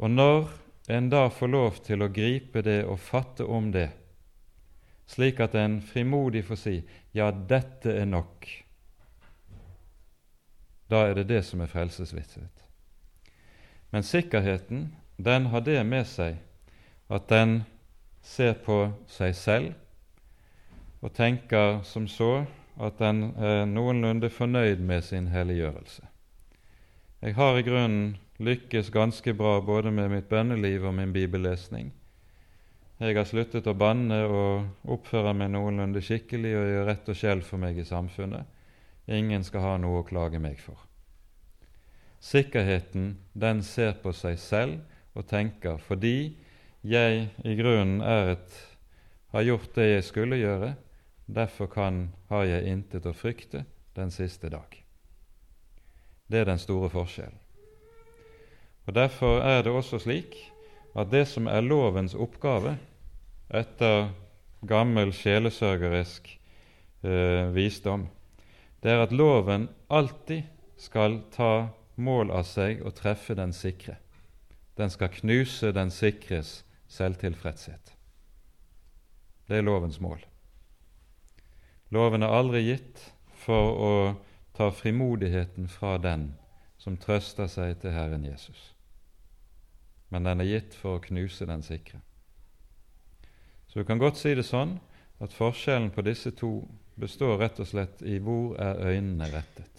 Og 0.01 0.11
når 0.11 0.49
en 0.93 1.11
da 1.11 1.27
får 1.33 1.53
lov 1.53 1.81
til 1.85 2.03
å 2.03 2.13
gripe 2.13 2.63
det 2.65 2.83
og 2.87 3.01
fatte 3.03 3.45
om 3.45 3.71
det, 3.75 3.91
slik 5.11 5.41
at 5.43 5.55
en 5.59 5.81
frimodig 5.83 6.45
får 6.47 6.59
si 6.61 6.77
'ja, 7.13 7.31
dette 7.31 7.93
er 7.93 8.07
nok', 8.07 8.66
da 10.91 11.07
er 11.07 11.15
det 11.19 11.29
det 11.31 11.43
som 11.47 11.61
er 11.61 11.71
frelsesvisshet. 11.71 12.65
Men 13.91 14.03
sikkerheten, 14.03 14.93
den 15.17 15.47
har 15.47 15.61
det 15.65 15.81
med 15.87 16.07
seg 16.07 16.37
at 17.09 17.29
den 17.31 17.63
ser 18.23 18.57
på 18.67 18.91
seg 19.11 19.35
selv 19.39 19.75
og 21.05 21.15
tenker 21.15 21.81
som 21.87 22.09
så 22.11 22.47
at 22.83 22.99
den 23.01 23.31
er 23.39 23.65
noenlunde 23.71 24.29
fornøyd 24.31 24.83
med 24.85 25.05
sin 25.05 25.31
helliggjørelse. 25.33 26.03
Jeg 27.23 27.35
har 27.39 27.57
i 27.57 27.65
grunnen 27.65 28.17
lykkes 28.39 28.91
ganske 28.93 29.33
bra 29.35 29.61
både 29.65 29.91
med 29.91 30.11
mitt 30.13 30.29
bønneliv 30.29 30.85
og 30.85 30.95
min 30.99 31.13
bibellesning. 31.13 31.93
Jeg 33.01 33.17
har 33.17 33.29
sluttet 33.29 33.67
å 33.69 33.77
banne 33.77 34.19
og 34.25 34.91
oppføre 34.93 35.33
meg 35.37 35.51
noenlunde 35.53 36.01
skikkelig 36.05 36.53
og 36.57 36.69
gjøre 36.71 36.87
rett 36.91 37.09
og 37.13 37.19
skjell 37.19 37.43
for 37.45 37.61
meg 37.61 37.81
i 37.81 37.85
samfunnet. 37.85 38.45
Ingen 39.07 39.45
skal 39.47 39.63
ha 39.63 39.77
noe 39.79 40.03
å 40.03 40.07
klage 40.07 40.41
meg 40.43 40.59
for. 40.63 40.79
Sikkerheten, 42.23 43.19
den 43.35 43.63
ser 43.63 43.95
på 44.03 44.13
seg 44.17 44.39
selv 44.43 45.17
og 45.17 45.29
tenker 45.31 45.79
fordi 45.79 46.35
jeg 46.87 47.29
i 47.45 47.55
grunnen 47.59 48.01
er 48.03 48.35
et, 48.35 48.57
har 49.35 49.47
gjort 49.47 49.75
det 49.75 49.87
jeg 49.89 50.05
skulle 50.07 50.39
gjøre, 50.41 50.75
derfor 51.27 51.71
kan, 51.71 52.09
har 52.31 52.47
jeg 52.47 52.71
intet 52.71 53.07
å 53.07 53.15
frykte 53.15 53.65
den 53.97 54.11
siste 54.15 54.51
dag. 54.51 54.71
Det 56.27 56.43
er 56.43 56.49
den 56.51 56.63
store 56.63 56.91
forskjellen. 56.91 57.39
Og 58.87 58.95
Derfor 58.95 59.41
er 59.43 59.63
det 59.67 59.73
også 59.75 59.99
slik 59.99 60.37
at 60.95 61.11
det 61.11 61.27
som 61.29 61.49
er 61.51 61.67
lovens 61.67 62.15
oppgave 62.15 62.77
etter 63.51 64.13
gammel 64.67 65.13
sjelesørgerisk 65.15 66.29
eh, 67.03 67.51
visdom, 67.55 68.07
det 68.83 68.93
er 68.93 69.03
at 69.03 69.13
loven 69.13 69.69
alltid 69.89 70.45
skal 70.77 71.21
ta 71.33 71.69
mål 71.97 72.31
av 72.31 72.45
seg 72.49 72.83
og 72.85 72.95
treffe 72.99 73.35
den 73.39 73.55
sikre. 73.57 73.97
Den 74.77 74.93
skal 74.93 75.13
knuse 75.15 75.73
den 75.73 75.91
sikres 75.91 76.61
selvtilfredshet. 76.93 77.95
Det 79.49 79.57
er 79.57 79.65
lovens 79.65 80.01
mål. 80.01 80.21
Loven 81.95 82.23
er 82.27 82.35
aldri 82.35 82.65
gitt 82.67 83.03
for 83.47 83.79
å 83.79 83.93
ta 84.57 84.71
frimodigheten 84.75 85.69
fra 85.71 85.97
den 86.03 86.33
som 86.83 86.99
trøster 87.01 87.49
seg 87.51 87.79
til 87.81 87.95
Herren 87.95 88.25
Jesus, 88.27 88.73
men 90.11 90.27
den 90.27 90.43
er 90.43 90.51
gitt 90.51 90.75
for 90.77 90.97
å 90.97 91.05
knuse 91.05 91.47
den 91.49 91.63
sikre. 91.67 92.01
Så 93.67 93.81
du 93.81 93.85
kan 93.89 94.01
godt 94.01 94.19
si 94.21 94.35
det 94.35 94.47
sånn 94.47 94.79
at 95.23 95.35
forskjellen 95.35 95.91
på 95.95 96.05
disse 96.07 96.33
to 96.37 96.67
består 96.97 97.39
rett 97.39 97.61
og 97.61 97.69
slett 97.69 98.03
i 98.03 98.19
hvor 98.19 98.57
er 98.61 98.81
øynene 98.89 99.29
rettet. 99.33 99.77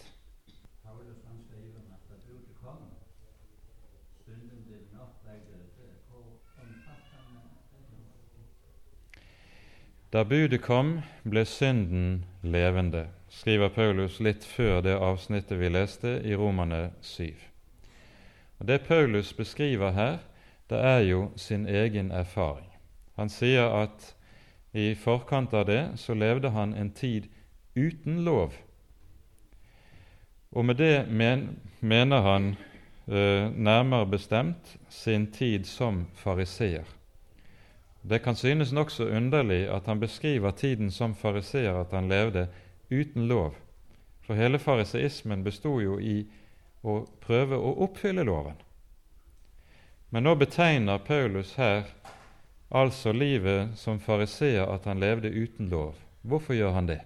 Da 10.12 10.22
budet 10.24 10.62
kom, 10.64 11.02
ble 11.28 11.42
synden 11.44 12.24
levende, 12.40 13.10
skriver 13.28 13.68
Paulus 13.68 14.20
litt 14.24 14.44
før 14.44 14.80
det 14.80 14.94
avsnittet 14.96 15.58
vi 15.60 15.68
leste 15.68 16.14
i 16.24 16.32
Romane 16.32 16.94
7. 17.04 17.34
Og 18.58 18.68
Det 18.68 18.80
Paulus 18.86 19.34
beskriver 19.36 19.90
her, 19.90 20.18
det 20.70 20.78
er 20.78 20.98
jo 20.98 21.30
sin 21.36 21.66
egen 21.68 22.10
erfaring. 22.10 22.70
Han 23.16 23.28
sier 23.28 23.68
at 23.68 24.14
i 24.72 24.94
forkant 24.94 25.54
av 25.54 25.66
det 25.66 25.82
så 25.96 26.14
levde 26.14 26.50
han 26.50 26.74
en 26.74 26.90
tid 26.90 27.28
uten 27.74 28.24
lov. 28.24 28.52
Og 30.50 30.64
med 30.64 30.76
det 30.76 31.06
men, 31.08 31.58
mener 31.80 32.20
han 32.24 32.56
eh, 33.06 33.50
nærmere 33.52 34.06
bestemt 34.06 34.76
sin 34.88 35.26
tid 35.32 35.66
som 35.66 36.06
fariseer. 36.14 36.84
Det 38.02 38.22
kan 38.22 38.36
synes 38.36 38.72
nokså 38.72 39.04
underlig 39.04 39.68
at 39.68 39.86
han 39.86 40.00
beskriver 40.00 40.50
tiden 40.50 40.90
som 40.90 41.14
fariseer, 41.14 41.80
at 41.80 41.92
han 41.92 42.08
levde 42.08 42.48
uten 42.90 43.28
lov. 43.28 43.54
For 44.22 44.34
hele 44.34 44.58
fariseismen 44.58 45.44
bestod 45.44 45.82
jo 45.82 45.98
i 46.00 46.22
å 46.82 47.02
prøve 47.20 47.56
å 47.56 47.74
oppfylle 47.84 48.24
loven. 48.24 48.56
Men 50.10 50.24
nå 50.24 50.34
betegner 50.40 50.98
Paulus 51.04 51.54
her 51.56 51.84
altså 52.70 53.12
livet 53.12 53.76
som 53.78 54.00
fariseer 54.00 54.68
at 54.68 54.84
han 54.84 55.00
levde 55.00 55.30
uten 55.30 55.68
lov. 55.68 55.94
Hvorfor 56.22 56.54
gjør 56.54 56.74
han 56.76 56.88
det? 56.88 57.00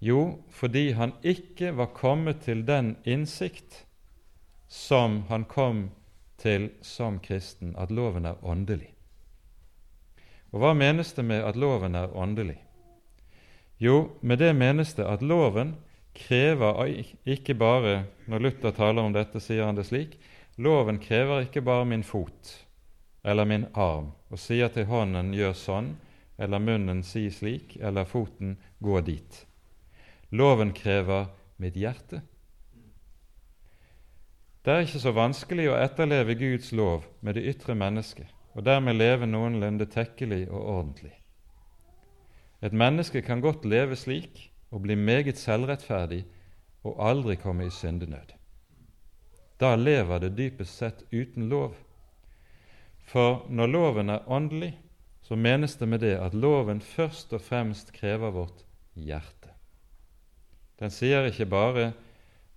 Jo, 0.00 0.42
fordi 0.50 0.90
han 0.92 1.12
ikke 1.24 1.72
var 1.76 1.94
kommet 1.96 2.42
til 2.44 2.66
den 2.66 2.96
innsikt 3.04 3.84
som 4.68 5.22
han 5.30 5.44
kom 5.44 5.90
til 6.38 6.70
som 6.82 7.18
kristen, 7.18 7.74
at 7.78 7.90
loven 7.90 8.26
er 8.26 8.44
åndelig. 8.44 8.92
Og 10.52 10.60
hva 10.60 10.74
menes 10.76 11.12
det 11.16 11.24
med 11.24 11.44
at 11.44 11.56
loven 11.56 11.94
er 11.94 12.12
åndelig? 12.16 12.58
Jo, 13.78 14.16
med 14.20 14.38
det 14.40 14.52
menes 14.56 14.94
det 14.96 15.04
at 15.04 15.22
loven 15.22 15.76
krever 16.16 16.86
ikke 17.28 17.54
bare 17.54 18.06
Når 18.26 18.38
Luther 18.38 18.70
taler 18.72 19.02
om 19.02 19.12
dette, 19.12 19.40
sier 19.40 19.66
han 19.66 19.76
det 19.76 19.84
slik 19.86 20.16
loven 20.56 20.96
krever 20.98 21.44
ikke 21.44 21.60
bare 21.60 21.84
min 21.84 22.04
fot 22.04 22.65
eller 23.26 23.44
min 23.44 23.66
arm 23.74 24.12
og 24.30 24.38
sier 24.38 24.70
til 24.70 24.86
hånden 24.86 25.34
'gjør 25.34 25.54
sånn', 25.58 25.96
eller 26.38 26.62
munnen 26.62 27.02
'si 27.02 27.26
slik', 27.30 27.76
eller 27.80 28.04
foten 28.04 28.56
'gå 28.82 29.00
dit'. 29.00 29.44
Loven 30.30 30.72
krever 30.72 31.26
mitt 31.58 31.74
hjerte. 31.74 32.22
Det 34.64 34.72
er 34.72 34.80
ikke 34.82 34.98
så 34.98 35.12
vanskelig 35.14 35.68
å 35.70 35.78
etterleve 35.78 36.34
Guds 36.34 36.72
lov 36.72 37.04
med 37.20 37.34
det 37.34 37.46
ytre 37.46 37.74
mennesket 37.74 38.26
og 38.56 38.64
dermed 38.64 38.96
leve 38.96 39.26
noenlunde 39.26 39.86
tekkelig 39.86 40.48
og 40.50 40.62
ordentlig. 40.62 41.12
Et 42.62 42.72
menneske 42.72 43.22
kan 43.22 43.40
godt 43.40 43.64
leve 43.64 43.96
slik 43.96 44.50
og 44.70 44.82
bli 44.82 44.94
meget 44.94 45.38
selvrettferdig 45.38 46.24
og 46.82 46.96
aldri 46.98 47.36
komme 47.36 47.66
i 47.66 47.70
syndenød. 47.70 48.32
Da 49.60 49.76
lever 49.76 50.18
det 50.18 50.36
dypest 50.36 50.76
sett 50.76 51.04
uten 51.12 51.48
lov. 51.48 51.76
For 53.06 53.46
når 53.48 53.70
loven 53.70 54.10
er 54.10 54.26
åndelig, 54.26 54.72
så 55.22 55.36
menes 55.38 55.76
det 55.78 55.88
med 55.88 56.02
det 56.02 56.16
at 56.18 56.34
loven 56.34 56.80
først 56.82 57.32
og 57.34 57.42
fremst 57.42 57.92
krever 57.94 58.34
vårt 58.34 58.64
hjerte. 58.94 59.52
Den 60.78 60.90
sier 60.90 61.26
ikke 61.26 61.46
bare 61.46 61.92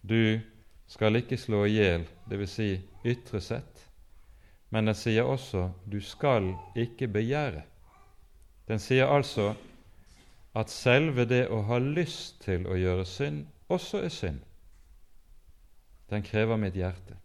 'du 0.01 0.39
skal 0.87 1.15
ikke 1.15 1.37
slå 1.37 1.65
i 1.65 1.77
hjel', 1.77 2.07
dvs. 2.29 2.49
Si 2.49 2.81
ytre 3.05 3.41
sett, 3.41 3.89
men 4.69 4.85
den 4.85 4.95
sier 4.95 5.23
også 5.23 5.69
'du 5.85 6.01
skal 6.01 6.55
ikke 6.75 7.07
begjære'. 7.07 7.63
Den 8.67 8.79
sier 8.79 9.05
altså 9.05 9.53
at 10.55 10.69
selve 10.69 11.25
det 11.25 11.47
å 11.49 11.61
ha 11.61 11.77
lyst 11.77 12.41
til 12.41 12.67
å 12.67 12.75
gjøre 12.75 13.05
synd 13.05 13.45
også 13.69 14.01
er 14.03 14.13
synd. 14.13 14.39
Den 16.09 16.23
krever 16.25 16.57
mitt 16.57 16.73
hjerte, 16.73 17.18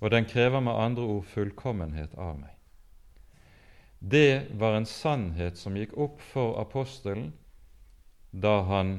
og 0.00 0.12
den 0.12 0.28
krever 0.28 0.60
med 0.60 0.76
andre 0.76 1.02
ord 1.02 1.26
fullkommenhet 1.32 2.14
av 2.18 2.36
meg. 2.38 2.52
Det 3.98 4.52
var 4.60 4.76
en 4.76 4.86
sannhet 4.86 5.58
som 5.58 5.76
gikk 5.76 5.96
opp 5.96 6.20
for 6.32 6.58
apostelen 6.60 7.30
da 8.30 8.60
han 8.68 8.98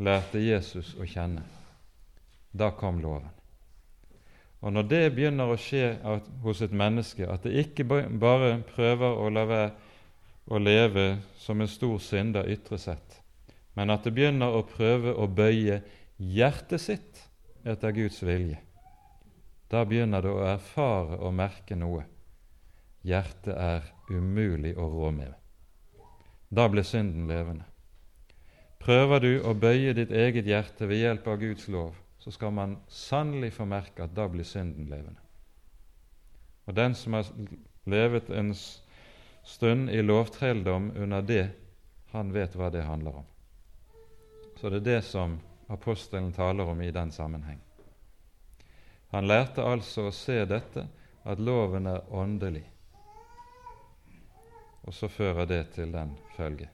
lærte 0.00 0.40
Jesus 0.40 0.94
å 0.96 1.06
kjenne. 1.06 1.44
Da 2.50 2.70
kom 2.72 3.02
loven. 3.02 3.28
Og 4.64 4.72
når 4.74 4.88
det 4.90 5.02
begynner 5.14 5.52
å 5.52 5.58
skje 5.60 5.92
hos 6.42 6.62
et 6.64 6.72
menneske, 6.74 7.28
at 7.28 7.44
det 7.46 7.60
ikke 7.60 7.84
bare 7.86 8.56
prøver 8.72 9.20
å 9.20 9.28
la 9.30 9.44
være 9.46 9.70
å 10.48 10.58
leve 10.58 11.18
som 11.38 11.60
en 11.60 11.70
stor 11.70 11.98
synder 12.00 12.48
ytre 12.48 12.78
sett, 12.80 13.18
men 13.76 13.92
at 13.92 14.06
det 14.06 14.14
begynner 14.16 14.56
å 14.56 14.64
prøve 14.66 15.12
å 15.12 15.28
bøye 15.28 15.82
hjertet 16.16 16.82
sitt 16.82 17.20
etter 17.68 17.92
Guds 17.94 18.22
vilje, 18.24 18.56
da 19.68 19.84
begynner 19.84 20.24
du 20.24 20.30
å 20.32 20.46
erfare 20.48 21.18
og 21.20 21.34
merke 21.36 21.76
noe. 21.76 22.04
Hjertet 23.04 23.54
er 23.54 23.84
umulig 24.08 24.74
å 24.76 24.88
rå 24.88 25.10
med. 25.12 25.34
Da 26.48 26.68
blir 26.68 26.82
synden 26.82 27.28
levende. 27.28 27.64
prøver 28.78 29.20
du 29.20 29.42
å 29.42 29.54
bøye 29.54 29.92
ditt 29.92 30.10
eget 30.10 30.46
hjerte 30.46 30.86
ved 30.86 31.02
hjelp 31.02 31.26
av 31.28 31.40
Guds 31.40 31.68
lov, 31.68 31.96
så 32.18 32.30
skal 32.30 32.52
man 32.54 32.76
sannelig 32.88 33.52
få 33.52 33.66
merke 33.66 34.04
at 34.04 34.14
da 34.14 34.28
blir 34.28 34.46
synden 34.46 34.86
levende. 34.88 35.20
Og 36.66 36.76
den 36.76 36.94
som 36.94 37.12
har 37.12 37.26
levet 37.84 38.30
en 38.30 38.54
stund 39.44 39.90
i 39.90 40.00
lovtrelldom 40.02 40.92
under 40.96 41.22
det, 41.22 41.50
han 42.12 42.32
vet 42.32 42.56
hva 42.56 42.70
det 42.70 42.86
handler 42.86 43.20
om. 43.20 43.26
Så 44.56 44.70
det 44.70 44.80
er 44.80 44.88
det 44.88 45.02
som 45.04 45.38
apostelen 45.68 46.32
taler 46.32 46.64
om 46.64 46.80
i 46.82 46.90
den 46.90 47.12
sammenheng. 47.12 47.60
Han 49.12 49.28
lærte 49.28 49.64
altså 49.64 50.08
å 50.08 50.14
se 50.14 50.42
dette, 50.48 50.84
at 51.28 51.40
loven 51.40 51.86
er 51.88 52.04
åndelig, 52.14 52.64
og 54.84 54.94
så 54.96 55.08
fører 55.12 55.48
det 55.48 55.62
til 55.76 55.92
den 55.92 56.14
følge. 56.36 56.68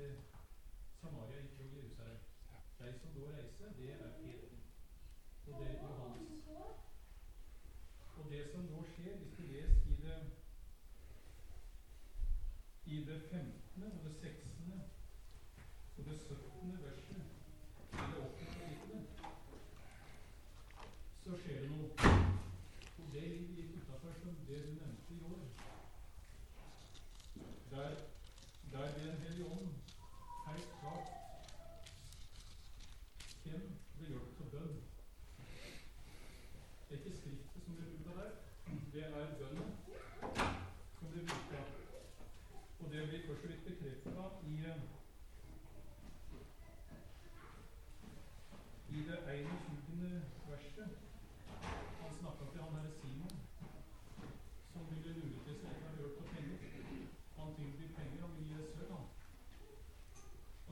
Eh, 0.00 0.16
Samaria 1.00 1.40
gikk 1.40 1.58
jo 1.60 1.66
til 1.68 1.76
Jerusalem. 1.76 2.20
De 2.78 2.92
som 3.00 3.10
da 3.14 3.20
reiser, 3.32 3.72
det 3.78 3.88
er 3.92 4.12
Peter. 4.20 4.52
Og 5.46 5.60
det 5.60 5.66
er 5.70 5.82
Johannes. 5.82 6.44
Og 8.16 8.30
det 8.30 8.44
som 8.52 8.60
nå 8.60 8.84
skjer, 8.92 9.16
hvis 9.18 9.34
du 9.38 9.42
leser 9.42 9.82
i 9.92 9.96
det 10.04 10.20
i 12.86 13.04
det 13.04 13.20
15. 13.30 13.82
og 13.82 14.04
det 14.04 14.14
16. 14.20 14.72
og 15.96 16.04
det 16.04 16.16
17. 16.20 16.82
verset 16.84 17.22
i 17.92 17.96
det 17.96 18.18
8. 18.24 18.44
kapittelet, 18.54 19.06
så 21.24 21.36
skjer 21.42 21.60
det 21.60 21.70
noe. 21.70 21.90
Og 22.98 23.12
det 23.12 23.26
gikk 23.28 23.76
utafor 23.76 24.16
som 24.22 24.40
det 24.48 24.64
du 24.66 24.72
nevnte 24.80 25.14
i 25.14 25.22
år. 25.34 25.44
Der, 27.70 27.90
der 28.72 28.98
ved 28.98 29.12
en 29.12 29.22
hellige 29.22 29.46
ånd 29.46 29.89
God. 30.82 31.19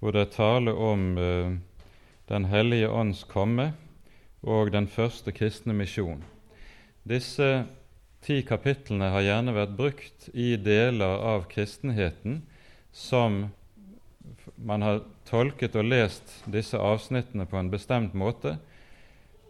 hvor 0.00 0.16
det 0.16 0.26
er 0.26 0.34
tale 0.34 0.74
om 0.74 1.18
eh, 1.18 1.58
Den 2.30 2.44
hellige 2.46 2.88
ånds 2.88 3.24
komme 3.26 3.72
og 4.42 4.70
den 4.72 4.86
første 4.88 5.32
kristne 5.34 5.74
misjon. 5.74 6.22
Disse 7.02 7.64
ti 8.22 8.42
kapitlene 8.46 9.08
har 9.10 9.24
gjerne 9.24 9.54
vært 9.56 9.74
brukt 9.76 10.28
i 10.32 10.54
deler 10.56 11.24
av 11.32 11.48
kristenheten 11.50 12.42
som 12.92 13.48
man 14.56 14.82
har 14.82 15.02
tolket 15.28 15.76
og 15.78 15.88
lest 15.88 16.36
disse 16.50 16.78
avsnittene 16.78 17.46
på 17.48 17.58
en 17.58 17.70
bestemt 17.72 18.14
måte, 18.14 18.58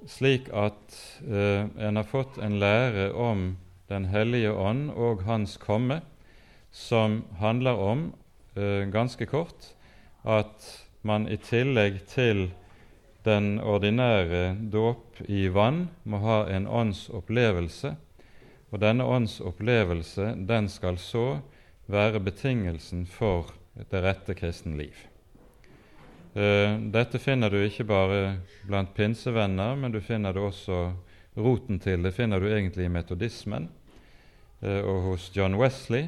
slik 0.08 0.48
at 0.56 0.96
eh, 1.26 1.66
en 1.68 2.00
har 2.00 2.08
fått 2.08 2.38
en 2.40 2.60
lære 2.62 3.10
om 3.12 3.56
Den 3.90 4.04
hellige 4.06 4.52
ånd 4.54 4.92
og 4.94 5.24
Hans 5.26 5.56
komme, 5.58 5.96
som 6.70 7.24
handler 7.40 7.74
om, 7.74 8.12
eh, 8.54 8.86
ganske 8.86 9.26
kort, 9.26 9.72
at 10.22 10.86
man 11.02 11.28
i 11.28 11.36
tillegg 11.40 12.02
til 12.10 12.50
den 13.24 13.58
ordinære 13.60 14.54
dåp 14.72 15.20
i 15.28 15.48
vann 15.52 15.88
må 16.04 16.20
ha 16.24 16.42
en 16.52 16.66
åndsopplevelse, 16.66 17.94
og 18.70 18.80
denne 18.80 19.04
åndsopplevelse 19.04 20.34
den 20.48 20.68
skal 20.72 20.98
så 21.00 21.40
være 21.90 22.20
betingelsen 22.20 23.06
for 23.06 23.52
det 23.90 24.02
rette 24.04 24.34
kristen 24.34 24.76
liv. 24.78 24.94
dette 26.32 27.18
finner 27.18 27.50
du 27.50 27.56
ikke 27.58 27.84
bare 27.84 28.36
blant 28.66 28.94
pinsevenner, 28.94 29.74
men 29.74 29.92
du 29.92 30.00
finner 30.00 30.32
det 30.32 30.42
også 30.42 30.92
roten 31.36 31.78
til 31.78 32.02
det 32.02 32.12
finner 32.14 32.40
du 32.40 32.46
egentlig 32.46 32.84
i 32.86 32.92
metodismen 32.92 33.68
eh, 34.62 34.80
og 34.80 35.02
hos 35.08 35.30
John 35.34 35.54
Wesley 35.58 36.06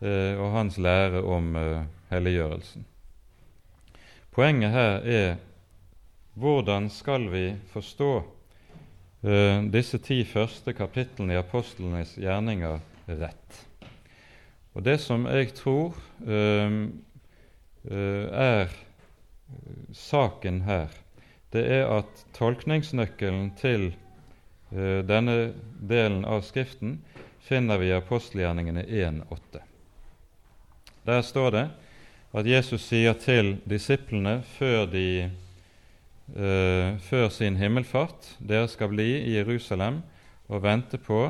eh, 0.00 0.40
og 0.40 0.52
hans 0.56 0.78
lære 0.78 1.22
om 1.22 1.52
helliggjørelsen. 2.10 2.86
Poenget 4.32 4.72
her 4.72 5.02
er 5.04 5.34
hvordan 6.40 6.86
skal 6.88 7.26
vi 7.28 7.50
forstå 7.72 8.12
disse 9.74 9.98
ti 10.00 10.22
første 10.24 10.72
kapitlene 10.72 11.36
i 11.36 11.40
apostlenes 11.40 12.14
gjerninger 12.16 12.80
rett? 13.20 13.58
Og 14.72 14.84
Det 14.84 14.96
som 15.04 15.26
jeg 15.28 15.52
tror 15.58 15.92
er 18.32 18.72
saken 19.92 20.62
her, 20.64 20.88
det 21.52 21.66
er 21.68 21.92
at 21.98 22.24
tolkningsnøkkelen 22.32 23.50
til 23.60 23.90
uh, 24.72 25.04
denne 25.04 25.52
delen 25.76 26.24
av 26.24 26.40
Skriften 26.46 27.02
finner 27.44 27.76
vi 27.76 27.90
i 27.90 27.96
apostelgjerningene 27.98 28.86
1.8. 28.88 29.60
Der 31.04 31.20
står 31.20 31.50
det 31.52 31.66
at 32.32 32.48
Jesus 32.48 32.86
sier 32.88 33.16
til 33.20 33.56
disiplene 33.68 34.38
før, 34.56 34.86
de, 34.88 35.30
uh, 36.32 36.98
før 37.04 37.28
sin 37.32 37.58
himmelfart 37.60 38.36
dere 38.40 38.70
skal 38.72 38.92
bli 38.94 39.08
i 39.20 39.34
Jerusalem 39.36 40.00
og 40.48 40.62
vente 40.64 41.00
på 41.00 41.26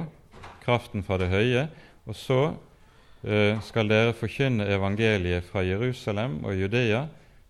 kraften 0.63 1.03
fra 1.03 1.19
det 1.19 1.33
høye, 1.33 1.67
og 2.07 2.15
så 2.19 2.43
uh, 2.53 3.59
skal 3.67 3.91
dere 3.91 4.15
forkynne 4.15 4.69
evangeliet 4.71 5.49
fra 5.51 5.65
Jerusalem 5.67 6.39
og 6.47 6.55
Judea 6.61 7.07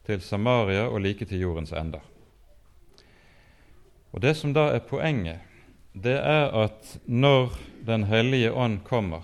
til 0.06 0.24
Samaria 0.24 0.88
og 0.88 1.02
like 1.04 1.28
til 1.28 1.44
jordens 1.44 1.72
ender. 1.76 2.00
Og 4.12 4.20
Det 4.20 4.36
som 4.36 4.52
da 4.52 4.68
er 4.74 4.84
poenget, 4.84 5.40
det 5.92 6.16
er 6.16 6.52
at 6.64 6.98
når 7.06 7.58
Den 7.86 8.04
hellige 8.04 8.52
ånd 8.52 8.84
kommer, 8.84 9.22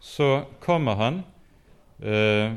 så 0.00 0.44
kommer 0.60 0.94
han 0.94 1.22
eh, 2.02 2.52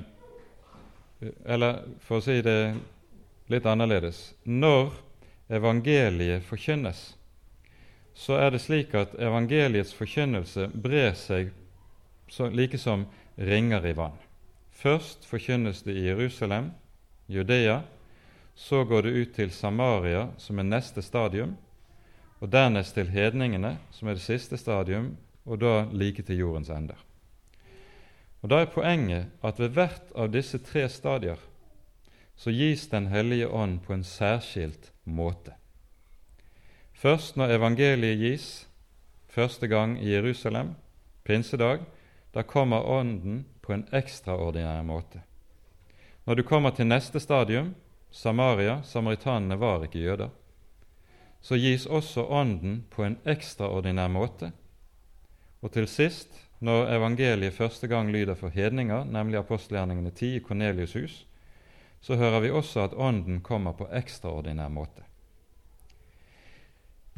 Eller 1.46 1.84
for 2.00 2.20
å 2.20 2.24
si 2.24 2.40
det 2.42 2.76
litt 3.52 3.66
annerledes 3.68 4.22
Når 4.48 4.94
evangeliet 5.52 6.46
forkynnes, 6.48 7.02
så 8.14 8.38
er 8.40 8.54
det 8.54 8.62
slik 8.64 8.94
at 8.96 9.16
evangeliets 9.20 9.94
forkynnelse 9.96 10.68
brer 10.74 11.14
seg 11.18 11.52
så, 12.30 12.50
like 12.50 12.78
som 12.78 13.08
ringer 13.36 13.86
i 13.88 13.94
vann. 13.98 14.18
Først 14.72 15.26
forkynnes 15.28 15.82
det 15.84 15.96
i 15.98 16.06
Jerusalem, 16.08 16.72
Judea. 17.28 17.82
Så 18.56 18.84
går 18.84 19.08
det 19.08 19.10
ut 19.10 19.34
til 19.36 19.52
Samaria, 19.56 20.28
som 20.38 20.60
er 20.60 20.68
neste 20.68 21.02
stadium, 21.02 21.56
og 22.44 22.52
dernest 22.52 22.94
til 22.96 23.08
hedningene, 23.08 23.78
som 23.92 24.08
er 24.08 24.20
det 24.20 24.24
siste 24.26 24.60
stadium, 24.60 25.14
og 25.46 25.62
da 25.64 25.86
like 25.92 26.24
til 26.28 26.44
jordens 26.44 26.70
ender. 26.70 27.00
Og 28.42 28.50
Da 28.50 28.62
er 28.62 28.72
poenget 28.72 29.32
at 29.44 29.60
ved 29.60 29.70
hvert 29.76 30.12
av 30.16 30.32
disse 30.32 30.58
tre 30.58 30.88
stadier 30.90 31.40
så 32.40 32.52
gis 32.56 32.88
Den 32.88 33.08
hellige 33.08 33.48
ånd 33.48 33.82
på 33.84 33.94
en 33.94 34.04
særskilt 34.04 34.92
måte. 35.04 35.54
Først 36.94 37.36
når 37.36 37.52
evangeliet 37.58 38.20
gis 38.20 38.68
første 39.28 39.68
gang 39.68 39.98
i 40.00 40.14
Jerusalem, 40.14 40.76
pinsedag, 41.24 41.80
da 42.34 42.42
kommer 42.42 42.84
Ånden 42.84 43.46
på 43.62 43.74
en 43.74 43.88
ekstraordinær 43.92 44.84
måte. 44.84 45.22
Når 46.26 46.36
du 46.36 46.44
kommer 46.44 46.72
til 46.72 46.88
neste 46.88 47.20
stadium, 47.20 47.76
Samaria, 48.12 48.82
samaritanene 48.84 49.60
var 49.60 49.84
ikke 49.84 50.00
jøder, 50.00 50.30
så 51.42 51.56
gis 51.56 51.86
også 51.86 52.26
Ånden 52.26 52.86
på 52.90 53.04
en 53.04 53.18
ekstraordinær 53.26 54.08
måte. 54.08 54.52
Og 55.62 55.72
til 55.72 55.88
sist, 55.88 56.49
når 56.60 56.90
evangeliet 56.96 57.54
første 57.54 57.88
gang 57.88 58.12
lyder 58.12 58.36
for 58.36 58.50
hedninger, 58.50 59.04
nemlig 59.04 59.40
apostelgjerningene 59.40 60.12
10 60.12 60.36
i 60.36 60.40
Kornelius' 60.40 60.98
hus, 61.00 61.26
så 62.02 62.16
hører 62.16 62.40
vi 62.40 62.50
også 62.50 62.84
at 62.84 62.94
Ånden 62.96 63.42
kommer 63.42 63.72
på 63.72 63.88
ekstraordinær 63.92 64.68
måte. 64.68 65.04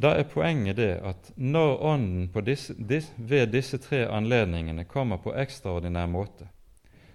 Da 0.02 0.16
er 0.18 0.24
poenget 0.24 0.78
det 0.78 0.94
at 1.06 1.32
når 1.36 1.84
Ånden 1.86 2.46
disse, 2.46 2.74
dis, 2.74 3.12
ved 3.18 3.48
disse 3.48 3.78
tre 3.78 4.08
anledningene 4.08 4.84
kommer 4.86 5.18
på 5.18 5.34
ekstraordinær 5.36 6.06
måte, 6.06 6.48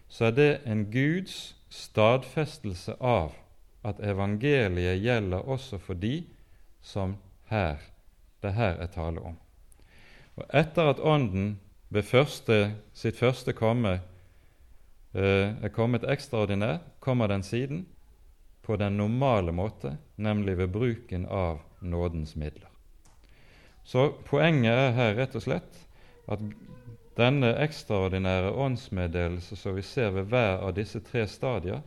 så 0.09 0.25
er 0.25 0.31
det 0.31 0.61
en 0.67 0.85
Guds 0.91 1.57
stadfestelse 1.69 2.95
av 3.01 3.35
at 3.87 4.01
evangeliet 4.01 5.03
gjelder 5.03 5.49
også 5.49 5.79
for 5.79 5.95
de 5.95 6.25
som 6.83 7.17
her, 7.51 7.77
det 8.43 8.53
her 8.55 8.79
er 8.83 8.87
tale 8.87 9.21
om. 9.21 9.37
Og 10.37 10.45
Etter 10.55 10.91
at 10.91 11.01
Ånden 11.01 11.59
ved 11.89 12.03
første, 12.03 12.75
sitt 12.95 13.19
første 13.19 13.53
komme 13.57 13.99
eh, 15.15 15.55
er 15.63 15.73
kommet 15.75 16.07
ekstraordinær, 16.09 16.79
kommer 17.01 17.31
den 17.31 17.43
siden 17.43 17.87
på 18.67 18.77
den 18.77 18.97
normale 18.99 19.53
måte, 19.53 19.97
nemlig 20.17 20.59
ved 20.59 20.69
bruken 20.75 21.27
av 21.27 21.61
nådens 21.81 22.37
midler. 22.37 22.71
Så 23.85 24.11
poenget 24.27 24.73
er 24.75 24.97
her 24.97 25.15
rett 25.15 25.37
og 25.39 25.45
slett 25.45 25.83
at 26.27 26.41
denne 27.17 27.53
ekstraordinære 27.63 28.51
åndsmeddelelse 28.51 29.57
som 29.57 29.77
vi 29.77 29.85
ser 29.87 30.11
ved 30.11 30.27
hver 30.33 30.59
av 30.67 30.75
disse 30.77 31.01
tre 31.01 31.27
stadier, 31.31 31.81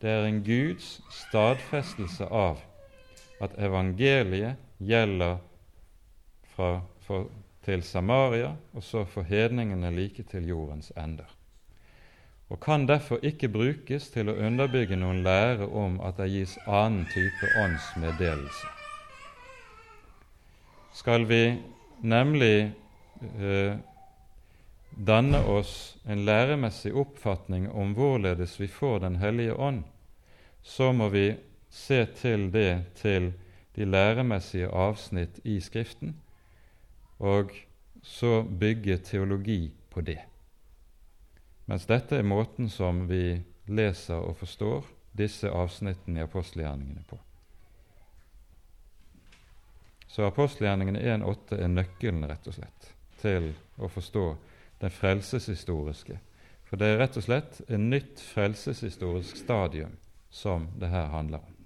det 0.00 0.10
er 0.10 0.26
en 0.28 0.42
Guds 0.44 1.00
stadfestelse 1.12 2.28
av 2.28 2.60
at 3.40 3.56
evangeliet 3.58 4.60
gjelder 4.78 5.40
fra, 6.52 6.80
for, 7.06 7.30
til 7.64 7.82
Samaria 7.82 8.54
og 8.72 8.82
så 8.82 9.04
for 9.04 9.22
hedningene 9.22 9.90
like 9.94 10.22
til 10.22 10.48
jordens 10.48 10.92
ender. 10.96 11.28
Og 12.48 12.60
kan 12.60 12.88
derfor 12.88 13.22
ikke 13.22 13.48
brukes 13.48 14.10
til 14.10 14.28
å 14.28 14.34
underbygge 14.34 14.98
noen 14.98 15.22
lære 15.22 15.68
om 15.68 16.00
at 16.02 16.18
det 16.18 16.30
gis 16.32 16.58
annen 16.66 17.06
type 17.14 17.54
åndsmeddelelse 17.62 18.80
skal 20.92 21.24
vi 21.24 21.56
nemlig 22.00 22.70
eh, 23.38 23.76
danne 24.90 25.38
oss 25.48 25.96
en 26.04 26.24
læremessig 26.24 26.92
oppfatning 26.92 27.70
om 27.70 27.94
hvorledes 27.94 28.58
vi 28.60 28.68
får 28.68 28.98
Den 29.00 29.16
hellige 29.16 29.54
ånd, 29.54 29.82
så 30.62 30.92
må 30.92 31.08
vi 31.08 31.36
se 31.70 32.04
til 32.20 32.50
det 32.52 32.84
til 33.00 33.32
de 33.76 33.84
læremessige 33.84 34.68
avsnitt 34.68 35.40
i 35.44 35.60
Skriften, 35.60 36.16
og 37.20 37.52
så 38.02 38.42
bygge 38.42 38.98
teologi 39.04 39.70
på 39.90 40.00
det. 40.00 40.20
Mens 41.68 41.86
dette 41.86 42.18
er 42.18 42.26
måten 42.26 42.70
som 42.72 43.04
vi 43.08 43.36
leser 43.70 44.18
og 44.18 44.38
forstår 44.40 44.88
disse 45.16 45.50
avsnittene 45.50 46.22
i 46.22 46.24
apostelgjerningene 46.24 47.04
på. 47.06 47.18
Så 50.10 50.26
apostelgjerningene 50.26 51.02
1.8 51.04 51.60
er 51.60 51.70
nøkkelen 51.70 52.26
rett 52.26 52.48
og 52.50 52.56
slett 52.56 52.90
til 53.20 53.52
å 53.78 53.90
forstå 53.92 54.24
den 54.80 54.90
frelseshistoriske. 54.90 56.16
For 56.66 56.80
det 56.80 56.88
er 56.88 57.00
rett 57.02 57.18
og 57.20 57.26
slett 57.26 57.60
et 57.68 57.78
nytt 57.78 58.22
frelseshistorisk 58.32 59.38
stadium 59.38 59.94
som 60.30 60.68
det 60.80 60.90
her 60.90 61.12
handler 61.12 61.44
om. 61.44 61.59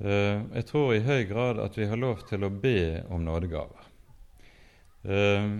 Jeg 0.00 0.64
tror 0.64 0.94
i 0.94 1.02
høy 1.04 1.26
grad 1.28 1.58
at 1.60 1.76
vi 1.76 1.84
har 1.90 1.98
lov 2.00 2.22
til 2.28 2.46
å 2.46 2.52
be 2.52 3.02
om 3.12 3.20
nådegaver. 3.26 3.90
Eh, 5.04 5.50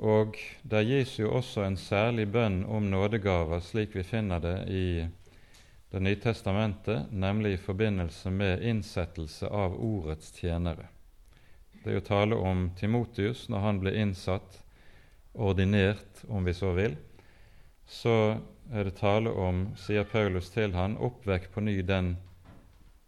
og 0.00 0.36
der 0.62 0.86
gis 0.88 1.18
jo 1.18 1.32
også 1.36 1.64
en 1.66 1.76
særlig 1.76 2.30
bønn 2.32 2.62
om 2.64 2.86
nådegaver, 2.88 3.60
slik 3.60 3.96
vi 3.96 4.04
finner 4.04 4.40
det 4.40 4.58
i 4.68 5.08
Det 5.90 5.98
nye 5.98 6.16
testamentet, 6.22 7.10
nemlig 7.10 7.52
i 7.52 7.58
forbindelse 7.58 8.30
med 8.30 8.62
innsettelse 8.62 9.48
av 9.48 9.72
ordets 9.74 10.30
tjenere. 10.38 10.86
Det 11.82 11.90
er 11.90 11.96
jo 11.96 12.04
tale 12.06 12.36
om 12.36 12.68
Timotius 12.78 13.48
når 13.50 13.64
han 13.64 13.80
ble 13.82 13.96
innsatt, 13.98 14.60
ordinert, 15.34 16.22
om 16.28 16.46
vi 16.46 16.54
så 16.54 16.70
vil. 16.78 16.94
Så 17.86 18.38
er 18.70 18.86
det 18.86 19.00
tale 19.02 19.34
om, 19.34 19.72
sier 19.74 20.06
Paulus 20.06 20.52
til 20.54 20.78
han, 20.78 20.94
oppvekk 20.94 21.50
på 21.50 21.66
ny 21.66 21.80
den 21.82 22.14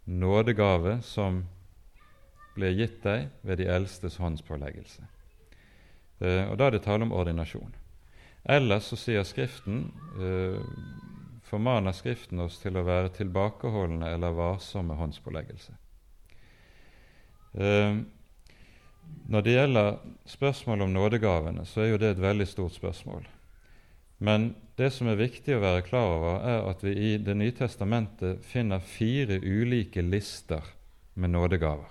nådegave 0.05 1.01
som 1.03 1.45
ble 2.57 2.73
gitt 2.77 3.03
deg 3.05 3.31
ved 3.47 3.61
de 3.63 3.69
eldstes 3.71 4.19
håndspåleggelse. 4.21 5.07
Eh, 6.21 6.51
og 6.51 6.59
Da 6.59 6.67
er 6.67 6.71
det 6.71 6.83
tale 6.83 7.07
om 7.07 7.13
ordinasjon. 7.13 7.75
Ellers 8.45 8.91
så 8.91 8.97
sier 8.97 9.23
Skriften, 9.23 9.93
eh, 10.19 10.61
formaner 11.43 11.93
Skriften 11.93 12.41
oss 12.41 12.59
til 12.59 12.77
å 12.77 12.85
være 12.85 13.15
tilbakeholdne 13.15 14.15
eller 14.15 14.33
varsomme 14.33 14.95
håndspåleggelse. 14.95 15.73
Eh, 17.55 18.03
når 19.29 19.43
det 19.43 19.53
gjelder 19.53 19.99
spørsmålet 20.27 20.83
om 20.83 20.93
nådegavene, 20.93 21.65
så 21.65 21.81
er 21.83 21.91
jo 21.93 21.99
det 21.99 22.11
et 22.11 22.23
veldig 22.23 22.47
stort 22.49 22.73
spørsmål. 22.73 23.27
Men 24.23 24.55
det 24.77 24.93
som 24.95 25.09
er 25.11 25.19
viktig 25.19 25.57
å 25.57 25.63
være 25.65 25.83
klar 25.83 26.13
over, 26.15 26.35
er 26.47 26.69
at 26.71 26.83
vi 26.87 26.93
i 26.95 27.17
Det 27.19 27.35
nye 27.35 27.51
testamentet 27.59 28.45
finner 28.47 28.79
fire 28.79 29.41
ulike 29.43 30.03
lister 30.03 30.63
med 31.15 31.31
nådegaver. 31.35 31.91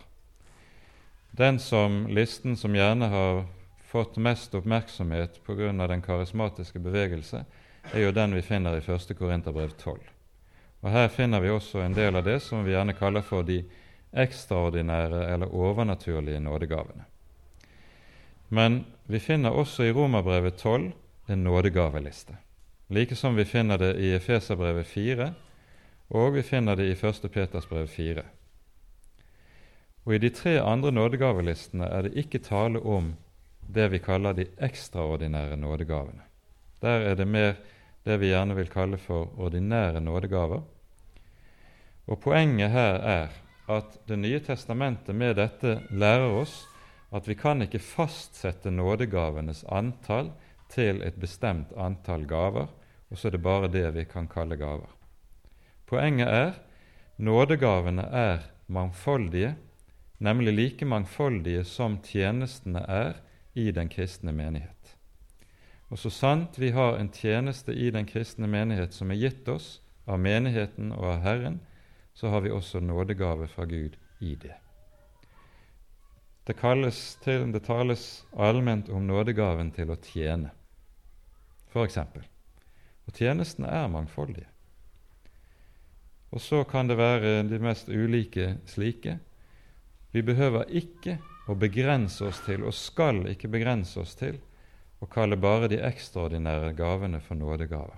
Den 1.31 1.59
som 1.59 2.05
listen 2.07 2.55
som 2.55 2.75
gjerne 2.75 3.09
har 3.11 3.43
fått 3.83 4.15
mest 4.15 4.55
oppmerksomhet 4.55 5.41
pga. 5.43 5.87
den 5.87 6.01
karismatiske 6.01 6.79
bevegelse, 6.79 7.43
er 7.93 7.99
jo 7.99 8.11
den 8.11 8.33
vi 8.35 8.41
finner 8.41 8.79
i 8.79 8.91
1. 8.91 9.17
Korinterbrev 9.17 9.75
12. 9.77 9.99
Og 10.81 10.89
Her 10.91 11.07
finner 11.07 11.39
vi 11.39 11.49
også 11.49 11.81
en 11.83 11.93
del 11.93 12.15
av 12.15 12.23
det 12.23 12.39
som 12.39 12.63
vi 12.63 12.71
gjerne 12.71 12.93
kaller 12.93 13.21
for 13.21 13.43
de 13.43 13.65
ekstraordinære 14.13 15.33
eller 15.33 15.51
overnaturlige 15.53 16.39
nådegavene. 16.39 17.03
Men 18.49 18.85
vi 19.05 19.19
finner 19.19 19.51
også 19.51 19.83
i 19.83 19.91
Romerbrevet 19.91 20.55
12 20.55 20.91
en 21.31 21.43
nådegaveliste, 21.43 22.37
like 22.87 23.15
som 23.15 23.35
vi 23.35 23.45
finner 23.45 23.77
det 23.77 23.95
i 23.99 24.13
Efeserbrevet 24.15 24.87
4, 24.87 25.33
og 26.11 26.33
vi 26.33 26.43
finner 26.43 26.75
det 26.75 26.89
i 26.91 26.95
1. 27.07 27.31
Peters 27.31 27.67
brev 27.69 27.87
4. 27.87 28.23
Og 30.03 30.15
I 30.15 30.17
de 30.17 30.29
tre 30.29 30.57
andre 30.59 30.91
nådegavelistene 30.91 31.87
er 31.87 32.07
det 32.07 32.17
ikke 32.17 32.41
tale 32.43 32.79
om 32.79 33.13
det 33.61 33.87
vi 33.93 33.99
kaller 34.03 34.33
de 34.33 34.47
ekstraordinære 34.59 35.57
nådegavene. 35.57 36.25
Der 36.81 37.07
er 37.11 37.15
det 37.15 37.27
mer 37.27 37.53
det 38.05 38.17
vi 38.19 38.31
gjerne 38.31 38.55
vil 38.57 38.69
kalle 38.69 38.97
for 38.97 39.29
ordinære 39.37 40.01
nådegaver. 40.01 40.61
Og 42.07 42.19
Poenget 42.19 42.71
her 42.71 42.93
er 42.93 43.27
at 43.69 43.99
Det 44.07 44.19
nye 44.19 44.39
testamentet 44.39 45.15
med 45.15 45.35
dette 45.35 45.79
lærer 45.89 46.33
oss 46.41 46.67
at 47.11 47.27
vi 47.27 47.35
kan 47.35 47.61
ikke 47.61 47.79
fastsette 47.79 48.71
nådegavenes 48.71 49.63
antall 49.71 50.31
til 50.71 51.01
et 51.05 51.19
bestemt 51.19 51.73
antall 51.77 52.25
gaver, 52.27 52.71
og 53.11 53.17
så 53.17 53.27
er 53.27 53.35
det 53.35 53.43
bare 53.43 53.71
det 53.71 53.87
vi 53.95 54.05
kan 54.07 54.27
kalle 54.31 54.57
gaver. 54.59 54.89
Poenget 55.85 56.27
er 56.27 56.53
nådegavene 57.17 58.07
er 58.07 58.47
mangfoldige, 58.67 59.55
nemlig 60.19 60.53
like 60.53 60.85
mangfoldige 60.85 61.63
som 61.67 61.99
tjenestene 62.03 62.85
er 62.87 63.19
i 63.53 63.71
den 63.71 63.89
kristne 63.89 64.31
menighet. 64.31 64.95
Og 65.91 65.99
så 65.99 66.09
sant 66.09 66.59
vi 66.59 66.71
har 66.71 66.95
en 66.95 67.11
tjeneste 67.11 67.75
i 67.75 67.89
den 67.91 68.07
kristne 68.07 68.47
menighet 68.47 68.95
som 68.95 69.11
er 69.11 69.19
gitt 69.19 69.49
oss 69.51 69.81
av 70.07 70.21
menigheten 70.23 70.93
og 70.95 71.03
av 71.17 71.21
Herren, 71.25 71.59
så 72.13 72.31
har 72.31 72.41
vi 72.41 72.51
også 72.51 72.79
nådegave 72.79 73.47
fra 73.47 73.65
Gud 73.65 73.97
i 74.19 74.35
det. 74.35 74.55
Det, 76.47 76.55
kalles 76.57 77.17
til, 77.23 77.51
det 77.51 77.63
tales 77.67 78.23
allment 78.33 78.89
om 78.89 79.03
nådegaven 79.07 79.71
til 79.75 79.91
å 79.91 79.99
tjene, 79.99 80.51
f.eks. 81.71 81.97
Og 83.07 83.15
tjenestene 83.17 83.71
er 83.71 83.91
mangfoldige. 83.91 84.47
Og 86.31 86.39
så 86.39 86.63
kan 86.63 86.87
det 86.87 86.99
være 86.99 87.41
de 87.43 87.59
mest 87.59 87.89
ulike 87.89 88.55
slike. 88.69 89.17
Vi 90.11 90.23
behøver 90.23 90.69
ikke 90.69 91.17
å 91.51 91.57
begrense 91.59 92.23
oss 92.27 92.39
til, 92.45 92.63
og 92.63 92.75
skal 92.75 93.25
ikke 93.31 93.51
begrense 93.51 93.99
oss 93.99 94.15
til, 94.19 94.39
å 95.01 95.07
kalle 95.09 95.39
bare 95.41 95.67
de 95.71 95.79
ekstraordinære 95.81 96.75
gavene 96.77 97.19
for 97.25 97.39
nådegaver. 97.39 97.97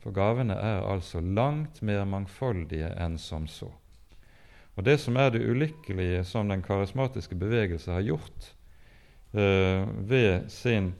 For 0.00 0.14
gavene 0.16 0.54
er 0.54 0.86
altså 0.86 1.20
langt 1.20 1.82
mer 1.82 2.06
mangfoldige 2.08 2.88
enn 3.02 3.18
som 3.20 3.46
så. 3.50 3.68
Og 4.76 4.84
Det 4.84 4.98
som 5.00 5.16
er 5.16 5.30
det 5.32 5.44
ulykkelige 5.44 6.24
som 6.24 6.48
den 6.48 6.62
karismatiske 6.62 7.34
bevegelse 7.34 7.92
har 7.92 8.04
gjort 8.04 8.50
eh, 9.32 9.84
ved 10.08 10.50
sin 10.52 10.92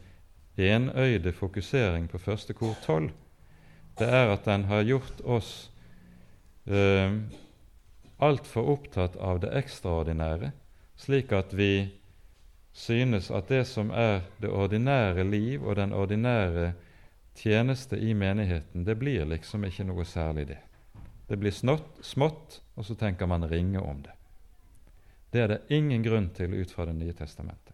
enøyde 0.56 1.32
fokusering 1.32 2.08
på 2.08 2.18
første 2.18 2.54
kor 2.56 2.74
12, 2.82 3.10
det 3.98 4.08
er 4.08 4.32
at 4.32 4.44
den 4.44 4.64
har 4.68 4.84
gjort 4.84 5.20
oss 5.24 5.70
eh, 6.66 7.12
altfor 8.18 8.72
opptatt 8.76 9.16
av 9.16 9.40
det 9.44 9.52
ekstraordinære, 9.56 10.52
slik 10.96 11.32
at 11.36 11.52
vi 11.56 11.88
synes 12.76 13.30
at 13.30 13.48
det 13.48 13.64
som 13.68 13.90
er 13.90 14.24
det 14.40 14.52
ordinære 14.52 15.24
liv 15.24 15.64
og 15.64 15.76
den 15.76 15.92
ordinære 15.92 16.72
tjeneste 17.36 17.96
i 17.96 18.14
menigheten, 18.14 18.84
det 18.84 18.96
blir 18.98 19.24
liksom 19.28 19.64
ikke 19.64 19.84
noe 19.88 20.04
særlig, 20.04 20.48
det. 20.48 20.60
Det 21.28 21.36
blir 21.40 21.52
snott, 21.52 21.98
smått, 22.04 22.60
og 22.76 22.84
så 22.84 22.94
tenker 22.94 23.26
man 23.26 23.48
ringe 23.48 23.80
om 23.80 24.02
det. 24.02 24.12
Det 25.32 25.40
er 25.42 25.48
det 25.48 25.62
ingen 25.74 26.04
grunn 26.04 26.28
til 26.30 26.54
ut 26.54 26.70
fra 26.70 26.86
Det 26.86 26.94
nye 26.94 27.12
testamentet. 27.12 27.65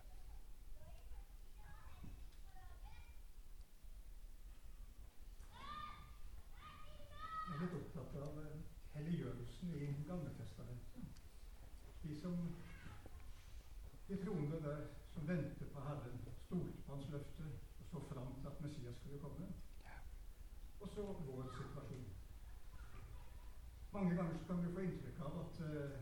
Mange 24.03 24.17
ganger 24.17 24.39
så 24.39 24.45
kan 24.47 24.63
vi 24.67 24.73
få 24.75 24.81
inntrykk 24.81 25.19
av 25.21 25.35
at, 25.41 25.59
uh, 25.61 25.99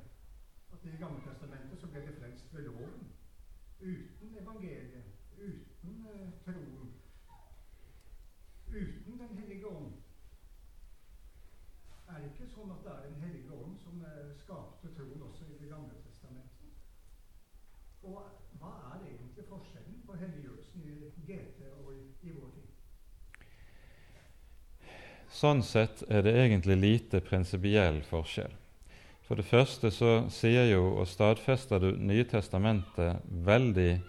at 0.73 0.85
i 0.85 0.97
Gammeltestamentet 1.01 1.81
så 1.81 1.89
ble 1.93 2.01
det 2.07 2.15
frelst 2.17 2.55
ved 2.55 2.63
loven. 2.65 3.11
Uten 3.81 4.39
evangeliet, 4.43 5.11
uten 5.37 6.07
uh, 6.07 6.31
troen, 6.45 6.95
uten 8.69 9.19
Den 9.19 9.37
hellige 9.39 9.67
ånd. 9.67 9.93
Er 12.09 12.23
det 12.23 12.33
ikke 12.33 12.49
sånn 12.55 12.73
at 12.73 12.83
det 12.89 12.95
er 12.95 13.07
Den 13.11 13.21
hellige 13.27 13.53
ånd 13.53 13.77
som 13.85 14.01
uh, 14.01 14.33
skapte 14.47 14.95
troen 14.97 15.29
også 15.29 15.45
i 15.53 15.61
Det 15.61 15.69
gamle 15.69 16.01
testamentet? 16.09 16.73
Og 18.03 18.25
hva 18.63 18.75
er 18.95 19.09
egentlig 19.13 19.49
forskjellen 19.53 20.01
på 20.07 20.17
helliggjørelsen 20.25 20.89
i 20.89 20.99
GT 21.29 21.67
og 21.75 21.93
i, 21.99 22.05
i 22.23 22.33
vår 22.41 22.55
tid? 22.57 22.71
Sånn 25.41 25.63
sett 25.65 26.03
er 26.13 26.27
det 26.27 26.35
egentlig 26.37 26.75
lite 26.77 27.23
prinsipiell 27.25 28.03
forskjell. 28.05 28.53
For 29.25 29.41
det 29.41 29.47
første 29.49 29.89
så 29.95 30.11
sier 30.29 30.67
jo 30.69 30.83
og 31.01 31.07
stadfester 31.09 31.81
Det 31.81 31.93
nye 31.97 32.27
testamentet 32.29 33.23
veldig 33.47 34.03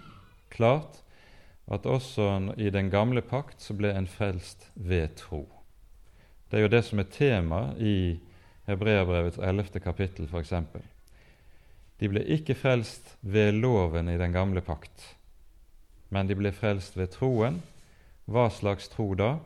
klart 0.52 0.98
at 1.72 1.86
også 1.88 2.26
i 2.58 2.68
den 2.74 2.90
gamle 2.92 3.22
pakt 3.24 3.64
så 3.64 3.78
ble 3.78 3.94
en 3.96 4.10
frelst 4.12 4.66
ved 4.76 5.16
tro. 5.22 5.46
Det 6.50 6.60
er 6.60 6.66
jo 6.66 6.74
det 6.74 6.82
som 6.90 7.00
er 7.00 7.08
tema 7.14 7.62
i 7.80 8.20
Hebreabrevets 8.68 9.40
11. 9.40 9.80
kapittel, 9.80 10.28
f.eks. 10.28 10.52
De 12.02 12.10
ble 12.12 12.26
ikke 12.28 12.58
frelst 12.60 13.16
ved 13.22 13.54
loven 13.62 14.12
i 14.12 14.18
den 14.20 14.36
gamle 14.36 14.60
pakt, 14.66 15.14
men 16.10 16.28
de 16.28 16.36
ble 16.36 16.52
frelst 16.52 17.00
ved 17.00 17.14
troen. 17.16 17.62
Hva 18.28 18.50
slags 18.52 18.92
tro 18.92 19.14
da? 19.16 19.38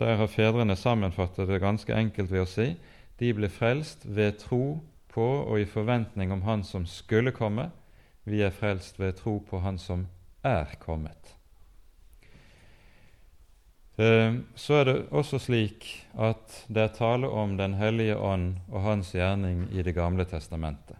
Der 0.00 0.16
har 0.16 0.30
fedrene 0.32 0.76
sammenfattet 0.80 1.50
det 1.50 1.60
ganske 1.60 1.92
enkelt 1.92 2.30
ved 2.32 2.46
å 2.46 2.48
si 2.48 2.70
de 3.20 3.34
ble 3.36 3.50
frelst 3.52 4.06
ved 4.08 4.38
tro 4.40 4.80
på 5.12 5.26
og 5.42 5.58
i 5.60 5.66
forventning 5.68 6.32
om 6.32 6.40
Han 6.46 6.64
som 6.64 6.86
skulle 6.88 7.34
komme. 7.36 7.68
Vi 8.24 8.40
er 8.40 8.54
frelst 8.54 8.96
ved 9.00 9.18
tro 9.20 9.36
på 9.44 9.60
Han 9.60 9.76
som 9.78 10.06
er 10.46 10.72
kommet. 10.80 11.34
Eh, 14.00 14.40
så 14.56 14.80
er 14.80 14.88
det 14.88 14.96
også 15.12 15.42
slik 15.44 15.84
at 16.16 16.62
det 16.72 16.86
er 16.86 16.96
tale 16.96 17.28
om 17.28 17.58
Den 17.60 17.76
hellige 17.76 18.16
ånd 18.16 18.54
og 18.70 18.86
hans 18.88 19.12
gjerning 19.12 19.66
i 19.68 19.82
Det 19.82 19.94
gamle 19.94 20.24
testamentet. 20.24 20.96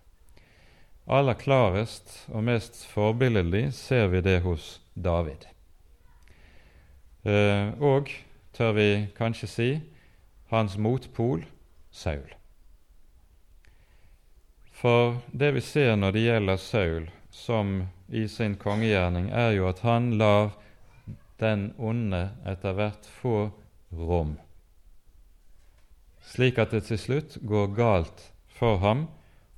Aller 1.08 1.34
klarest 1.34 2.26
og 2.28 2.44
mest 2.44 2.84
forbilledlig 2.86 3.70
ser 3.72 4.12
vi 4.12 4.20
det 4.20 4.42
hos 4.44 4.80
David. 4.94 5.48
Eh, 7.24 7.72
og 7.80 8.12
tør 8.60 8.74
vi 8.76 9.06
kanskje 9.16 9.46
si, 9.48 9.68
hans 10.52 10.74
motpol 10.76 11.46
Saul. 11.90 12.28
For 14.76 15.16
det 15.32 15.54
vi 15.56 15.62
ser 15.64 15.94
når 15.96 16.12
det 16.12 16.24
gjelder 16.26 16.58
Saul, 16.60 17.06
som 17.32 17.70
i 18.08 18.26
sin 18.28 18.58
kongegjerning, 18.60 19.30
er 19.32 19.54
jo 19.56 19.68
at 19.70 19.80
han 19.80 20.10
lar 20.20 20.50
den 21.40 21.70
onde 21.78 22.20
etter 22.44 22.76
hvert 22.76 23.08
få 23.20 23.48
rom, 23.96 24.34
slik 26.20 26.58
at 26.60 26.74
det 26.76 26.82
til 26.90 27.00
slutt 27.00 27.38
går 27.40 27.70
galt 27.78 28.26
for 28.58 28.82
ham, 28.84 29.06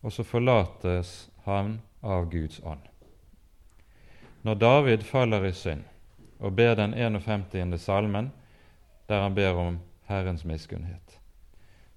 og 0.02 0.14
så 0.14 0.22
forlates 0.22 1.26
han 1.48 1.80
av 2.02 2.28
Guds 2.30 2.60
ånd. 2.62 2.86
Når 4.46 4.62
David 4.62 5.02
faller 5.10 5.48
i 5.48 5.52
synd 5.54 5.82
og 6.38 6.54
ber 6.54 6.78
den 6.78 6.94
51. 6.94 7.74
salmen, 7.82 8.30
der 9.12 9.26
han 9.26 9.34
ber 9.36 9.58
om 9.60 9.78
Herrens 10.08 10.44
miskunnhet. 10.44 11.18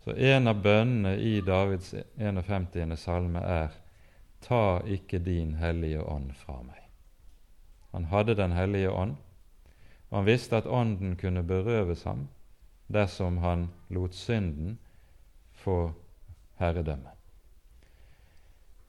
Så 0.03 0.11
en 0.11 0.47
av 0.47 0.59
bønnene 0.61 1.15
i 1.17 1.39
Davids 1.41 1.93
51. 2.19 2.97
salme 2.99 3.39
er 3.39 3.71
Ta 4.45 4.83
ikke 4.85 5.17
din 5.23 5.55
hellige 5.57 6.03
ånd 6.03 6.35
fra 6.37 6.59
meg. 6.61 6.83
Han 7.95 8.05
hadde 8.11 8.35
Den 8.35 8.51
hellige 8.51 8.91
ånd, 8.91 9.15
og 10.09 10.17
han 10.17 10.27
visste 10.27 10.57
at 10.57 10.67
ånden 10.67 11.15
kunne 11.15 11.43
berøves 11.43 12.03
ham 12.03 12.27
dersom 12.87 13.37
han 13.37 13.69
lot 13.89 14.13
synden 14.13 14.77
få 15.63 15.93
herredømme. 16.59 17.15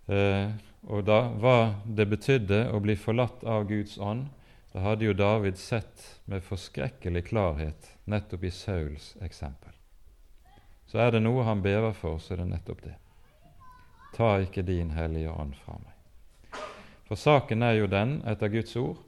Eh, 0.07 0.51
og 0.83 1.07
da 1.07 1.23
hva 1.31 1.59
det 1.87 2.11
betydde 2.11 2.67
å 2.75 2.83
bli 2.83 2.99
forlatt 2.99 3.45
av 3.45 3.65
Guds 3.71 3.97
ånd, 3.99 4.27
da 4.75 4.85
hadde 4.85 5.09
jo 5.09 5.17
David 5.17 5.57
sett 5.57 6.21
med 6.27 6.45
forskrekkelig 6.45 7.25
klarhet 7.31 7.96
nettopp 8.07 8.45
i 8.45 8.51
Sauls 8.51 9.17
eksempel. 9.23 9.73
Så 10.87 10.99
er 11.03 11.11
det 11.13 11.23
noe 11.25 11.45
han 11.47 11.63
bever 11.63 11.93
for, 11.99 12.21
så 12.23 12.35
er 12.35 12.45
det 12.45 12.53
nettopp 12.53 12.85
det. 12.85 12.95
ta 14.17 14.39
ikke 14.41 14.63
din 14.63 14.91
Hellige 14.97 15.31
Ånd 15.31 15.55
fra 15.61 15.75
meg. 15.77 16.61
For 17.05 17.21
saken 17.21 17.63
er 17.63 17.75
jo 17.77 17.87
den, 17.91 18.23
etter 18.25 18.49
Guds 18.49 18.77
ord, 18.81 19.03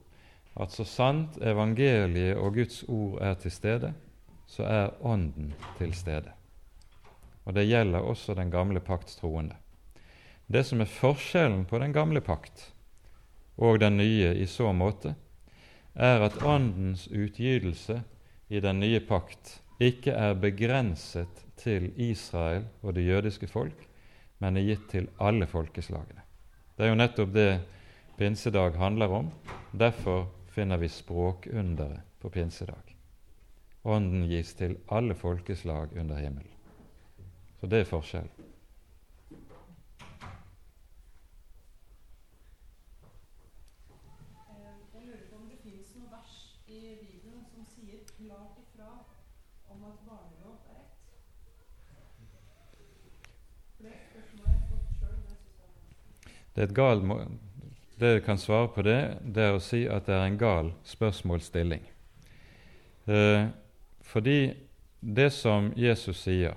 at 0.59 0.75
så 0.75 0.85
sant 0.85 1.39
evangeliet 1.41 2.37
og 2.37 2.59
Guds 2.59 2.83
ord 2.89 3.23
er 3.23 3.39
til 3.41 3.55
stede, 3.55 3.93
så 4.47 4.67
er 4.67 4.93
Ånden 5.01 5.55
til 5.79 5.95
stede. 5.95 6.35
Og 7.47 7.55
det 7.55 7.69
gjelder 7.69 8.05
også 8.05 8.35
den 8.35 8.51
gamle 8.51 8.81
pakts 8.85 9.17
troende. 9.17 9.57
Det 10.47 10.67
som 10.67 10.81
er 10.81 10.91
forskjellen 10.91 11.65
på 11.69 11.79
den 11.79 11.93
gamle 11.93 12.21
pakt 12.21 12.73
og 13.57 13.81
den 13.81 13.97
nye 13.97 14.35
i 14.37 14.47
så 14.47 14.73
måte, 14.73 15.15
er 15.95 16.23
at 16.23 16.43
Åndens 16.43 17.09
utgytelse 17.09 18.03
i 18.49 18.61
den 18.61 18.81
nye 18.81 19.01
pakt 19.05 19.59
ikke 19.81 20.15
er 20.17 20.39
begrenset 20.41 21.45
til 21.61 21.93
Israel 22.01 22.65
og 22.83 22.95
det 22.97 23.07
jødiske 23.07 23.47
folk, 23.47 23.87
men 24.39 24.57
er 24.57 24.67
gitt 24.67 24.89
til 24.91 25.09
alle 25.21 25.47
folkeslagene. 25.47 26.25
Det 26.77 26.87
er 26.87 26.93
jo 26.93 26.99
nettopp 26.99 27.33
det 27.35 27.51
pinsedag 28.19 28.79
handler 28.79 29.15
om. 29.21 29.31
Derfor 29.73 30.29
finner 30.55 30.77
vi 30.77 30.89
språkunderet 30.89 32.01
på 32.21 32.29
pinsedag. 32.29 32.95
Ånden 33.85 34.27
gis 34.27 34.55
til 34.55 34.77
alle 34.89 35.15
folkeslag 35.15 35.95
under 35.97 36.17
himmelen. 36.17 36.55
Så 37.61 37.67
det 37.67 37.81
er 37.81 37.85
forskjellen. 37.85 38.31
Jeg 44.95 45.07
lurer 45.07 45.25
på 45.31 45.37
om 45.37 45.47
det 45.51 45.59
fins 45.63 45.95
noe 45.97 46.11
vers 46.11 46.35
i 46.67 46.81
Bibelen 47.01 47.47
som 47.53 47.67
sier 47.71 48.03
klart 48.17 48.59
ifra 48.63 48.91
om 49.71 49.85
at 49.85 49.99
barnedåp 50.09 50.69
er 50.75 50.83
rett? 50.83 50.93
For 53.77 53.83
det 53.87 53.95
spørsmålet 54.11 54.49
har 54.49 54.59
jeg 54.59 54.69
fått 54.71 54.89
sjøl. 54.99 55.19
Det 55.27 55.37
syns 55.39 55.59
jeg 55.59 55.67
er 55.67 55.75
vanskelig. 55.81 56.48
Det 56.59 56.65
et 56.67 56.75
gal 56.75 57.05
det 58.01 58.09
jeg 58.17 58.23
kan 58.27 58.39
svare 58.39 58.67
på 58.75 58.83
det, 58.83 58.99
det 59.23 59.45
er 59.47 59.55
å 59.55 59.63
si 59.63 59.85
at 59.87 60.09
det 60.09 60.15
er 60.17 60.25
en 60.27 60.39
gal 60.39 60.71
spørsmålsstilling. 60.87 61.85
Eh, 63.07 63.45
fordi 64.03 64.41
det 64.99 65.29
som 65.37 65.69
Jesus 65.79 66.25
sier, 66.27 66.57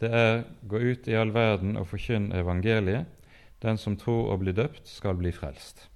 det 0.00 0.08
er 0.08 0.44
'gå 0.64 0.78
ut 0.78 1.08
i 1.08 1.14
all 1.14 1.34
verden 1.34 1.76
og 1.76 1.86
forkynn 1.86 2.32
evangeliet'. 2.32 3.04
Den 3.60 3.76
som 3.76 3.96
tror 3.96 4.32
og 4.32 4.40
blir 4.40 4.52
døpt, 4.52 4.88
skal 4.88 5.14
bli 5.14 5.32
frelst. 5.32 5.88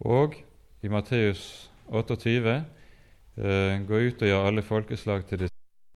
Og 0.00 0.34
i 0.82 0.88
Matteus 0.88 1.70
28 1.86 2.64
eh, 3.38 3.78
'gå 3.78 4.08
ut 4.08 4.22
og 4.22 4.28
gjør 4.28 4.46
alle 4.46 4.62
folkeslag 4.62 5.26
til 5.26 5.38